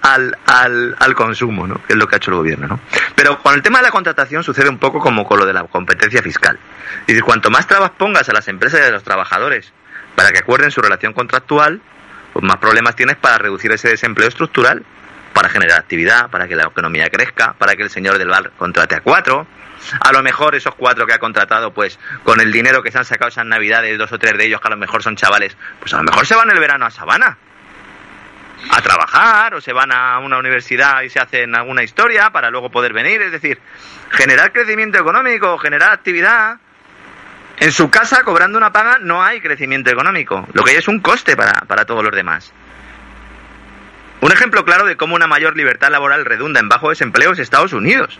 al, 0.01 0.37
al, 0.45 0.95
al 0.99 1.15
consumo, 1.15 1.67
¿no? 1.67 1.83
Que 1.85 1.93
es 1.93 1.99
lo 1.99 2.07
que 2.07 2.15
ha 2.15 2.17
hecho 2.17 2.31
el 2.31 2.37
gobierno, 2.37 2.67
¿no? 2.67 2.79
Pero 3.15 3.41
con 3.41 3.55
el 3.55 3.61
tema 3.61 3.79
de 3.79 3.83
la 3.83 3.91
contratación 3.91 4.43
sucede 4.43 4.69
un 4.69 4.77
poco 4.77 4.99
como 4.99 5.27
con 5.27 5.39
lo 5.39 5.45
de 5.45 5.53
la 5.53 5.63
competencia 5.63 6.21
fiscal. 6.21 6.59
Es 7.01 7.07
decir, 7.07 7.23
cuanto 7.23 7.49
más 7.49 7.67
trabas 7.67 7.91
pongas 7.91 8.29
a 8.29 8.33
las 8.33 8.47
empresas 8.47 8.79
y 8.79 8.83
a 8.83 8.91
los 8.91 9.03
trabajadores 9.03 9.73
para 10.15 10.31
que 10.31 10.39
acuerden 10.39 10.71
su 10.71 10.81
relación 10.81 11.13
contractual, 11.13 11.81
pues 12.33 12.43
más 12.43 12.57
problemas 12.57 12.95
tienes 12.95 13.15
para 13.15 13.37
reducir 13.37 13.71
ese 13.71 13.89
desempleo 13.89 14.27
estructural, 14.27 14.85
para 15.33 15.49
generar 15.49 15.79
actividad, 15.79 16.29
para 16.29 16.47
que 16.47 16.55
la 16.55 16.63
economía 16.63 17.09
crezca, 17.09 17.53
para 17.53 17.75
que 17.75 17.83
el 17.83 17.89
señor 17.89 18.17
del 18.17 18.29
bar 18.29 18.51
contrate 18.57 18.95
a 18.95 19.01
cuatro, 19.01 19.47
a 19.99 20.11
lo 20.11 20.21
mejor 20.21 20.55
esos 20.55 20.75
cuatro 20.75 21.05
que 21.05 21.13
ha 21.13 21.19
contratado, 21.19 21.73
pues 21.73 21.99
con 22.23 22.39
el 22.41 22.51
dinero 22.51 22.81
que 22.81 22.91
se 22.91 22.97
han 22.97 23.05
sacado 23.05 23.29
esas 23.29 23.45
navidades, 23.45 23.97
dos 23.97 24.11
o 24.11 24.19
tres 24.19 24.37
de 24.37 24.45
ellos 24.45 24.61
que 24.61 24.67
a 24.67 24.71
lo 24.71 24.77
mejor 24.77 25.03
son 25.03 25.15
chavales, 25.15 25.55
pues 25.79 25.93
a 25.93 25.97
lo 25.97 26.03
mejor 26.03 26.25
se 26.25 26.35
van 26.35 26.49
el 26.49 26.59
verano 26.59 26.85
a 26.85 26.91
Sabana 26.91 27.37
a 28.69 28.81
trabajar 28.81 29.53
o 29.53 29.61
se 29.61 29.73
van 29.73 29.91
a 29.91 30.19
una 30.19 30.37
universidad 30.37 31.01
y 31.03 31.09
se 31.09 31.19
hacen 31.19 31.55
alguna 31.55 31.83
historia 31.83 32.31
para 32.31 32.49
luego 32.49 32.69
poder 32.69 32.93
venir. 32.93 33.21
Es 33.21 33.31
decir, 33.31 33.59
generar 34.09 34.51
crecimiento 34.51 34.97
económico, 34.97 35.57
generar 35.57 35.91
actividad. 35.91 36.57
En 37.57 37.71
su 37.71 37.89
casa, 37.89 38.23
cobrando 38.23 38.57
una 38.57 38.71
paga, 38.71 38.97
no 38.99 39.23
hay 39.23 39.39
crecimiento 39.39 39.89
económico. 39.89 40.47
Lo 40.53 40.63
que 40.63 40.71
hay 40.71 40.77
es 40.77 40.87
un 40.87 40.99
coste 40.99 41.37
para, 41.37 41.61
para 41.67 41.85
todos 41.85 42.03
los 42.03 42.13
demás. 42.13 42.53
Un 44.21 44.31
ejemplo 44.31 44.65
claro 44.65 44.85
de 44.85 44.97
cómo 44.97 45.15
una 45.15 45.27
mayor 45.27 45.55
libertad 45.55 45.89
laboral 45.89 46.25
redunda 46.25 46.59
en 46.59 46.67
bajo 46.67 46.89
desempleo 46.89 47.31
es 47.31 47.39
Estados 47.39 47.73
Unidos. 47.73 48.19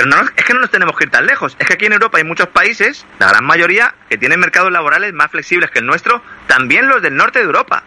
Pero 0.00 0.16
no, 0.16 0.30
es 0.34 0.44
que 0.46 0.54
no 0.54 0.60
nos 0.60 0.70
tenemos 0.70 0.96
que 0.96 1.04
ir 1.04 1.10
tan 1.10 1.26
lejos. 1.26 1.54
Es 1.58 1.66
que 1.66 1.74
aquí 1.74 1.84
en 1.84 1.92
Europa 1.92 2.16
hay 2.16 2.24
muchos 2.24 2.48
países, 2.48 3.04
la 3.18 3.28
gran 3.28 3.44
mayoría, 3.44 3.94
que 4.08 4.16
tienen 4.16 4.40
mercados 4.40 4.72
laborales 4.72 5.12
más 5.12 5.30
flexibles 5.30 5.70
que 5.70 5.80
el 5.80 5.84
nuestro, 5.84 6.22
también 6.46 6.88
los 6.88 7.02
del 7.02 7.14
norte 7.14 7.40
de 7.40 7.44
Europa. 7.44 7.82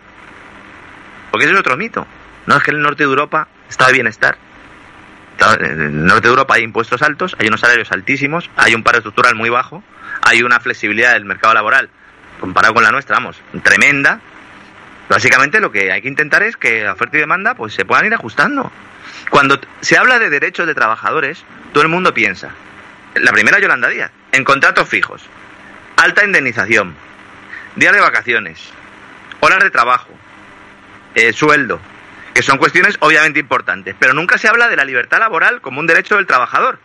Porque 1.31 1.45
ese 1.45 1.55
es 1.55 1.59
otro 1.59 1.75
mito. 1.75 2.05
No 2.45 2.55
es 2.55 2.61
que 2.61 2.69
el 2.69 2.83
norte 2.83 3.01
de 3.01 3.09
Europa 3.09 3.47
está 3.67 3.87
de 3.87 3.93
bienestar. 3.93 4.37
En 5.59 5.81
el 5.81 6.05
norte 6.05 6.27
de 6.27 6.29
Europa 6.29 6.53
hay 6.53 6.61
impuestos 6.61 7.01
altos, 7.01 7.35
hay 7.39 7.47
unos 7.47 7.61
salarios 7.61 7.91
altísimos, 7.91 8.47
hay 8.57 8.75
un 8.75 8.83
paro 8.83 8.99
estructural 8.99 9.33
muy 9.33 9.49
bajo, 9.49 9.83
hay 10.21 10.43
una 10.43 10.59
flexibilidad 10.59 11.13
del 11.13 11.25
mercado 11.25 11.55
laboral 11.55 11.89
comparado 12.39 12.75
con 12.75 12.83
la 12.83 12.91
nuestra, 12.91 13.15
vamos, 13.15 13.41
tremenda. 13.63 14.19
Básicamente 15.09 15.59
lo 15.59 15.71
que 15.71 15.91
hay 15.91 16.03
que 16.03 16.09
intentar 16.09 16.43
es 16.43 16.57
que 16.57 16.87
oferta 16.87 17.17
y 17.17 17.21
demanda 17.21 17.55
pues 17.55 17.73
se 17.73 17.85
puedan 17.85 18.05
ir 18.05 18.13
ajustando. 18.13 18.71
Cuando 19.31 19.59
se 19.81 19.97
habla 19.97 20.19
de 20.19 20.29
derechos 20.29 20.67
de 20.67 20.75
trabajadores, 20.75 21.43
todo 21.73 21.83
el 21.83 21.89
mundo 21.89 22.13
piensa. 22.13 22.51
La 23.15 23.31
primera 23.31 23.59
Yolanda 23.59 23.89
Díaz, 23.89 24.11
en 24.31 24.43
contratos 24.43 24.87
fijos, 24.87 25.23
alta 25.97 26.23
indemnización, 26.23 26.95
días 27.75 27.93
de 27.93 27.99
vacaciones, 27.99 28.59
horas 29.39 29.59
de 29.59 29.71
trabajo, 29.71 30.09
eh, 31.15 31.33
sueldo, 31.33 31.79
que 32.33 32.43
son 32.43 32.57
cuestiones 32.57 32.97
obviamente 32.99 33.39
importantes, 33.39 33.95
pero 33.99 34.13
nunca 34.13 34.37
se 34.37 34.47
habla 34.47 34.67
de 34.67 34.75
la 34.75 34.85
libertad 34.85 35.19
laboral 35.19 35.61
como 35.61 35.79
un 35.79 35.87
derecho 35.87 36.15
del 36.15 36.27
trabajador. 36.27 36.79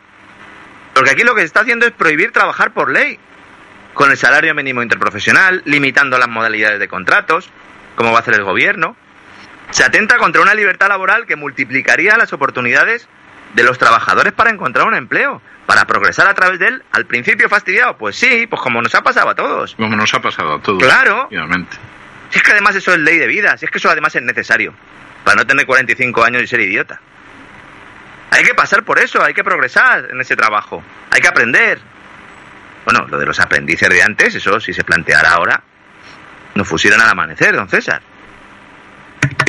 Porque 0.95 1.11
aquí 1.11 1.23
lo 1.23 1.35
que 1.35 1.43
se 1.43 1.47
está 1.47 1.61
haciendo 1.61 1.87
es 1.87 1.93
prohibir 1.93 2.33
trabajar 2.33 2.73
por 2.73 2.91
ley, 2.91 3.19
con 3.95 4.11
el 4.11 4.17
salario 4.17 4.55
mínimo 4.55 4.83
interprofesional, 4.83 5.63
limitando 5.65 6.19
las 6.19 6.29
modalidades 6.29 6.79
de 6.81 6.89
contratos, 6.89 7.51
como 7.95 8.13
va 8.13 8.19
a 8.19 8.21
hacer 8.21 8.35
el 8.35 8.45
gobierno, 8.45 8.97
se 9.71 9.85
atenta 9.85 10.17
contra 10.17 10.41
una 10.41 10.55
libertad 10.55 10.89
laboral 10.89 11.27
que 11.27 11.37
multiplicaría 11.37 12.17
las 12.17 12.33
oportunidades 12.33 13.09
de 13.55 13.63
los 13.63 13.79
trabajadores 13.79 14.33
para 14.33 14.51
encontrar 14.51 14.87
un 14.87 14.95
empleo, 14.95 15.41
para 15.67 15.87
progresar 15.87 16.29
a 16.29 16.35
través 16.35 16.59
de 16.59 16.69
él. 16.69 16.83
Al 16.93 17.07
principio 17.07 17.49
fastidiado, 17.49 17.97
pues 17.97 18.17
sí, 18.17 18.47
pues 18.47 18.61
como 18.63 18.81
nos 18.81 18.95
ha 18.95 19.03
pasado 19.03 19.31
a 19.31 19.35
todos. 19.35 19.75
Como 19.75 19.97
nos 19.97 20.13
ha 20.15 20.21
pasado 20.21 20.55
a 20.55 20.63
todos. 20.63 20.83
Claro. 20.83 21.29
Si 22.31 22.39
es 22.39 22.43
que 22.43 22.53
además 22.53 22.75
eso 22.75 22.93
es 22.93 22.99
ley 22.99 23.19
de 23.19 23.27
vida, 23.27 23.57
si 23.57 23.65
es 23.65 23.71
que 23.71 23.79
eso 23.79 23.91
además 23.91 24.15
es 24.15 24.23
necesario, 24.23 24.75
para 25.25 25.37
no 25.37 25.47
tener 25.47 25.67
45 25.67 26.25
años 26.25 26.43
y 26.43 26.47
ser 26.47 26.61
idiota. 26.61 27.01
Hay 28.31 28.45
que 28.45 28.55
pasar 28.55 28.85
por 28.85 28.99
eso, 28.99 29.23
hay 29.23 29.33
que 29.33 29.43
progresar 29.43 30.09
en 30.11 30.21
ese 30.21 30.37
trabajo, 30.37 30.83
hay 31.11 31.21
que 31.21 31.29
aprender. 31.29 31.81
Bueno, 32.85 33.07
lo 33.09 33.19
de 33.19 33.27
los 33.27 33.41
aprendices 33.41 33.89
de 33.89 34.03
antes, 34.03 34.35
eso 34.35 34.61
si 34.61 34.75
se 34.75 34.85
planteara 34.85 35.33
ahora, 35.33 35.63
nos 36.55 36.69
pusieran 36.69 37.01
al 37.01 37.09
amanecer, 37.09 37.55
don 37.55 37.69
César. 37.69 38.03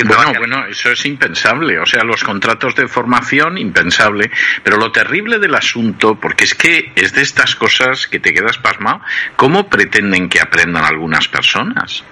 Bueno, 0.04 0.32
bueno, 0.38 0.66
eso 0.66 0.90
es 0.90 1.04
impensable. 1.06 1.78
O 1.78 1.86
sea, 1.86 2.04
los 2.04 2.22
contratos 2.24 2.74
de 2.74 2.88
formación, 2.88 3.58
impensable. 3.58 4.30
Pero 4.62 4.76
lo 4.76 4.92
terrible 4.92 5.38
del 5.38 5.54
asunto, 5.54 6.16
porque 6.16 6.44
es 6.44 6.54
que 6.54 6.92
es 6.94 7.12
de 7.12 7.22
estas 7.22 7.56
cosas 7.56 8.06
que 8.06 8.20
te 8.20 8.32
quedas 8.32 8.58
pasmado, 8.58 9.00
¿cómo 9.36 9.68
pretenden 9.68 10.28
que 10.28 10.40
aprendan 10.40 10.84
algunas 10.84 11.28
personas? 11.28 12.04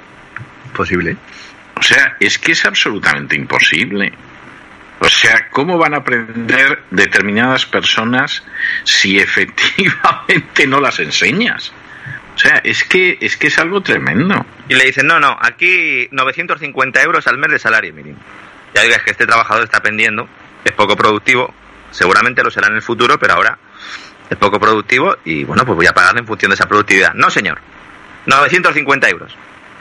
Posible. 0.74 1.16
O 1.76 1.82
sea, 1.82 2.16
es 2.18 2.38
que 2.38 2.52
es 2.52 2.64
absolutamente 2.64 3.36
imposible. 3.36 4.12
O 5.00 5.08
sea, 5.08 5.48
¿cómo 5.50 5.78
van 5.78 5.94
a 5.94 5.98
aprender 5.98 6.84
determinadas 6.90 7.66
personas 7.66 8.42
si 8.84 9.18
efectivamente 9.20 10.66
no 10.66 10.80
las 10.80 10.98
enseñas? 10.98 11.72
O 12.38 12.40
sea, 12.40 12.60
es 12.62 12.84
que, 12.84 13.18
es 13.20 13.36
que 13.36 13.48
es 13.48 13.58
algo 13.58 13.80
tremendo. 13.80 14.46
Y 14.68 14.74
le 14.74 14.84
dicen, 14.84 15.08
no, 15.08 15.18
no, 15.18 15.36
aquí 15.40 16.06
950 16.12 17.02
euros 17.02 17.26
al 17.26 17.36
mes 17.36 17.50
de 17.50 17.58
salario 17.58 17.92
mínimo. 17.92 18.16
Ya 18.72 18.82
digas 18.82 19.02
que 19.02 19.10
este 19.10 19.26
trabajador 19.26 19.64
está 19.64 19.80
pendiendo, 19.80 20.28
es 20.64 20.70
poco 20.70 20.94
productivo, 20.94 21.52
seguramente 21.90 22.44
lo 22.44 22.52
será 22.52 22.68
en 22.68 22.76
el 22.76 22.82
futuro, 22.82 23.18
pero 23.18 23.34
ahora 23.34 23.58
es 24.30 24.36
poco 24.36 24.60
productivo 24.60 25.16
y 25.24 25.42
bueno, 25.42 25.66
pues 25.66 25.74
voy 25.74 25.86
a 25.88 25.92
pagarle 25.92 26.20
en 26.20 26.28
función 26.28 26.50
de 26.50 26.54
esa 26.54 26.68
productividad. 26.68 27.12
No, 27.14 27.28
señor, 27.28 27.58
950 28.26 29.08
euros. 29.08 29.36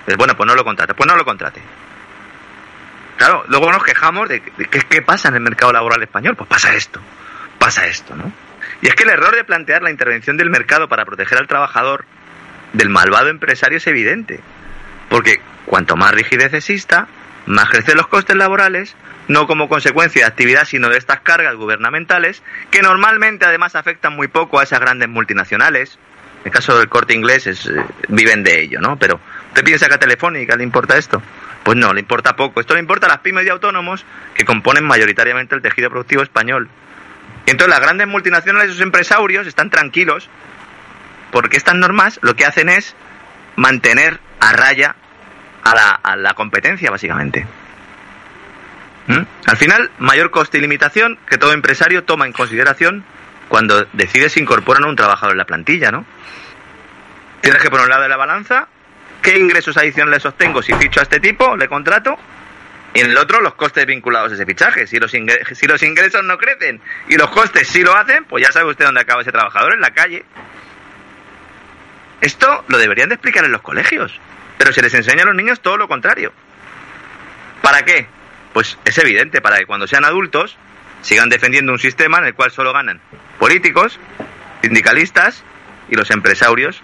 Pues 0.05 0.17
bueno, 0.17 0.35
pues 0.35 0.47
no 0.47 0.55
lo 0.55 0.63
contrate, 0.63 0.95
pues 0.95 1.07
no 1.07 1.15
lo 1.15 1.25
contrate. 1.25 1.61
Claro, 3.17 3.43
luego 3.49 3.71
nos 3.71 3.83
quejamos 3.83 4.29
de, 4.29 4.41
qué 4.41 5.01
pasa 5.03 5.27
en 5.27 5.35
el 5.35 5.41
mercado 5.41 5.73
laboral 5.73 6.01
español. 6.01 6.35
Pues 6.35 6.49
pasa 6.49 6.73
esto, 6.73 6.99
pasa 7.59 7.85
esto, 7.85 8.15
¿no? 8.15 8.31
Y 8.81 8.87
es 8.87 8.95
que 8.95 9.03
el 9.03 9.11
error 9.11 9.35
de 9.35 9.43
plantear 9.43 9.83
la 9.83 9.91
intervención 9.91 10.37
del 10.37 10.49
mercado 10.49 10.87
para 10.87 11.05
proteger 11.05 11.37
al 11.37 11.47
trabajador 11.47 12.05
del 12.73 12.89
malvado 12.89 13.29
empresario 13.29 13.77
es 13.77 13.87
evidente. 13.87 14.39
Porque 15.09 15.41
cuanto 15.65 15.95
más 15.95 16.11
rigidez 16.11 16.53
exista, 16.53 17.07
más 17.45 17.69
crecen 17.69 17.97
los 17.97 18.07
costes 18.07 18.35
laborales, 18.35 18.95
no 19.27 19.47
como 19.47 19.69
consecuencia 19.69 20.23
de 20.23 20.27
actividad, 20.27 20.65
sino 20.65 20.89
de 20.89 20.97
estas 20.97 21.21
cargas 21.21 21.55
gubernamentales, 21.55 22.43
que 22.71 22.81
normalmente 22.81 23.45
además 23.45 23.75
afectan 23.75 24.15
muy 24.15 24.27
poco 24.27 24.59
a 24.59 24.63
esas 24.63 24.79
grandes 24.79 25.09
multinacionales. 25.09 25.97
En 26.41 26.47
el 26.47 26.51
caso 26.51 26.77
del 26.77 26.87
corte 26.87 27.13
inglés 27.13 27.47
es, 27.47 27.65
eh, 27.65 27.83
viven 28.09 28.43
de 28.43 28.61
ello, 28.61 28.79
¿no? 28.79 28.97
Pero 28.97 29.19
¿usted 29.49 29.63
piensa 29.63 29.87
que 29.87 29.95
a 29.95 29.99
Telefónica 29.99 30.55
le 30.55 30.63
importa 30.63 30.97
esto? 30.97 31.21
Pues 31.63 31.77
no, 31.77 31.93
le 31.93 31.99
importa 31.99 32.35
poco. 32.35 32.61
Esto 32.61 32.73
le 32.73 32.79
importa 32.79 33.07
a 33.07 33.09
las 33.09 33.19
pymes 33.19 33.45
y 33.45 33.49
autónomos 33.49 34.05
que 34.33 34.45
componen 34.45 34.85
mayoritariamente 34.85 35.55
el 35.55 35.61
tejido 35.61 35.89
productivo 35.89 36.23
español. 36.23 36.69
Y 37.45 37.51
entonces 37.51 37.69
las 37.69 37.81
grandes 37.81 38.07
multinacionales, 38.07 38.69
esos 38.69 38.81
empresarios, 38.81 39.47
están 39.47 39.69
tranquilos 39.69 40.29
porque 41.31 41.57
estas 41.57 41.75
normas 41.75 42.19
lo 42.21 42.35
que 42.35 42.45
hacen 42.45 42.69
es 42.69 42.95
mantener 43.55 44.19
a 44.39 44.53
raya 44.53 44.95
a 45.63 46.15
la, 46.15 46.33
competencia, 46.33 46.89
básicamente. 46.89 47.45
¿Mm? 49.07 49.23
Al 49.45 49.57
final, 49.57 49.91
mayor 49.99 50.31
coste 50.31 50.57
y 50.57 50.61
limitación 50.61 51.19
que 51.29 51.37
todo 51.37 51.51
empresario 51.51 52.05
toma 52.05 52.25
en 52.25 52.31
consideración 52.31 53.03
cuando 53.49 53.85
decide 53.93 54.29
si 54.29 54.39
incorporan 54.39 54.85
a 54.85 54.87
un 54.87 54.95
trabajador 54.95 55.33
en 55.33 55.39
la 55.39 55.45
plantilla, 55.45 55.91
¿no? 55.91 56.05
Tienes 57.41 57.61
que 57.61 57.69
poner 57.69 57.85
un 57.85 57.89
lado 57.89 58.03
de 58.03 58.09
la 58.09 58.17
balanza 58.17 58.67
qué 59.21 59.37
ingresos 59.37 59.75
adicionales 59.77 60.25
obtengo 60.25 60.61
si 60.61 60.73
ficho 60.73 60.99
a 60.99 61.03
este 61.03 61.19
tipo, 61.19 61.55
le 61.57 61.67
contrato, 61.67 62.17
y 62.93 63.01
en 63.01 63.11
el 63.11 63.17
otro 63.17 63.41
los 63.41 63.55
costes 63.55 63.85
vinculados 63.85 64.31
a 64.31 64.35
ese 64.35 64.45
fichaje. 64.45 64.87
Si 64.87 64.97
los, 64.97 65.11
si 65.11 65.67
los 65.67 65.83
ingresos 65.83 66.23
no 66.23 66.37
crecen 66.37 66.81
y 67.09 67.17
los 67.17 67.29
costes 67.29 67.67
sí 67.67 67.83
lo 67.83 67.95
hacen, 67.95 68.25
pues 68.25 68.45
ya 68.45 68.51
sabe 68.51 68.69
usted 68.69 68.85
dónde 68.85 69.01
acaba 69.01 69.21
ese 69.21 69.31
trabajador, 69.31 69.73
en 69.73 69.81
la 69.81 69.91
calle. 69.91 70.23
Esto 72.21 72.63
lo 72.67 72.77
deberían 72.77 73.09
de 73.09 73.15
explicar 73.15 73.45
en 73.45 73.51
los 73.51 73.61
colegios. 73.61 74.19
Pero 74.57 74.71
se 74.71 74.81
les 74.81 74.93
enseña 74.93 75.23
a 75.23 75.25
los 75.25 75.35
niños 75.35 75.61
todo 75.61 75.77
lo 75.77 75.87
contrario. 75.87 76.33
¿Para 77.61 77.83
qué? 77.83 78.07
Pues 78.53 78.77
es 78.85 78.97
evidente, 78.97 79.41
para 79.41 79.57
que 79.57 79.65
cuando 79.65 79.87
sean 79.87 80.05
adultos 80.05 80.57
sigan 81.01 81.29
defendiendo 81.29 81.71
un 81.71 81.79
sistema 81.79 82.17
en 82.17 82.25
el 82.25 82.33
cual 82.33 82.51
solo 82.51 82.73
ganan 82.73 82.99
políticos, 83.37 83.99
sindicalistas 84.61 85.43
y 85.89 85.95
los 85.95 86.09
empresarios, 86.09 86.81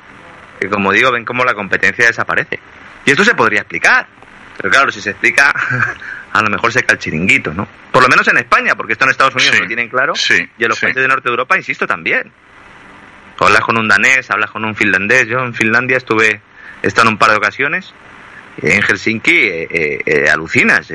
que 0.59 0.69
como 0.69 0.91
digo, 0.91 1.11
ven 1.11 1.25
cómo 1.25 1.43
la 1.43 1.53
competencia 1.55 2.05
desaparece. 2.05 2.59
Y 3.05 3.11
esto 3.11 3.23
se 3.23 3.33
podría 3.33 3.61
explicar. 3.61 4.07
Pero 4.57 4.69
claro, 4.69 4.91
si 4.91 5.01
se 5.01 5.11
explica, 5.11 5.51
a 6.31 6.41
lo 6.41 6.49
mejor 6.49 6.71
se 6.71 6.83
cae 6.83 6.95
el 6.95 6.99
chiringuito, 6.99 7.53
¿no? 7.53 7.67
Por 7.91 8.03
lo 8.03 8.09
menos 8.09 8.27
en 8.27 8.37
España, 8.37 8.75
porque 8.75 8.93
esto 8.93 9.05
en 9.05 9.11
Estados 9.11 9.35
Unidos 9.35 9.59
lo 9.59 9.67
tienen 9.67 9.89
claro, 9.89 10.13
y 10.57 10.63
en 10.63 10.69
los 10.69 10.79
países 10.79 11.01
de 11.01 11.07
Norte 11.07 11.23
de 11.23 11.31
Europa, 11.31 11.57
insisto, 11.57 11.87
también. 11.87 12.31
Hablas 13.39 13.61
con 13.61 13.77
un 13.77 13.87
danés, 13.87 14.29
hablas 14.31 14.51
con 14.51 14.63
un 14.63 14.75
finlandés. 14.75 15.27
Yo 15.27 15.39
en 15.39 15.53
Finlandia 15.53 15.97
estuve 15.97 16.41
he 16.83 16.87
estado 16.87 17.07
en 17.07 17.13
un 17.13 17.17
par 17.17 17.31
de 17.31 17.37
ocasiones. 17.37 17.93
En 18.61 18.83
Helsinki 18.83 19.31
eh, 19.31 19.67
eh, 19.71 19.99
eh, 20.05 20.29
alucinas, 20.29 20.87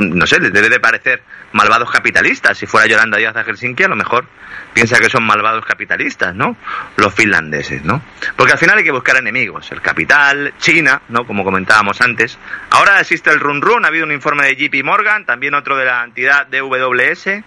no 0.00 0.26
sé, 0.28 0.38
les 0.38 0.52
debe 0.52 0.68
de 0.68 0.78
parecer 0.78 1.22
malvados 1.52 1.90
capitalistas. 1.90 2.56
Si 2.56 2.66
fuera 2.66 2.86
Yolanda 2.86 3.18
Díaz 3.18 3.34
a 3.34 3.42
Helsinki, 3.42 3.82
a 3.82 3.88
lo 3.88 3.96
mejor 3.96 4.26
piensa 4.72 5.00
que 5.00 5.10
son 5.10 5.24
malvados 5.24 5.64
capitalistas, 5.64 6.36
¿no? 6.36 6.56
Los 6.96 7.12
finlandeses, 7.12 7.82
¿no? 7.84 8.00
Porque 8.36 8.52
al 8.52 8.58
final 8.58 8.78
hay 8.78 8.84
que 8.84 8.92
buscar 8.92 9.16
enemigos. 9.16 9.72
El 9.72 9.80
capital, 9.80 10.54
China, 10.58 11.02
¿no? 11.08 11.26
Como 11.26 11.42
comentábamos 11.42 12.00
antes. 12.00 12.38
Ahora 12.70 13.00
existe 13.00 13.30
el 13.30 13.40
run 13.40 13.60
run, 13.60 13.84
ha 13.84 13.88
habido 13.88 14.04
un 14.04 14.12
informe 14.12 14.46
de 14.46 14.54
JP 14.54 14.84
Morgan, 14.84 15.26
también 15.26 15.54
otro 15.54 15.76
de 15.76 15.86
la 15.86 16.04
entidad 16.04 16.46
DWS, 16.46 17.42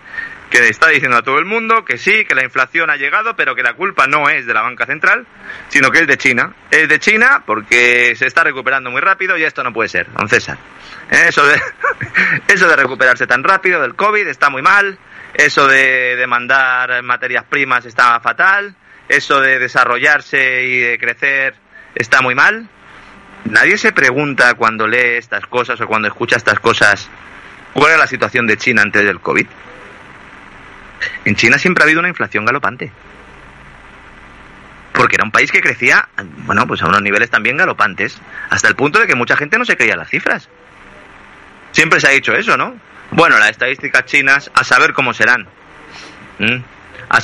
que 0.54 0.70
está 0.70 0.90
diciendo 0.90 1.18
a 1.18 1.24
todo 1.24 1.40
el 1.40 1.46
mundo 1.46 1.84
que 1.84 1.98
sí, 1.98 2.26
que 2.26 2.36
la 2.36 2.44
inflación 2.44 2.92
ha 2.92 2.96
llegado, 2.96 3.36
pero 3.36 3.56
que 3.56 3.64
la 3.64 3.74
culpa 3.74 4.06
no 4.06 4.30
es 4.30 4.46
de 4.46 4.54
la 4.54 4.62
banca 4.62 4.86
central, 4.86 5.26
sino 5.68 5.90
que 5.90 6.02
es 6.02 6.08
de 6.08 6.16
China. 6.16 6.54
Es 6.70 6.88
de 6.88 7.00
China 7.00 7.42
porque 7.44 8.16
se 8.16 8.28
está 8.28 8.44
recuperando 8.44 8.92
muy 8.92 9.02
rápido 9.02 9.36
y 9.36 9.44
esto 9.44 9.64
no 9.64 9.74
puede 9.74 9.90
ser, 9.90 10.12
don 10.14 10.30
César. 10.30 10.60
Eso 11.10 11.44
de, 11.48 11.60
eso 12.48 12.68
de 12.68 12.76
recuperarse 12.76 13.26
tan 13.26 13.44
rápido 13.44 13.82
del 13.82 13.96
COVID 13.96 14.28
está 14.28 14.52
muy 14.52 14.62
mal, 14.62 15.00
eso 15.34 15.68
de 15.68 16.16
demandar 16.18 17.02
materias 17.02 17.46
primas 17.50 17.86
está 17.86 18.20
fatal, 18.20 18.76
eso 19.10 19.42
de 19.42 19.58
desarrollarse 19.58 20.66
y 20.66 20.78
de 20.78 21.00
crecer 21.00 21.56
está 21.96 22.22
muy 22.22 22.36
mal. 22.36 22.70
Nadie 23.46 23.76
se 23.80 23.92
pregunta 23.92 24.54
cuando 24.54 24.86
lee 24.86 25.18
estas 25.18 25.48
cosas 25.48 25.82
o 25.82 25.88
cuando 25.88 26.10
escucha 26.10 26.36
estas 26.36 26.60
cosas 26.60 27.10
cuál 27.74 27.94
era 27.94 28.02
la 28.02 28.08
situación 28.08 28.46
de 28.46 28.56
China 28.56 28.84
antes 28.84 29.04
del 29.04 29.20
COVID. 29.20 29.48
En 31.26 31.36
China 31.36 31.58
siempre 31.58 31.84
ha 31.84 31.86
habido 31.86 32.00
una 32.00 32.10
inflación 32.10 32.46
galopante. 32.46 32.92
Porque 34.94 35.16
era 35.16 35.26
un 35.26 35.32
país 35.32 35.52
que 35.52 35.62
crecía, 35.62 36.08
bueno, 36.46 36.68
pues 36.68 36.82
a 36.84 36.88
unos 36.88 37.02
niveles 37.02 37.30
también 37.30 37.58
galopantes, 37.58 38.20
hasta 38.50 38.68
el 38.68 38.76
punto 38.76 39.00
de 39.00 39.08
que 39.08 39.16
mucha 39.16 39.36
gente 39.36 39.58
no 39.58 39.66
se 39.66 39.76
creía 39.76 39.96
las 39.96 40.10
cifras. 40.10 40.50
Siempre 41.72 42.00
se 42.00 42.08
ha 42.08 42.12
dicho 42.12 42.36
eso, 42.36 42.58
¿no? 42.58 42.76
Bueno, 43.12 43.38
las 43.40 43.50
estadísticas 43.50 44.06
chinas, 44.06 44.52
a 44.54 44.64
saber 44.64 44.94
cómo 44.94 45.14
serán. 45.14 45.48
¿Mm? 46.38 46.58
A, 47.10 47.22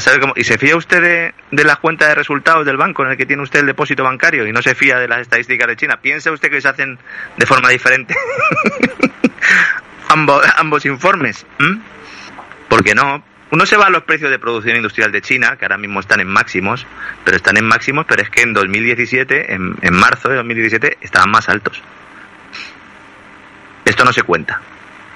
saber 0.00 0.20
cómo... 0.20 0.34
¿Y 0.36 0.44
se 0.44 0.58
fía 0.58 0.76
usted 0.76 1.02
de, 1.02 1.34
de 1.50 1.64
la 1.64 1.76
cuenta 1.76 2.08
de 2.08 2.14
resultados 2.14 2.66
del 2.66 2.76
banco 2.76 3.04
en 3.04 3.12
el 3.12 3.16
que 3.16 3.26
tiene 3.26 3.42
usted 3.42 3.60
el 3.60 3.66
depósito 3.66 4.04
bancario 4.04 4.46
y 4.46 4.52
no 4.52 4.60
se 4.60 4.74
fía 4.74 4.98
de 4.98 5.08
las 5.08 5.20
estadísticas 5.20 5.68
de 5.68 5.76
China? 5.76 5.98
¿Piensa 6.02 6.30
usted 6.30 6.50
que 6.50 6.60
se 6.60 6.68
hacen 6.68 6.98
de 7.36 7.46
forma 7.46 7.70
diferente 7.70 8.14
ambos, 10.58 10.84
informes? 10.86 11.46
Porque 12.70 12.94
no, 12.94 13.22
uno 13.50 13.66
se 13.66 13.76
va 13.76 13.86
a 13.86 13.90
los 13.90 14.04
precios 14.04 14.30
de 14.30 14.38
producción 14.38 14.76
industrial 14.76 15.10
de 15.10 15.20
China, 15.20 15.56
que 15.56 15.64
ahora 15.64 15.76
mismo 15.76 15.98
están 15.98 16.20
en 16.20 16.28
máximos, 16.28 16.86
pero 17.24 17.36
están 17.36 17.56
en 17.56 17.66
máximos, 17.66 18.06
pero 18.08 18.22
es 18.22 18.30
que 18.30 18.42
en 18.42 18.52
2017, 18.54 19.52
en, 19.54 19.94
marzo 19.94 20.28
de 20.28 20.36
2017, 20.36 20.98
estaban 21.00 21.32
más 21.32 21.48
altos. 21.48 21.82
Esto 23.84 24.04
no 24.04 24.12
se 24.12 24.22
cuenta. 24.22 24.60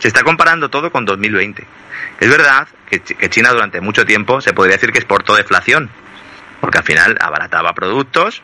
Se 0.00 0.08
está 0.08 0.24
comparando 0.24 0.68
todo 0.68 0.90
con 0.90 1.04
2020. 1.04 1.64
Es 2.18 2.28
verdad 2.28 2.66
que, 2.90 3.00
que 3.00 3.30
China 3.30 3.52
durante 3.52 3.80
mucho 3.80 4.04
tiempo 4.04 4.40
se 4.40 4.52
podría 4.52 4.74
decir 4.74 4.90
que 4.90 4.98
exportó 4.98 5.36
deflación, 5.36 5.88
porque 6.60 6.78
al 6.78 6.84
final 6.84 7.16
abarataba 7.20 7.72
productos, 7.72 8.42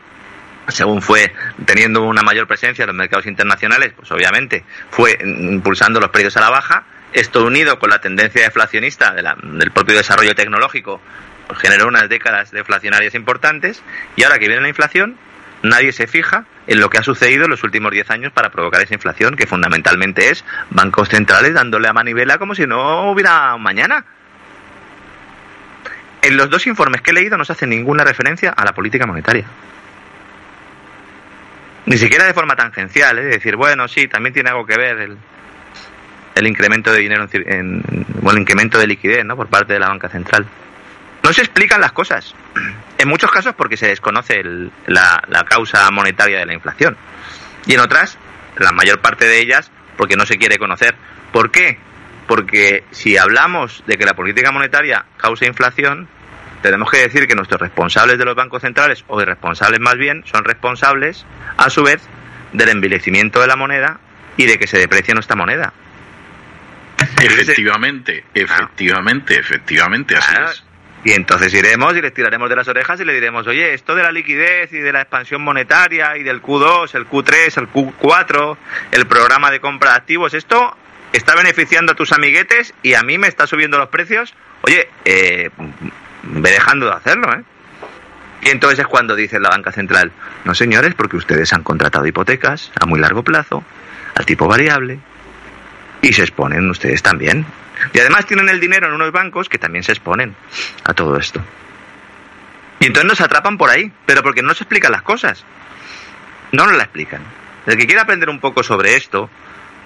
según 0.69 1.01
fue 1.01 1.33
teniendo 1.65 2.03
una 2.03 2.21
mayor 2.21 2.47
presencia 2.47 2.83
en 2.83 2.87
los 2.87 2.95
mercados 2.95 3.25
internacionales, 3.25 3.91
pues 3.93 4.09
obviamente 4.11 4.63
fue 4.89 5.17
impulsando 5.21 5.99
los 5.99 6.11
precios 6.11 6.37
a 6.37 6.41
la 6.41 6.49
baja, 6.49 6.85
esto 7.13 7.45
unido 7.45 7.79
con 7.79 7.89
la 7.89 7.99
tendencia 7.99 8.43
deflacionista 8.43 9.13
del 9.13 9.71
propio 9.71 9.95
desarrollo 9.95 10.35
tecnológico 10.35 11.01
pues 11.47 11.59
generó 11.59 11.87
unas 11.87 12.07
décadas 12.07 12.51
deflacionarias 12.51 13.13
importantes 13.15 13.83
y 14.15 14.23
ahora 14.23 14.39
que 14.39 14.47
viene 14.47 14.61
la 14.61 14.69
inflación 14.69 15.17
nadie 15.63 15.91
se 15.91 16.07
fija 16.07 16.45
en 16.67 16.79
lo 16.79 16.89
que 16.89 16.97
ha 16.97 17.03
sucedido 17.03 17.45
en 17.45 17.51
los 17.51 17.63
últimos 17.63 17.91
10 17.91 18.09
años 18.11 18.31
para 18.31 18.49
provocar 18.49 18.81
esa 18.81 18.93
inflación 18.93 19.35
que 19.35 19.47
fundamentalmente 19.47 20.29
es 20.29 20.45
bancos 20.69 21.09
centrales 21.09 21.53
dándole 21.53 21.87
a 21.87 21.93
manivela 21.93 22.37
como 22.37 22.55
si 22.55 22.65
no 22.65 23.11
hubiera 23.11 23.57
mañana. 23.57 24.05
En 26.21 26.37
los 26.37 26.49
dos 26.49 26.67
informes 26.67 27.01
que 27.01 27.11
he 27.11 27.13
leído 27.13 27.37
no 27.37 27.45
se 27.45 27.53
hace 27.53 27.67
ninguna 27.67 28.03
referencia 28.03 28.51
a 28.51 28.63
la 28.63 28.73
política 28.73 29.05
monetaria. 29.05 29.45
Ni 31.87 31.97
siquiera 31.97 32.25
de 32.25 32.33
forma 32.33 32.55
tangencial, 32.55 33.17
es 33.19 33.25
¿eh? 33.25 33.29
decir, 33.29 33.55
bueno, 33.55 33.87
sí, 33.87 34.07
también 34.07 34.33
tiene 34.33 34.51
algo 34.51 34.65
que 34.67 34.77
ver 34.77 34.97
el, 34.99 35.17
el 36.35 36.47
incremento 36.47 36.91
de 36.91 36.99
dinero, 36.99 37.27
en, 37.31 37.83
el 38.23 38.37
incremento 38.37 38.77
de 38.79 38.87
liquidez 38.87 39.25
¿no? 39.25 39.35
por 39.35 39.47
parte 39.47 39.73
de 39.73 39.79
la 39.79 39.89
banca 39.89 40.09
central. 40.09 40.45
No 41.23 41.33
se 41.33 41.41
explican 41.41 41.81
las 41.81 41.91
cosas. 41.91 42.35
En 42.97 43.07
muchos 43.07 43.31
casos 43.31 43.55
porque 43.55 43.77
se 43.77 43.87
desconoce 43.87 44.43
la, 44.85 45.23
la 45.27 45.43
causa 45.43 45.89
monetaria 45.89 46.37
de 46.37 46.45
la 46.45 46.53
inflación. 46.53 46.95
Y 47.65 47.73
en 47.73 47.79
otras, 47.79 48.19
la 48.59 48.71
mayor 48.71 49.01
parte 49.01 49.25
de 49.25 49.39
ellas, 49.39 49.71
porque 49.97 50.15
no 50.15 50.27
se 50.27 50.37
quiere 50.37 50.59
conocer. 50.59 50.95
¿Por 51.31 51.49
qué? 51.49 51.79
Porque 52.27 52.83
si 52.91 53.17
hablamos 53.17 53.83
de 53.87 53.97
que 53.97 54.05
la 54.05 54.13
política 54.13 54.51
monetaria 54.51 55.05
causa 55.17 55.47
inflación, 55.47 56.07
tenemos 56.61 56.91
que 56.91 56.99
decir 56.99 57.27
que 57.27 57.35
nuestros 57.35 57.59
responsables 57.59 58.17
de 58.19 58.25
los 58.25 58.35
bancos 58.35 58.61
centrales, 58.61 59.03
o 59.07 59.19
irresponsables 59.21 59.79
más 59.79 59.95
bien, 59.95 60.23
son 60.25 60.43
responsables, 60.43 61.25
a 61.57 61.69
su 61.69 61.83
vez, 61.83 62.01
del 62.53 62.69
envilecimiento 62.69 63.41
de 63.41 63.47
la 63.47 63.55
moneda 63.55 63.99
y 64.37 64.45
de 64.45 64.57
que 64.57 64.67
se 64.67 64.77
deprecie 64.77 65.13
nuestra 65.13 65.35
moneda. 65.35 65.73
Efectivamente, 67.21 68.23
efectivamente, 68.33 69.39
efectivamente, 69.39 70.15
así 70.15 70.35
es. 70.43 70.63
Y 71.03 71.13
entonces 71.13 71.53
iremos 71.53 71.95
y 71.97 72.01
les 72.01 72.13
tiraremos 72.13 72.47
de 72.49 72.55
las 72.55 72.67
orejas 72.67 72.99
y 72.99 73.05
le 73.05 73.13
diremos, 73.13 73.47
oye, 73.47 73.73
esto 73.73 73.95
de 73.95 74.03
la 74.03 74.11
liquidez 74.11 74.71
y 74.71 74.77
de 74.77 74.93
la 74.93 75.01
expansión 75.01 75.41
monetaria 75.41 76.15
y 76.15 76.23
del 76.23 76.41
Q2, 76.43 76.93
el 76.93 77.07
Q3, 77.07 77.57
el 77.57 77.69
Q4, 77.69 78.57
el 78.91 79.07
programa 79.07 79.49
de 79.49 79.59
compra 79.59 79.91
de 79.91 79.97
activos, 79.97 80.35
esto 80.35 80.77
está 81.11 81.35
beneficiando 81.35 81.93
a 81.93 81.95
tus 81.95 82.11
amiguetes 82.11 82.73
y 82.83 82.93
a 82.93 83.01
mí 83.01 83.17
me 83.17 83.27
está 83.27 83.47
subiendo 83.47 83.79
los 83.79 83.89
precios. 83.89 84.33
Oye, 84.61 84.89
eh, 85.05 85.49
ve 86.23 86.51
dejando 86.51 86.85
de 86.85 86.93
hacerlo, 86.93 87.33
¿eh? 87.33 87.43
Y 88.43 88.49
entonces 88.49 88.79
es 88.79 88.87
cuando 88.87 89.15
dice 89.15 89.39
la 89.39 89.49
banca 89.49 89.71
central, 89.71 90.11
no 90.45 90.55
señores, 90.55 90.95
porque 90.95 91.15
ustedes 91.15 91.53
han 91.53 91.63
contratado 91.63 92.05
hipotecas 92.07 92.71
a 92.79 92.85
muy 92.85 92.99
largo 92.99 93.23
plazo, 93.23 93.63
al 94.15 94.25
tipo 94.25 94.47
variable, 94.47 94.99
y 96.01 96.13
se 96.13 96.21
exponen 96.21 96.69
ustedes 96.69 97.01
también. 97.01 97.45
Y 97.93 97.99
además 97.99 98.25
tienen 98.25 98.49
el 98.49 98.59
dinero 98.59 98.87
en 98.87 98.93
unos 98.93 99.11
bancos 99.11 99.49
que 99.49 99.57
también 99.57 99.83
se 99.83 99.91
exponen 99.91 100.35
a 100.83 100.93
todo 100.93 101.17
esto. 101.17 101.41
Y 102.79 102.85
entonces 102.85 103.07
nos 103.07 103.21
atrapan 103.21 103.57
por 103.57 103.69
ahí, 103.69 103.91
pero 104.05 104.23
porque 104.23 104.41
no 104.41 104.49
nos 104.49 104.61
explican 104.61 104.91
las 104.91 105.03
cosas. 105.03 105.45
No 106.51 106.65
nos 106.65 106.75
la 106.75 106.83
explican. 106.83 107.21
El 107.65 107.77
que 107.77 107.85
quiera 107.85 108.01
aprender 108.03 108.29
un 108.29 108.39
poco 108.39 108.63
sobre 108.63 108.95
esto, 108.95 109.29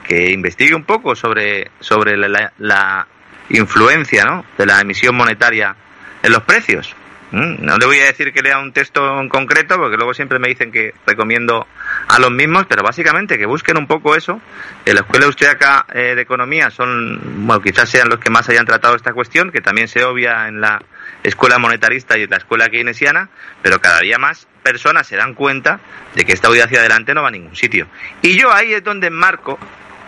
que 0.08 0.32
investigue 0.32 0.76
un 0.76 0.84
poco 0.84 1.16
sobre, 1.16 1.72
sobre 1.80 2.16
la, 2.16 2.54
la 2.58 3.08
influencia 3.50 4.24
¿no? 4.24 4.46
de 4.58 4.66
la 4.66 4.80
emisión 4.80 5.16
monetaria 5.16 5.76
en 6.24 6.32
los 6.32 6.44
precios. 6.44 6.96
Mm, 7.36 7.66
no 7.66 7.78
le 7.78 7.86
voy 7.86 8.00
a 8.00 8.06
decir 8.06 8.32
que 8.32 8.42
lea 8.42 8.60
un 8.60 8.72
texto 8.72 9.20
en 9.20 9.28
concreto, 9.28 9.76
porque 9.76 9.98
luego 9.98 10.14
siempre 10.14 10.40
me 10.40 10.48
dicen 10.48 10.72
que 10.72 10.94
recomiendo 11.06 11.68
a 12.08 12.18
los 12.18 12.32
mismos, 12.32 12.66
pero 12.66 12.82
básicamente 12.82 13.38
que 13.38 13.46
busquen 13.46 13.76
un 13.76 13.88
poco 13.88 14.16
eso. 14.16 14.40
En 14.86 14.96
la 14.96 15.02
Escuela 15.02 15.26
Austriaca 15.26 15.86
eh, 15.94 16.16
de 16.16 16.22
Economía 16.22 16.70
son, 16.70 17.20
bueno, 17.46 17.62
quizás 17.62 17.90
sean 17.90 18.08
los 18.08 18.20
que 18.20 18.30
más 18.30 18.48
hayan 18.48 18.66
tratado 18.66 18.96
esta 18.96 19.12
cuestión, 19.12 19.52
que 19.52 19.60
también 19.60 19.90
se 19.90 20.06
obvia 20.06 20.48
en 20.48 20.62
la 20.62 20.82
Escuela 21.24 21.60
Monetarista 21.60 22.18
y 22.18 22.24
en 22.24 22.30
la 22.30 22.38
Escuela 22.38 22.70
Keynesiana, 22.70 23.28
pero 23.62 23.82
cada 23.82 24.00
día 24.00 24.18
más 24.18 24.48
personas 24.64 25.06
se 25.06 25.18
dan 25.18 25.34
cuenta 25.34 25.82
de 26.16 26.24
que 26.24 26.32
esta 26.32 26.50
huida 26.50 26.64
hacia 26.64 26.80
adelante 26.80 27.14
no 27.14 27.22
va 27.22 27.28
a 27.28 27.32
ningún 27.32 27.58
sitio. 27.58 27.88
Y 28.22 28.40
yo 28.40 28.54
ahí 28.54 28.74
es 28.74 28.84
donde 28.86 29.08
enmarco 29.08 29.60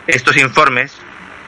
estos 0.08 0.38
informes 0.38 0.98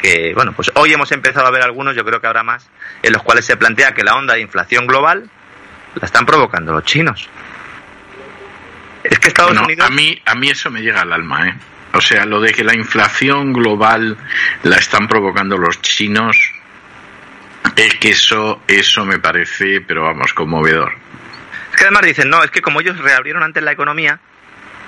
que, 0.02 0.34
bueno, 0.36 0.52
pues 0.52 0.72
hoy 0.76 0.92
hemos 0.92 1.14
empezado 1.14 1.48
a 1.48 1.52
ver 1.52 1.64
algunos, 1.64 1.96
yo 1.96 2.04
creo 2.04 2.20
que 2.20 2.28
habrá 2.28 2.44
más, 2.44 2.70
en 3.02 3.14
los 3.14 3.24
cuales 3.24 3.46
se 3.46 3.56
plantea 3.56 3.94
que 3.94 4.04
la 4.04 4.16
onda 4.16 4.34
de 4.34 4.42
inflación 4.42 4.86
global 4.86 5.30
la 5.96 6.06
están 6.06 6.26
provocando 6.26 6.74
los 6.74 6.84
chinos. 6.84 7.30
Es 9.04 9.20
que 9.20 9.30
Estados 9.30 9.60
Unidos... 9.60 9.86
A 9.86 9.90
mí, 9.90 10.22
a 10.26 10.36
mí 10.36 10.50
eso 10.50 10.70
me 10.70 10.82
llega 10.82 11.02
al 11.02 11.14
alma, 11.14 11.48
¿eh? 11.48 11.56
O 11.94 12.02
sea, 12.02 12.26
lo 12.26 12.40
de 12.40 12.54
que 12.54 12.64
la 12.64 12.76
inflación 12.76 13.52
global 13.54 14.18
la 14.64 14.76
están 14.78 15.08
provocando 15.08 15.58
los 15.58 15.82
chinos, 15.82 16.38
es 17.76 17.96
que 17.96 18.10
eso, 18.10 18.62
eso 18.68 19.06
me 19.06 19.20
parece, 19.20 19.82
pero 19.82 20.04
vamos, 20.04 20.34
conmovedor. 20.34 20.94
Es 21.72 21.78
que 21.78 21.86
además 21.86 22.04
dicen, 22.04 22.30
no, 22.30 22.44
es 22.44 22.52
que 22.52 22.62
como 22.62 22.82
ellos 22.82 23.00
reabrieron 23.00 23.42
antes 23.42 23.64
la 23.64 23.72
economía 23.72 24.20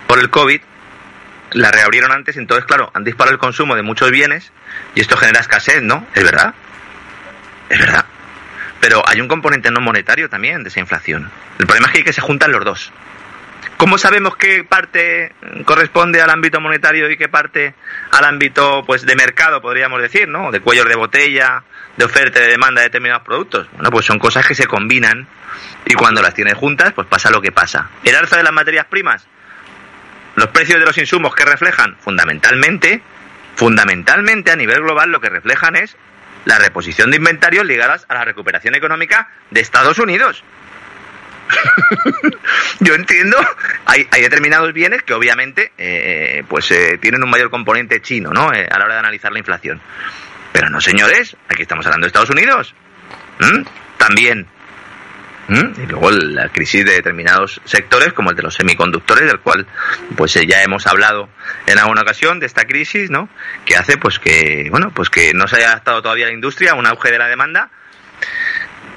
por 0.08 0.20
el 0.20 0.30
COVID, 0.30 0.62
la 1.54 1.72
reabrieron 1.72 2.12
antes, 2.12 2.38
entonces, 2.38 2.66
claro, 2.66 2.92
han 2.94 3.04
disparado 3.04 3.34
el 3.34 3.40
consumo 3.40 3.76
de 3.76 3.82
muchos 3.82 4.12
bienes 4.12 4.52
y 4.94 5.02
esto 5.02 5.18
genera 5.18 5.40
escasez, 5.40 5.82
¿no? 5.82 6.06
Es 6.14 6.24
verdad. 6.24 6.54
Es 7.70 7.80
verdad. 7.80 8.06
Pero 8.82 9.02
hay 9.08 9.22
un 9.22 9.28
componente 9.28 9.72
no 9.72 9.80
monetario 9.80 10.28
también 10.28 10.64
de 10.64 10.70
esa 10.70 10.82
inflación. 10.82 11.32
El 11.60 11.68
problema 11.68 11.88
es 11.88 11.94
que, 11.94 11.98
hay 12.00 12.04
que 12.04 12.14
se 12.14 12.22
juntan 12.22 12.52
los 12.52 12.66
dos. 12.66 12.92
¿Cómo 13.78 13.98
sabemos 13.98 14.36
qué 14.36 14.64
parte 14.64 15.34
corresponde 15.66 16.22
al 16.22 16.30
ámbito 16.30 16.60
monetario 16.60 17.10
y 17.10 17.18
qué 17.18 17.30
parte 17.30 17.74
al 18.12 18.26
ámbito 18.26 18.84
pues 18.86 19.06
de 19.06 19.16
mercado, 19.16 19.62
podríamos 19.62 20.02
decir, 20.02 20.28
¿no? 20.28 20.52
De 20.52 20.60
cuellos 20.60 20.88
de 20.88 20.96
botella, 20.96 21.64
de 21.98 22.06
oferta 22.06 22.40
y 22.40 22.44
de 22.44 22.50
demanda 22.50 22.82
de 22.82 22.88
determinados 22.88 23.24
productos. 23.24 23.68
Bueno, 23.74 23.90
pues 23.90 24.06
son 24.06 24.20
cosas 24.20 24.46
que 24.46 24.56
se 24.56 24.68
combinan 24.68 25.28
y 25.86 25.94
cuando 25.94 26.22
las 26.22 26.34
tienes 26.34 26.54
juntas, 26.56 26.94
pues 26.94 27.08
pasa 27.08 27.32
lo 27.32 27.42
que 27.42 27.52
pasa. 27.52 27.90
El 28.04 28.16
alza 28.16 28.38
de 28.38 28.44
las 28.44 28.54
materias 28.54 28.86
primas, 28.86 29.28
los 30.36 30.48
precios 30.48 30.80
de 30.80 30.86
los 30.86 30.98
insumos 30.98 31.34
que 31.34 31.46
reflejan 31.46 31.96
fundamentalmente, 32.00 33.02
fundamentalmente 33.56 34.52
a 34.52 34.56
nivel 34.56 34.82
global 34.82 35.12
lo 35.12 35.20
que 35.20 35.30
reflejan 35.30 35.76
es 35.76 35.98
la 36.46 36.58
reposición 36.58 37.12
de 37.12 37.18
inventarios 37.18 37.66
ligadas 37.66 38.06
a 38.10 38.16
la 38.16 38.26
recuperación 38.26 38.76
económica 38.76 39.30
de 39.50 39.62
Estados 39.62 40.00
Unidos. 40.00 40.44
Yo 42.80 42.96
entiendo, 42.96 43.38
hay, 43.86 44.08
hay, 44.12 44.22
determinados 44.22 44.72
bienes 44.74 45.04
que 45.04 45.14
obviamente 45.14 45.72
eh, 45.78 46.44
pues 46.48 46.72
eh, 46.72 46.98
tienen 47.02 47.24
un 47.24 47.30
mayor 47.30 47.50
componente 47.50 48.02
chino, 48.02 48.32
¿no? 48.32 48.54
Eh, 48.54 48.68
a 48.72 48.80
la 48.80 48.86
hora 48.86 48.94
de 48.96 49.00
analizar 49.00 49.32
la 49.32 49.40
inflación. 49.40 49.82
Pero 50.54 50.70
no, 50.70 50.82
señores, 50.82 51.36
aquí 51.50 51.62
estamos 51.62 51.86
hablando 51.86 52.06
de 52.06 52.10
Estados 52.10 52.30
Unidos. 52.30 52.74
¿Mm? 53.40 53.64
También 53.98 54.48
y 55.52 55.86
luego 55.88 56.12
la 56.12 56.50
crisis 56.50 56.86
de 56.86 56.94
determinados 56.94 57.62
sectores, 57.66 58.14
como 58.14 58.30
el 58.30 58.36
de 58.36 58.44
los 58.44 58.56
semiconductores, 58.56 59.26
del 59.26 59.40
cual 59.40 59.68
pues 60.16 60.36
eh, 60.38 60.46
ya 60.48 60.64
hemos 60.64 60.88
hablado 60.88 61.30
en 61.66 61.78
alguna 61.78 62.02
ocasión 62.02 62.40
de 62.40 62.46
esta 62.46 62.66
crisis, 62.66 63.10
¿no? 63.10 63.30
Que 63.66 63.76
hace 63.76 63.98
pues 63.98 64.20
que, 64.20 64.68
bueno, 64.72 64.92
pues 64.94 65.10
que 65.10 65.34
no 65.34 65.48
se 65.48 65.58
haya 65.58 65.68
adaptado 65.68 66.02
todavía 66.02 66.28
la 66.28 66.34
industria 66.34 66.72
a 66.72 66.76
un 66.76 66.88
auge 66.88 67.12
de 67.12 67.18
la 67.18 67.28
demanda 67.28 67.70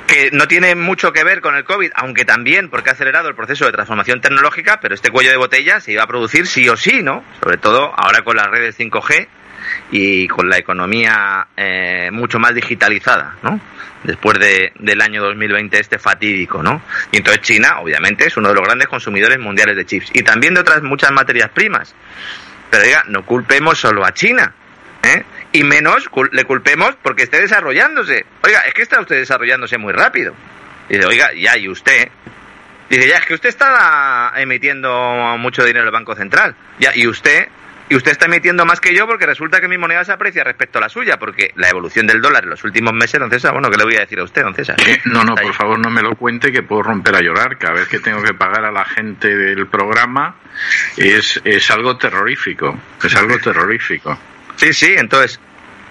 que 0.07 0.31
no 0.33 0.47
tiene 0.47 0.75
mucho 0.75 1.13
que 1.13 1.25
ver 1.25 1.41
con 1.41 1.57
el 1.57 1.65
COVID, 1.65 1.91
aunque 1.95 2.25
también 2.25 2.69
porque 2.69 2.91
ha 2.91 2.93
acelerado 2.93 3.29
el 3.29 3.35
proceso 3.35 3.65
de 3.65 3.73
transformación 3.73 4.21
tecnológica, 4.21 4.79
pero 4.81 4.95
este 4.95 5.11
cuello 5.11 5.31
de 5.31 5.37
botella 5.39 5.81
se 5.81 5.93
iba 5.93 6.03
a 6.03 6.07
producir 6.07 6.47
sí 6.47 6.69
o 6.69 6.77
sí, 6.77 7.03
¿no? 7.03 7.25
Sobre 7.43 7.57
todo 7.57 7.93
ahora 7.97 8.23
con 8.23 8.37
las 8.37 8.49
redes 8.49 8.79
5G 8.79 9.29
y 9.91 10.27
con 10.29 10.49
la 10.49 10.59
economía 10.59 11.47
eh, 11.57 12.11
mucho 12.13 12.39
más 12.39 12.55
digitalizada, 12.55 13.37
¿no? 13.43 13.61
después 14.05 14.39
de, 14.39 14.73
del 14.79 15.01
año 15.01 15.23
2020 15.23 15.81
este 15.81 15.99
fatídico, 15.99 16.63
¿no? 16.63 16.83
Y 17.11 17.17
entonces 17.17 17.43
China, 17.43 17.81
obviamente, 17.81 18.27
es 18.27 18.37
uno 18.37 18.51
de 18.51 18.55
los 18.55 18.65
grandes 18.65 18.87
consumidores 18.87 19.39
mundiales 19.39 19.77
de 19.77 19.85
chips 19.87 20.11
y 20.13 20.23
también 20.23 20.55
de 20.55 20.61
otras 20.61 20.83
muchas 20.83 21.11
materias 21.11 21.51
primas. 21.51 21.95
Pero 22.71 22.85
diga, 22.85 23.05
no 23.09 23.25
culpemos 23.25 23.79
solo 23.79 24.05
a 24.05 24.13
China, 24.13 24.55
¿eh? 25.03 25.25
Y 25.53 25.65
menos 25.65 26.09
le 26.33 26.45
culpemos 26.45 26.97
porque 27.03 27.25
esté 27.25 27.41
desarrollándose. 27.41 28.27
Oiga, 28.43 28.61
es 28.61 28.75
que 28.75 28.83
está 28.83 29.01
usted 29.01 29.17
desarrollándose 29.17 29.79
muy 29.79 29.93
rápido. 29.93 30.35
Dice, 30.89 31.07
oiga, 31.07 31.31
ya, 31.35 31.57
y 31.57 31.69
usted. 31.69 32.09
Dice, 32.91 33.09
ya, 33.09 33.17
es 33.17 33.27
que 33.27 33.35
usted 33.35 33.49
está 33.49 34.33
emitiendo 34.37 35.37
mucho 35.39 35.65
dinero 35.65 35.87
el 35.87 35.93
Banco 35.93 36.15
Central. 36.15 36.55
Ya, 36.79 36.91
y 36.95 37.07
usted 37.07 37.49
y 37.89 37.97
usted 37.97 38.13
está 38.13 38.27
emitiendo 38.27 38.65
más 38.65 38.81
que 38.81 38.95
yo 38.95 39.07
porque 39.07 39.27
resulta 39.27 39.61
que 39.61 39.69
mi 39.69 39.79
moneda 39.79 40.05
se 40.05 40.13
aprecia 40.13 40.43
respecto 40.45 40.79
a 40.79 40.83
la 40.83 40.89
suya, 40.89 41.19
porque 41.19 41.53
la 41.57 41.69
evolución 41.69 42.07
del 42.07 42.21
dólar 42.21 42.45
en 42.45 42.51
los 42.51 42.65
últimos 42.65 42.95
meses, 42.95 43.21
don 43.21 43.31
César, 43.31 43.53
bueno, 43.53 43.71
¿qué 43.71 43.77
le 43.77 43.85
voy 43.85 43.97
a 43.97 44.01
decir 44.01 44.19
a 44.19 44.25
usted, 44.25 44.43
don 44.43 44.55
César? 44.55 44.77
no, 45.05 45.25
no, 45.25 45.35
por 45.35 45.55
favor 45.55 45.79
no 45.79 45.91
me 45.91 46.03
lo 46.03 46.15
cuente 46.17 46.51
que 46.51 46.63
puedo 46.63 46.83
romper 46.83 47.17
a 47.17 47.21
llorar 47.21 47.59
cada 47.59 47.75
vez 47.75 47.89
que 47.89 48.01
tengo 48.01 48.23
que 48.23 48.35
pagar 48.35 48.65
a 48.65 48.73
la 48.73 48.85
gente 48.85 49.37
del 49.37 49.67
programa. 49.67 50.37
Es, 50.97 51.41
es 51.45 51.71
algo 51.71 51.97
terrorífico, 51.97 52.79
es 53.03 53.15
algo 53.17 53.39
terrorífico. 53.39 54.19
Sí, 54.57 54.73
sí, 54.73 54.95
entonces, 54.97 55.41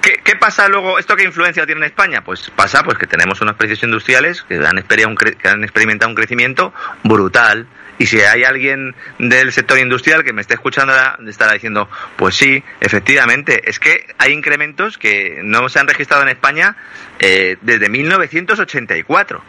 ¿Qué, 0.01 0.19
¿Qué, 0.21 0.35
pasa 0.35 0.67
luego? 0.67 0.99
¿Esto 0.99 1.15
qué 1.15 1.23
influencia 1.23 1.65
tiene 1.65 1.79
en 1.79 1.85
España? 1.85 2.21
Pues 2.25 2.49
pasa 2.53 2.83
pues 2.83 2.97
que 2.97 3.07
tenemos 3.07 3.39
unos 3.39 3.55
precios 3.55 3.81
industriales 3.83 4.43
que 4.43 4.55
han, 4.55 4.83
que 4.83 5.47
han 5.47 5.63
experimentado 5.63 6.09
un 6.09 6.15
crecimiento 6.15 6.73
brutal, 7.03 7.67
y 7.97 8.07
si 8.07 8.19
hay 8.21 8.43
alguien 8.43 8.95
del 9.19 9.51
sector 9.51 9.77
industrial 9.77 10.23
que 10.23 10.33
me 10.33 10.41
esté 10.41 10.55
escuchando, 10.55 10.93
estará 11.27 11.53
diciendo, 11.53 11.89
pues 12.15 12.35
sí, 12.35 12.63
efectivamente, 12.79 13.69
es 13.69 13.79
que 13.79 14.07
hay 14.17 14.33
incrementos 14.33 14.97
que 14.97 15.41
no 15.43 15.69
se 15.69 15.79
han 15.79 15.87
registrado 15.87 16.23
en 16.23 16.29
España 16.29 16.75
eh, 17.19 17.57
desde 17.61 17.89
1984. 17.89 19.43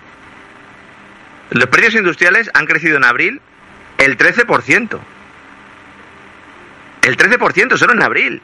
Los 1.51 1.67
precios 1.67 1.95
industriales 1.95 2.51
han 2.53 2.67
crecido 2.67 2.97
en 2.97 3.05
abril 3.05 3.41
el 3.99 4.19
13%. 4.19 5.01
El 7.03 7.17
13% 7.17 7.77
solo 7.77 7.93
en 7.93 8.03
abril. 8.03 8.43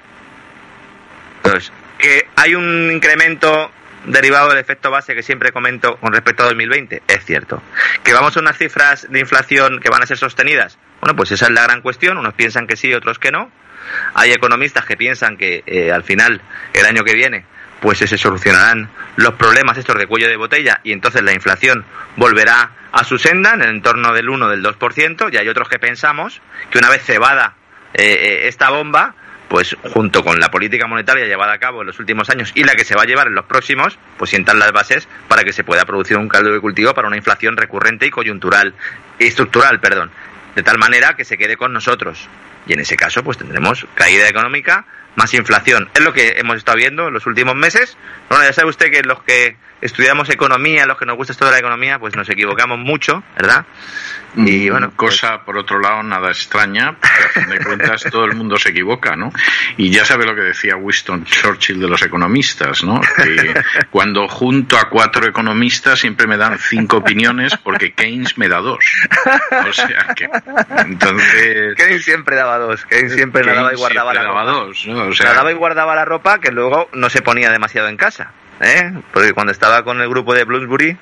Entonces, 1.43 1.73
que 1.99 2.27
hay 2.37 2.55
un 2.55 2.91
incremento 2.91 3.71
derivado 4.07 4.49
del 4.49 4.59
efecto 4.59 4.91
base 4.91 5.15
que 5.15 5.23
siempre 5.23 5.53
comento 5.53 5.97
con 5.97 6.13
respecto 6.13 6.43
a 6.43 6.47
2020, 6.47 7.03
es 7.07 7.25
cierto. 7.25 7.63
Que 8.03 8.13
vamos 8.13 8.37
a 8.37 8.41
unas 8.41 8.57
cifras 8.57 9.07
de 9.11 9.21
inflación 9.21 9.81
que 9.81 9.91
van 9.91 10.03
a 10.03 10.07
ser 10.07 10.17
sostenidas. 10.17 10.79
Bueno, 11.01 11.17
pues 11.17 11.33
esa 11.33 11.47
es 11.47 11.53
la 11.53 11.63
gran 11.63 11.81
cuestión. 11.81 12.19
Unos 12.19 12.35
piensan 12.35 12.67
que 12.67 12.77
sí, 12.77 12.93
otros 12.93 13.19
que 13.19 13.31
no. 13.31 13.51
Hay 14.15 14.33
economistas 14.33 14.85
que 14.85 14.97
piensan 14.97 15.37
que 15.37 15.63
eh, 15.67 15.91
al 15.91 16.05
final, 16.05 16.41
el 16.73 16.87
año 16.87 17.03
que 17.03 17.15
viene, 17.15 17.45
pues 17.81 17.99
se 17.99 18.19
solucionarán 18.19 18.91
los 19.17 19.35
problemas 19.35 19.79
estos 19.79 19.97
de 19.97 20.07
cuello 20.07 20.29
de 20.29 20.37
botella 20.37 20.81
y 20.85 20.93
entonces 20.93 21.23
la 21.23 21.33
inflación 21.33 21.85
volverá 22.17 22.73
a 22.93 23.05
su 23.05 23.19
senda 23.19 23.55
en 23.55 23.63
el 23.63 23.71
entorno 23.71 24.13
del 24.13 24.29
1 24.29 24.49
del 24.49 24.63
2%. 24.63 25.33
Y 25.33 25.37
hay 25.37 25.49
otros 25.49 25.69
que 25.69 25.79
pensamos 25.79 26.41
que 26.71 26.79
una 26.79 26.91
vez 26.91 27.03
cebada 27.03 27.55
eh, 27.95 28.05
eh, 28.05 28.49
esta 28.49 28.71
bomba, 28.71 29.15
pues 29.51 29.77
junto 29.93 30.23
con 30.23 30.39
la 30.39 30.49
política 30.49 30.87
monetaria 30.87 31.27
llevada 31.27 31.53
a 31.53 31.59
cabo 31.59 31.81
en 31.81 31.89
los 31.89 31.99
últimos 31.99 32.31
años 32.31 32.53
y 32.55 32.63
la 32.63 32.77
que 32.77 32.85
se 32.85 32.95
va 32.95 33.03
a 33.03 33.05
llevar 33.05 33.27
en 33.27 33.35
los 33.35 33.47
próximos, 33.47 33.99
pues 34.17 34.31
sientan 34.31 34.61
las 34.61 34.71
bases 34.71 35.09
para 35.27 35.43
que 35.43 35.53
se 35.53 35.65
pueda 35.65 35.85
producir 35.85 36.17
un 36.19 36.29
caldo 36.29 36.53
de 36.53 36.61
cultivo 36.61 36.95
para 36.95 37.09
una 37.09 37.17
inflación 37.17 37.57
recurrente 37.57 38.07
y 38.07 38.11
coyuntural, 38.11 38.75
estructural, 39.19 39.81
perdón, 39.81 40.13
de 40.55 40.63
tal 40.63 40.79
manera 40.79 41.17
que 41.17 41.25
se 41.25 41.37
quede 41.37 41.57
con 41.57 41.73
nosotros. 41.73 42.29
Y 42.69 42.75
en 42.75 42.81
ese 42.81 42.97
caso, 42.97 43.25
pues 43.25 43.39
tendremos 43.39 43.89
caída 43.97 44.29
económica, 44.29 44.85
más 45.17 45.35
inflación. 45.35 45.89
Es 45.95 46.05
lo 46.05 46.13
que 46.13 46.35
hemos 46.37 46.57
estado 46.57 46.79
viendo 46.79 47.09
en 47.09 47.15
los 47.15 47.27
últimos 47.27 47.57
meses. 47.57 47.97
Bueno, 48.29 48.45
ya 48.45 48.53
sabe 48.53 48.69
usted 48.69 48.93
que 48.93 49.03
los 49.03 49.21
que 49.25 49.57
estudiamos 49.81 50.29
economía, 50.31 50.87
los 50.87 50.99
que 50.99 51.07
nos 51.07 51.17
gusta 51.17 51.33
esto 51.33 51.47
de 51.47 51.53
la 51.53 51.59
economía, 51.59 51.99
pues 51.99 52.17
nos 52.17 52.29
equivocamos 52.29 52.79
mucho, 52.79 53.23
¿verdad? 53.37 53.67
Y 54.37 54.69
mm, 54.69 54.71
bueno, 54.71 54.93
pues 54.97 55.21
cosa 55.21 55.45
por 55.45 55.59
otro 55.59 55.81
lado 55.81 56.03
nada 56.03 56.29
extraña, 56.29 56.97
porque 57.01 57.25
a 57.25 57.29
fin 57.29 57.49
de 57.49 57.65
cuentas 57.65 58.05
todo 58.11 58.25
el 58.25 58.37
mundo 58.37 58.57
se 58.57 58.71
equivoca, 58.71 59.17
¿no? 59.17 59.33
Y 59.77 59.91
ya 59.91 60.05
sabe 60.05 60.25
lo 60.25 60.35
que 60.35 60.43
decía 60.43 60.77
Winston 60.77 61.25
Churchill 61.25 61.81
de 61.81 61.89
los 61.89 62.03
economistas, 62.03 62.85
¿no? 62.85 63.01
Que 63.01 63.55
cuando 63.91 64.29
junto 64.29 64.77
a 64.79 64.89
cuatro 64.89 65.27
economistas 65.27 65.99
siempre 65.99 66.27
me 66.27 66.37
dan 66.37 66.59
cinco 66.59 66.99
opiniones 66.99 67.57
porque 67.57 67.93
Keynes 67.93 68.39
me 68.39 68.49
da 68.49 68.59
dos. 68.59 68.85
O 69.69 69.73
sea 69.73 70.15
que 70.15 70.29
entonces 70.79 71.75
Keynes 71.77 72.05
siempre 72.05 72.37
daba 72.37 72.59
dos, 72.59 72.85
Keynes 72.85 73.15
siempre 73.15 73.43
daba 73.45 73.73
y 73.73 73.77
guardaba 73.77 74.15
la 74.15 74.23
ropa. 74.23 74.45
Dos, 74.45 74.87
¿no? 74.87 75.07
o 75.07 75.13
sea, 75.13 75.35
daba 75.35 75.51
y 75.51 75.55
guardaba 75.55 75.95
la 75.95 76.05
ropa 76.05 76.39
que 76.39 76.51
luego 76.51 76.89
no 76.93 77.11
se 77.11 77.23
ponía 77.23 77.51
demasiado 77.51 77.89
en 77.89 77.97
casa. 77.97 78.33
¿Eh? 78.61 78.93
Porque 79.13 79.33
cuando 79.33 79.53
estaba 79.53 79.83
con 79.83 80.01
el 80.01 80.09
grupo 80.09 80.35
de 80.35 80.45
Bloomsbury 80.45 80.97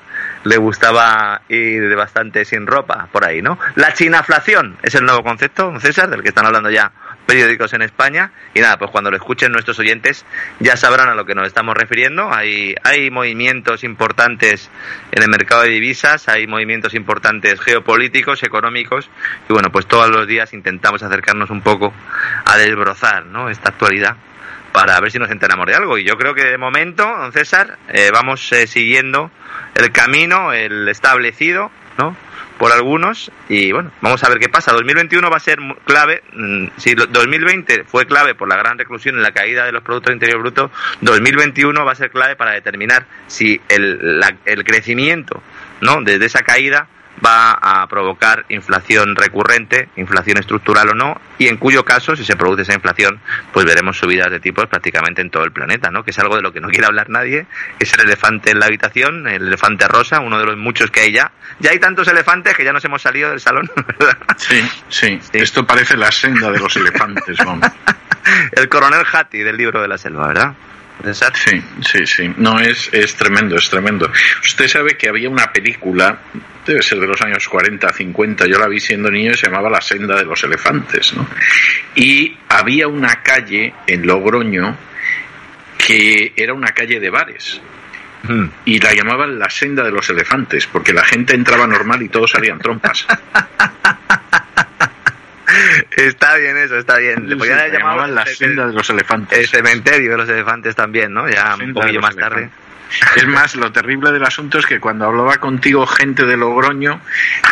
le 0.45 0.57
gustaba 0.57 1.43
ir 1.49 1.95
bastante 1.97 2.45
sin 2.45 2.67
ropa 2.67 3.09
por 3.11 3.25
ahí, 3.25 3.43
¿no? 3.43 3.59
La 3.75 3.93
chinaflación 3.93 4.79
es 4.83 4.95
el 4.95 5.05
nuevo 5.05 5.23
concepto, 5.23 5.79
César, 5.81 6.09
del 6.09 6.23
que 6.23 6.29
están 6.29 6.47
hablando 6.47 6.71
ya 6.71 6.93
periódicos 7.27 7.75
en 7.75 7.83
España. 7.83 8.33
Y 8.55 8.61
nada, 8.61 8.79
pues 8.79 8.91
cuando 8.91 9.11
lo 9.11 9.17
escuchen 9.17 9.53
nuestros 9.53 9.79
oyentes 9.79 10.25
ya 10.61 10.77
sabrán 10.77 11.09
a 11.09 11.15
lo 11.15 11.27
que 11.27 11.35
nos 11.35 11.47
estamos 11.47 11.77
refiriendo. 11.77 12.33
Hay, 12.33 12.75
hay 12.85 13.11
movimientos 13.11 13.85
importantes 13.85 14.71
en 15.13 15.23
el 15.23 15.29
mercado 15.29 15.63
de 15.63 15.71
divisas, 15.71 16.29
hay 16.29 16.47
movimientos 16.47 16.95
importantes 16.95 17.61
geopolíticos, 17.61 18.43
económicos. 18.45 19.11
Y 19.49 19.53
bueno, 19.53 19.71
pues 19.71 19.87
todos 19.87 20.09
los 20.09 20.27
días 20.27 20.55
intentamos 20.55 21.03
acercarnos 21.03 21.51
un 21.51 21.61
poco 21.61 21.93
a 22.47 22.57
desbrozar 22.57 23.27
¿no? 23.27 23.51
esta 23.51 23.71
actualidad 23.71 24.17
para 24.73 25.01
ver 25.01 25.11
si 25.11 25.19
nos 25.19 25.31
enteramos 25.31 25.67
de 25.67 25.75
algo. 25.75 25.99
Y 25.99 26.05
yo 26.05 26.17
creo 26.17 26.35
que 26.35 26.45
de 26.45 26.59
momento, 26.59 27.05
don 27.05 27.33
César, 27.33 27.79
eh, 27.89 28.11
vamos 28.13 28.53
eh, 28.53 28.67
siguiendo 28.67 29.31
el 29.75 29.93
camino, 29.93 30.53
el 30.53 30.89
establecido, 30.89 31.71
¿no? 31.99 32.17
Por 32.59 32.73
algunos. 32.73 33.31
Y 33.49 33.73
bueno, 33.73 33.93
vamos 34.01 34.23
a 34.25 34.29
ver 34.29 34.39
qué 34.39 34.49
pasa. 34.49 34.73
2021 34.73 35.31
va 35.31 35.37
a 35.37 35.41
ser 35.41 35.59
clave. 35.85 36.23
Mm, 36.33 36.67
si 36.77 36.95
2020 36.95 37.85
fue 37.85 38.07
clave 38.07 38.35
por 38.35 38.49
la 38.49 38.57
gran 38.57 38.79
reclusión 38.79 39.19
y 39.19 39.23
la 39.23 39.33
caída 39.33 39.65
de 39.65 39.73
los 39.73 39.83
productos 39.83 40.13
interior 40.13 40.41
brutos, 40.41 40.71
2021 41.01 41.85
va 41.85 41.93
a 41.93 41.97
ser 41.97 42.11
clave 42.11 42.37
para 42.37 42.53
determinar 42.53 43.07
si 43.29 43.61
el, 43.69 44.21
el 44.45 44.65
crecimiento, 44.65 45.43
¿no? 45.81 46.03
Desde 46.03 46.27
esa 46.27 46.41
caída 46.41 46.89
va 47.25 47.53
a 47.53 47.87
provocar 47.87 48.45
inflación 48.49 49.17
recurrente, 49.17 49.89
inflación 49.97 50.39
estructural 50.39 50.91
o 50.91 50.95
no, 50.95 51.21
y 51.39 51.49
en 51.49 51.57
cuyo 51.57 51.85
caso, 51.85 52.17
si 52.17 52.25
se 52.25 52.37
produce 52.37 52.63
esa 52.63 52.75
inflación, 52.75 53.21
pues 53.53 53.67
veremos 53.67 53.99
subidas 53.99 54.31
de 54.31 54.41
tipos 54.41 54.67
prácticamente 54.67 55.23
en 55.23 55.31
todo 55.31 55.45
el 55.45 55.53
planeta, 55.53 55.91
¿no? 55.91 56.05
Que 56.05 56.11
es 56.11 56.19
algo 56.19 56.37
de 56.37 56.43
lo 56.43 56.53
que 56.53 56.61
no 56.61 56.69
quiere 56.69 56.87
hablar 56.87 57.09
nadie, 57.11 57.47
es 57.79 57.93
el 57.95 58.01
elefante 58.01 58.51
en 58.51 58.61
la 58.61 58.67
habitación, 58.67 59.29
el 59.29 59.47
elefante 59.49 59.87
rosa, 59.89 60.21
uno 60.21 60.39
de 60.39 60.47
los 60.47 60.57
muchos 60.57 60.91
que 60.91 61.01
hay 61.01 61.13
ya. 61.13 61.33
Ya 61.61 61.71
hay 61.71 61.79
tantos 61.79 62.09
elefantes 62.09 62.55
que 62.55 62.65
ya 62.65 62.73
nos 62.73 62.85
hemos 62.85 63.03
salido 63.03 63.31
del 63.31 63.41
salón, 63.41 63.71
¿verdad? 63.99 64.19
Sí, 64.37 64.63
sí, 64.89 65.21
Esto 65.33 65.67
parece 65.67 65.97
la 65.97 66.11
senda 66.11 66.51
de 66.51 66.59
los 66.59 66.77
elefantes, 66.77 67.39
vamos. 67.39 67.67
el 68.53 68.69
coronel 68.69 69.05
Hattie 69.11 69.45
del 69.45 69.57
libro 69.57 69.81
de 69.81 69.89
la 69.89 69.99
selva, 69.99 70.29
¿verdad? 70.29 70.55
Sí, 71.35 71.63
sí, 71.81 72.07
sí. 72.07 72.35
No, 72.37 72.59
es, 72.59 72.91
es 72.93 73.15
tremendo, 73.15 73.57
es 73.57 73.69
tremendo. 73.71 74.11
Usted 74.43 74.69
sabe 74.69 74.97
que 74.97 75.09
había 75.09 75.31
una 75.31 75.53
película, 75.53 76.19
debe 76.67 76.83
ser 76.83 76.99
de 76.99 77.07
los 77.07 77.21
años 77.23 77.49
40, 77.49 77.93
50, 77.93 78.47
yo 78.47 78.59
la 78.59 78.69
vi 78.69 78.81
siendo 78.81 79.11
niño 79.11 79.33
y 79.33 79.35
se 79.37 79.47
llamaba 79.47 79.71
La 79.71 79.81
senda 79.81 80.17
de 80.17 80.25
los 80.25 80.43
elefantes, 80.43 81.15
¿no? 81.15 81.29
Y 81.95 82.37
había 82.49 82.89
una 82.89 83.23
calle 83.23 83.75
en 83.87 84.07
Logroño 84.07 84.77
que 85.79 86.33
era 86.37 86.53
una 86.53 86.73
calle 86.73 87.01
de 87.01 87.11
bares. 87.11 87.61
Mm. 88.25 88.47
Y 88.65 88.81
la 88.81 88.95
llamaban 88.95 89.39
la 89.39 89.49
senda 89.49 89.85
de 89.85 89.93
los 89.93 90.11
elefantes, 90.11 90.67
porque 90.67 90.93
la 90.93 91.05
gente 91.05 91.35
entraba 91.35 91.67
normal 91.67 92.03
y 92.03 92.09
todos 92.09 92.33
salían 92.33 92.59
trompas. 92.59 93.07
Está 95.97 96.37
bien 96.37 96.57
eso, 96.57 96.77
está 96.77 96.99
bien. 96.99 97.29
Le 97.29 97.37
podían 97.37 97.59
haber 97.59 97.73
llamado 97.73 98.07
la 98.07 98.27
senda 98.27 98.67
de 98.67 98.73
los 98.73 98.89
elefantes. 98.91 99.39
El 99.39 99.47
cementerio 99.47 100.11
de 100.13 100.17
los 100.17 100.29
elefantes 100.29 100.75
también, 100.75 101.13
¿no? 101.13 101.29
Ya 101.29 101.57
un 101.57 101.73
poquillo 101.73 102.01
más 102.01 102.17
tarde. 102.17 102.51
Es 103.17 103.27
más, 103.27 103.55
lo 103.55 103.71
terrible 103.71 104.11
del 104.13 104.25
asunto 104.25 104.59
es 104.59 104.67
que 104.67 104.81
cuando 104.81 105.05
hablaba 105.05 105.37
contigo 105.37 105.87
gente 105.87 106.25
de 106.25 106.37
Logroño, 106.37 107.01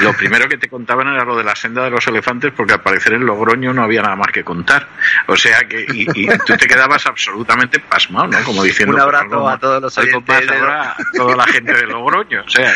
lo 0.00 0.12
primero 0.14 0.48
que 0.48 0.56
te 0.56 0.68
contaban 0.68 1.08
era 1.08 1.24
lo 1.24 1.36
de 1.36 1.44
la 1.44 1.54
senda 1.54 1.84
de 1.84 1.90
los 1.90 2.06
elefantes, 2.06 2.52
porque 2.56 2.74
al 2.74 2.80
parecer 2.80 3.14
en 3.14 3.26
Logroño 3.26 3.72
no 3.72 3.82
había 3.82 4.02
nada 4.02 4.16
más 4.16 4.28
que 4.28 4.42
contar. 4.42 4.88
O 5.26 5.36
sea 5.36 5.60
que, 5.68 5.86
y, 5.88 6.26
tú 6.46 6.56
te 6.56 6.66
quedabas 6.66 7.06
absolutamente 7.06 7.80
pasmado, 7.80 8.28
¿no? 8.28 8.44
Como 8.44 8.62
diciendo. 8.62 8.94
Un 8.94 9.00
abrazo 9.00 9.48
a 9.48 9.58
todos 9.58 9.82
los 9.82 9.98
oyentes. 9.98 10.50
a 10.50 10.96
toda 11.14 11.36
la 11.36 11.46
gente 11.46 11.74
de 11.74 11.86
Logroño. 11.86 12.42
O 12.42 12.50
sea, 12.50 12.72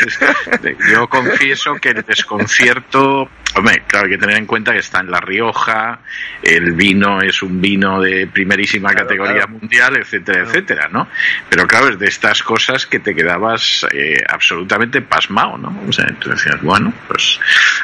yo 0.91 1.09
confieso 1.09 1.77
que 1.77 1.91
el 1.91 2.03
desconcierto 2.03 3.31
Hombre, 3.55 3.83
claro, 3.87 4.07
hay 4.07 4.13
que 4.13 4.19
tener 4.19 4.37
en 4.37 4.47
cuenta 4.47 4.73
que 4.73 4.79
está 4.79 5.01
en 5.01 5.11
La 5.11 5.21
Rioja, 5.21 6.01
el 6.43 6.73
vino 6.73 7.21
es 7.21 7.43
un 7.43 7.61
vino 7.61 8.01
de 8.01 8.29
primerísima 8.29 8.95
categoría 8.95 9.47
mundial, 9.47 9.97
etcétera, 9.97 10.43
etcétera, 10.45 10.89
¿no? 10.91 11.09
Pero 11.49 11.67
claro, 11.67 11.89
es 11.89 11.99
de 11.99 12.07
estas 12.07 12.43
cosas 12.43 12.87
que 12.87 13.01
te 13.01 13.15
quedabas 13.15 13.87
eh, 13.93 14.23
absolutamente 14.29 15.03
pasmado, 15.03 15.59
¿no? 15.59 15.77
O 15.89 15.93
sea, 15.93 16.07
tú 16.21 16.31
decías, 16.31 16.63
bueno, 16.63 16.93
pues, 17.09 17.41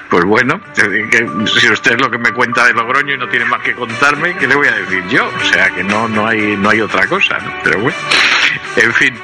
pues 0.08 0.24
bueno, 0.24 0.60
si 0.74 1.68
usted 1.68 1.94
es 1.94 2.00
lo 2.00 2.10
que 2.10 2.18
me 2.18 2.32
cuenta 2.32 2.64
de 2.64 2.72
Logroño 2.72 3.14
y 3.14 3.18
no 3.18 3.28
tiene 3.28 3.46
más 3.46 3.62
que 3.62 3.74
contarme, 3.74 4.36
¿qué 4.36 4.46
le 4.46 4.54
voy 4.54 4.68
a 4.68 4.74
decir 4.76 5.02
yo? 5.08 5.26
O 5.26 5.44
sea, 5.44 5.70
que 5.70 5.82
no, 5.82 6.06
no, 6.08 6.26
hay, 6.26 6.56
no 6.56 6.70
hay 6.70 6.80
otra 6.80 7.06
cosa, 7.08 7.38
¿no? 7.38 7.52
Pero 7.64 7.80
bueno, 7.80 7.96
en 8.76 8.92
fin, 8.92 9.14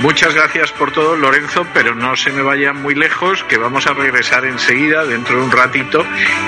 muchas 0.00 0.34
gracias 0.34 0.72
por 0.72 0.90
todo, 0.90 1.16
Lorenzo, 1.16 1.66
pero 1.72 1.94
no 1.94 2.16
se 2.16 2.32
me 2.32 2.42
vaya 2.42 2.72
muy 2.72 2.94
lejos, 2.94 3.44
que 3.44 3.56
vamos 3.56 3.86
a 3.86 3.94
regresar 3.94 4.44
enseguida, 4.44 5.04
dentro 5.04 5.36
de 5.36 5.42
un 5.42 5.52
ratito 5.52 5.91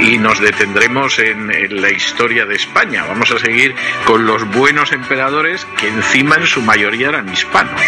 y 0.01 0.19
nos 0.19 0.41
detendremos 0.41 1.19
en, 1.19 1.49
la 1.81 1.91
historia 1.91 2.47
de 2.47 2.55
España. 2.55 3.05
Vamos 3.07 3.31
a 3.31 3.39
seguir 3.39 3.75
con 4.05 4.27
los 4.27 4.45
buenos 4.49 4.93
emperadores 4.93 5.67
que 5.79 5.89
encima 5.89 6.37
en 6.37 6.47
su 6.47 6.63
mayoría 6.63 7.09
eran 7.09 7.29
hispanos. 7.29 7.81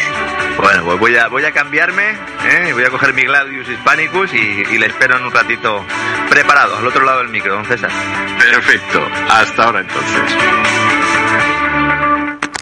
Bueno, 0.58 0.84
pues 0.84 0.98
voy 0.98 1.16
a, 1.16 1.28
voy 1.28 1.44
a 1.44 1.52
cambiarme, 1.52 2.10
¿eh? 2.44 2.72
voy 2.72 2.84
a 2.84 2.90
coger 2.90 3.12
mi 3.14 3.22
Gladius 3.22 3.68
Hispanicus 3.68 4.32
y, 4.34 4.38
y, 4.38 4.78
le 4.78 4.86
espero 4.86 5.16
en 5.16 5.24
un 5.24 5.32
ratito 5.32 5.84
preparado, 6.30 6.76
al 6.78 6.86
otro 6.86 7.04
lado 7.04 7.18
del 7.18 7.28
micro, 7.28 7.54
don 7.54 7.64
César. 7.64 7.90
Perfecto, 8.38 9.06
hasta 9.28 9.64
ahora 9.64 9.80
entonces. 9.80 10.85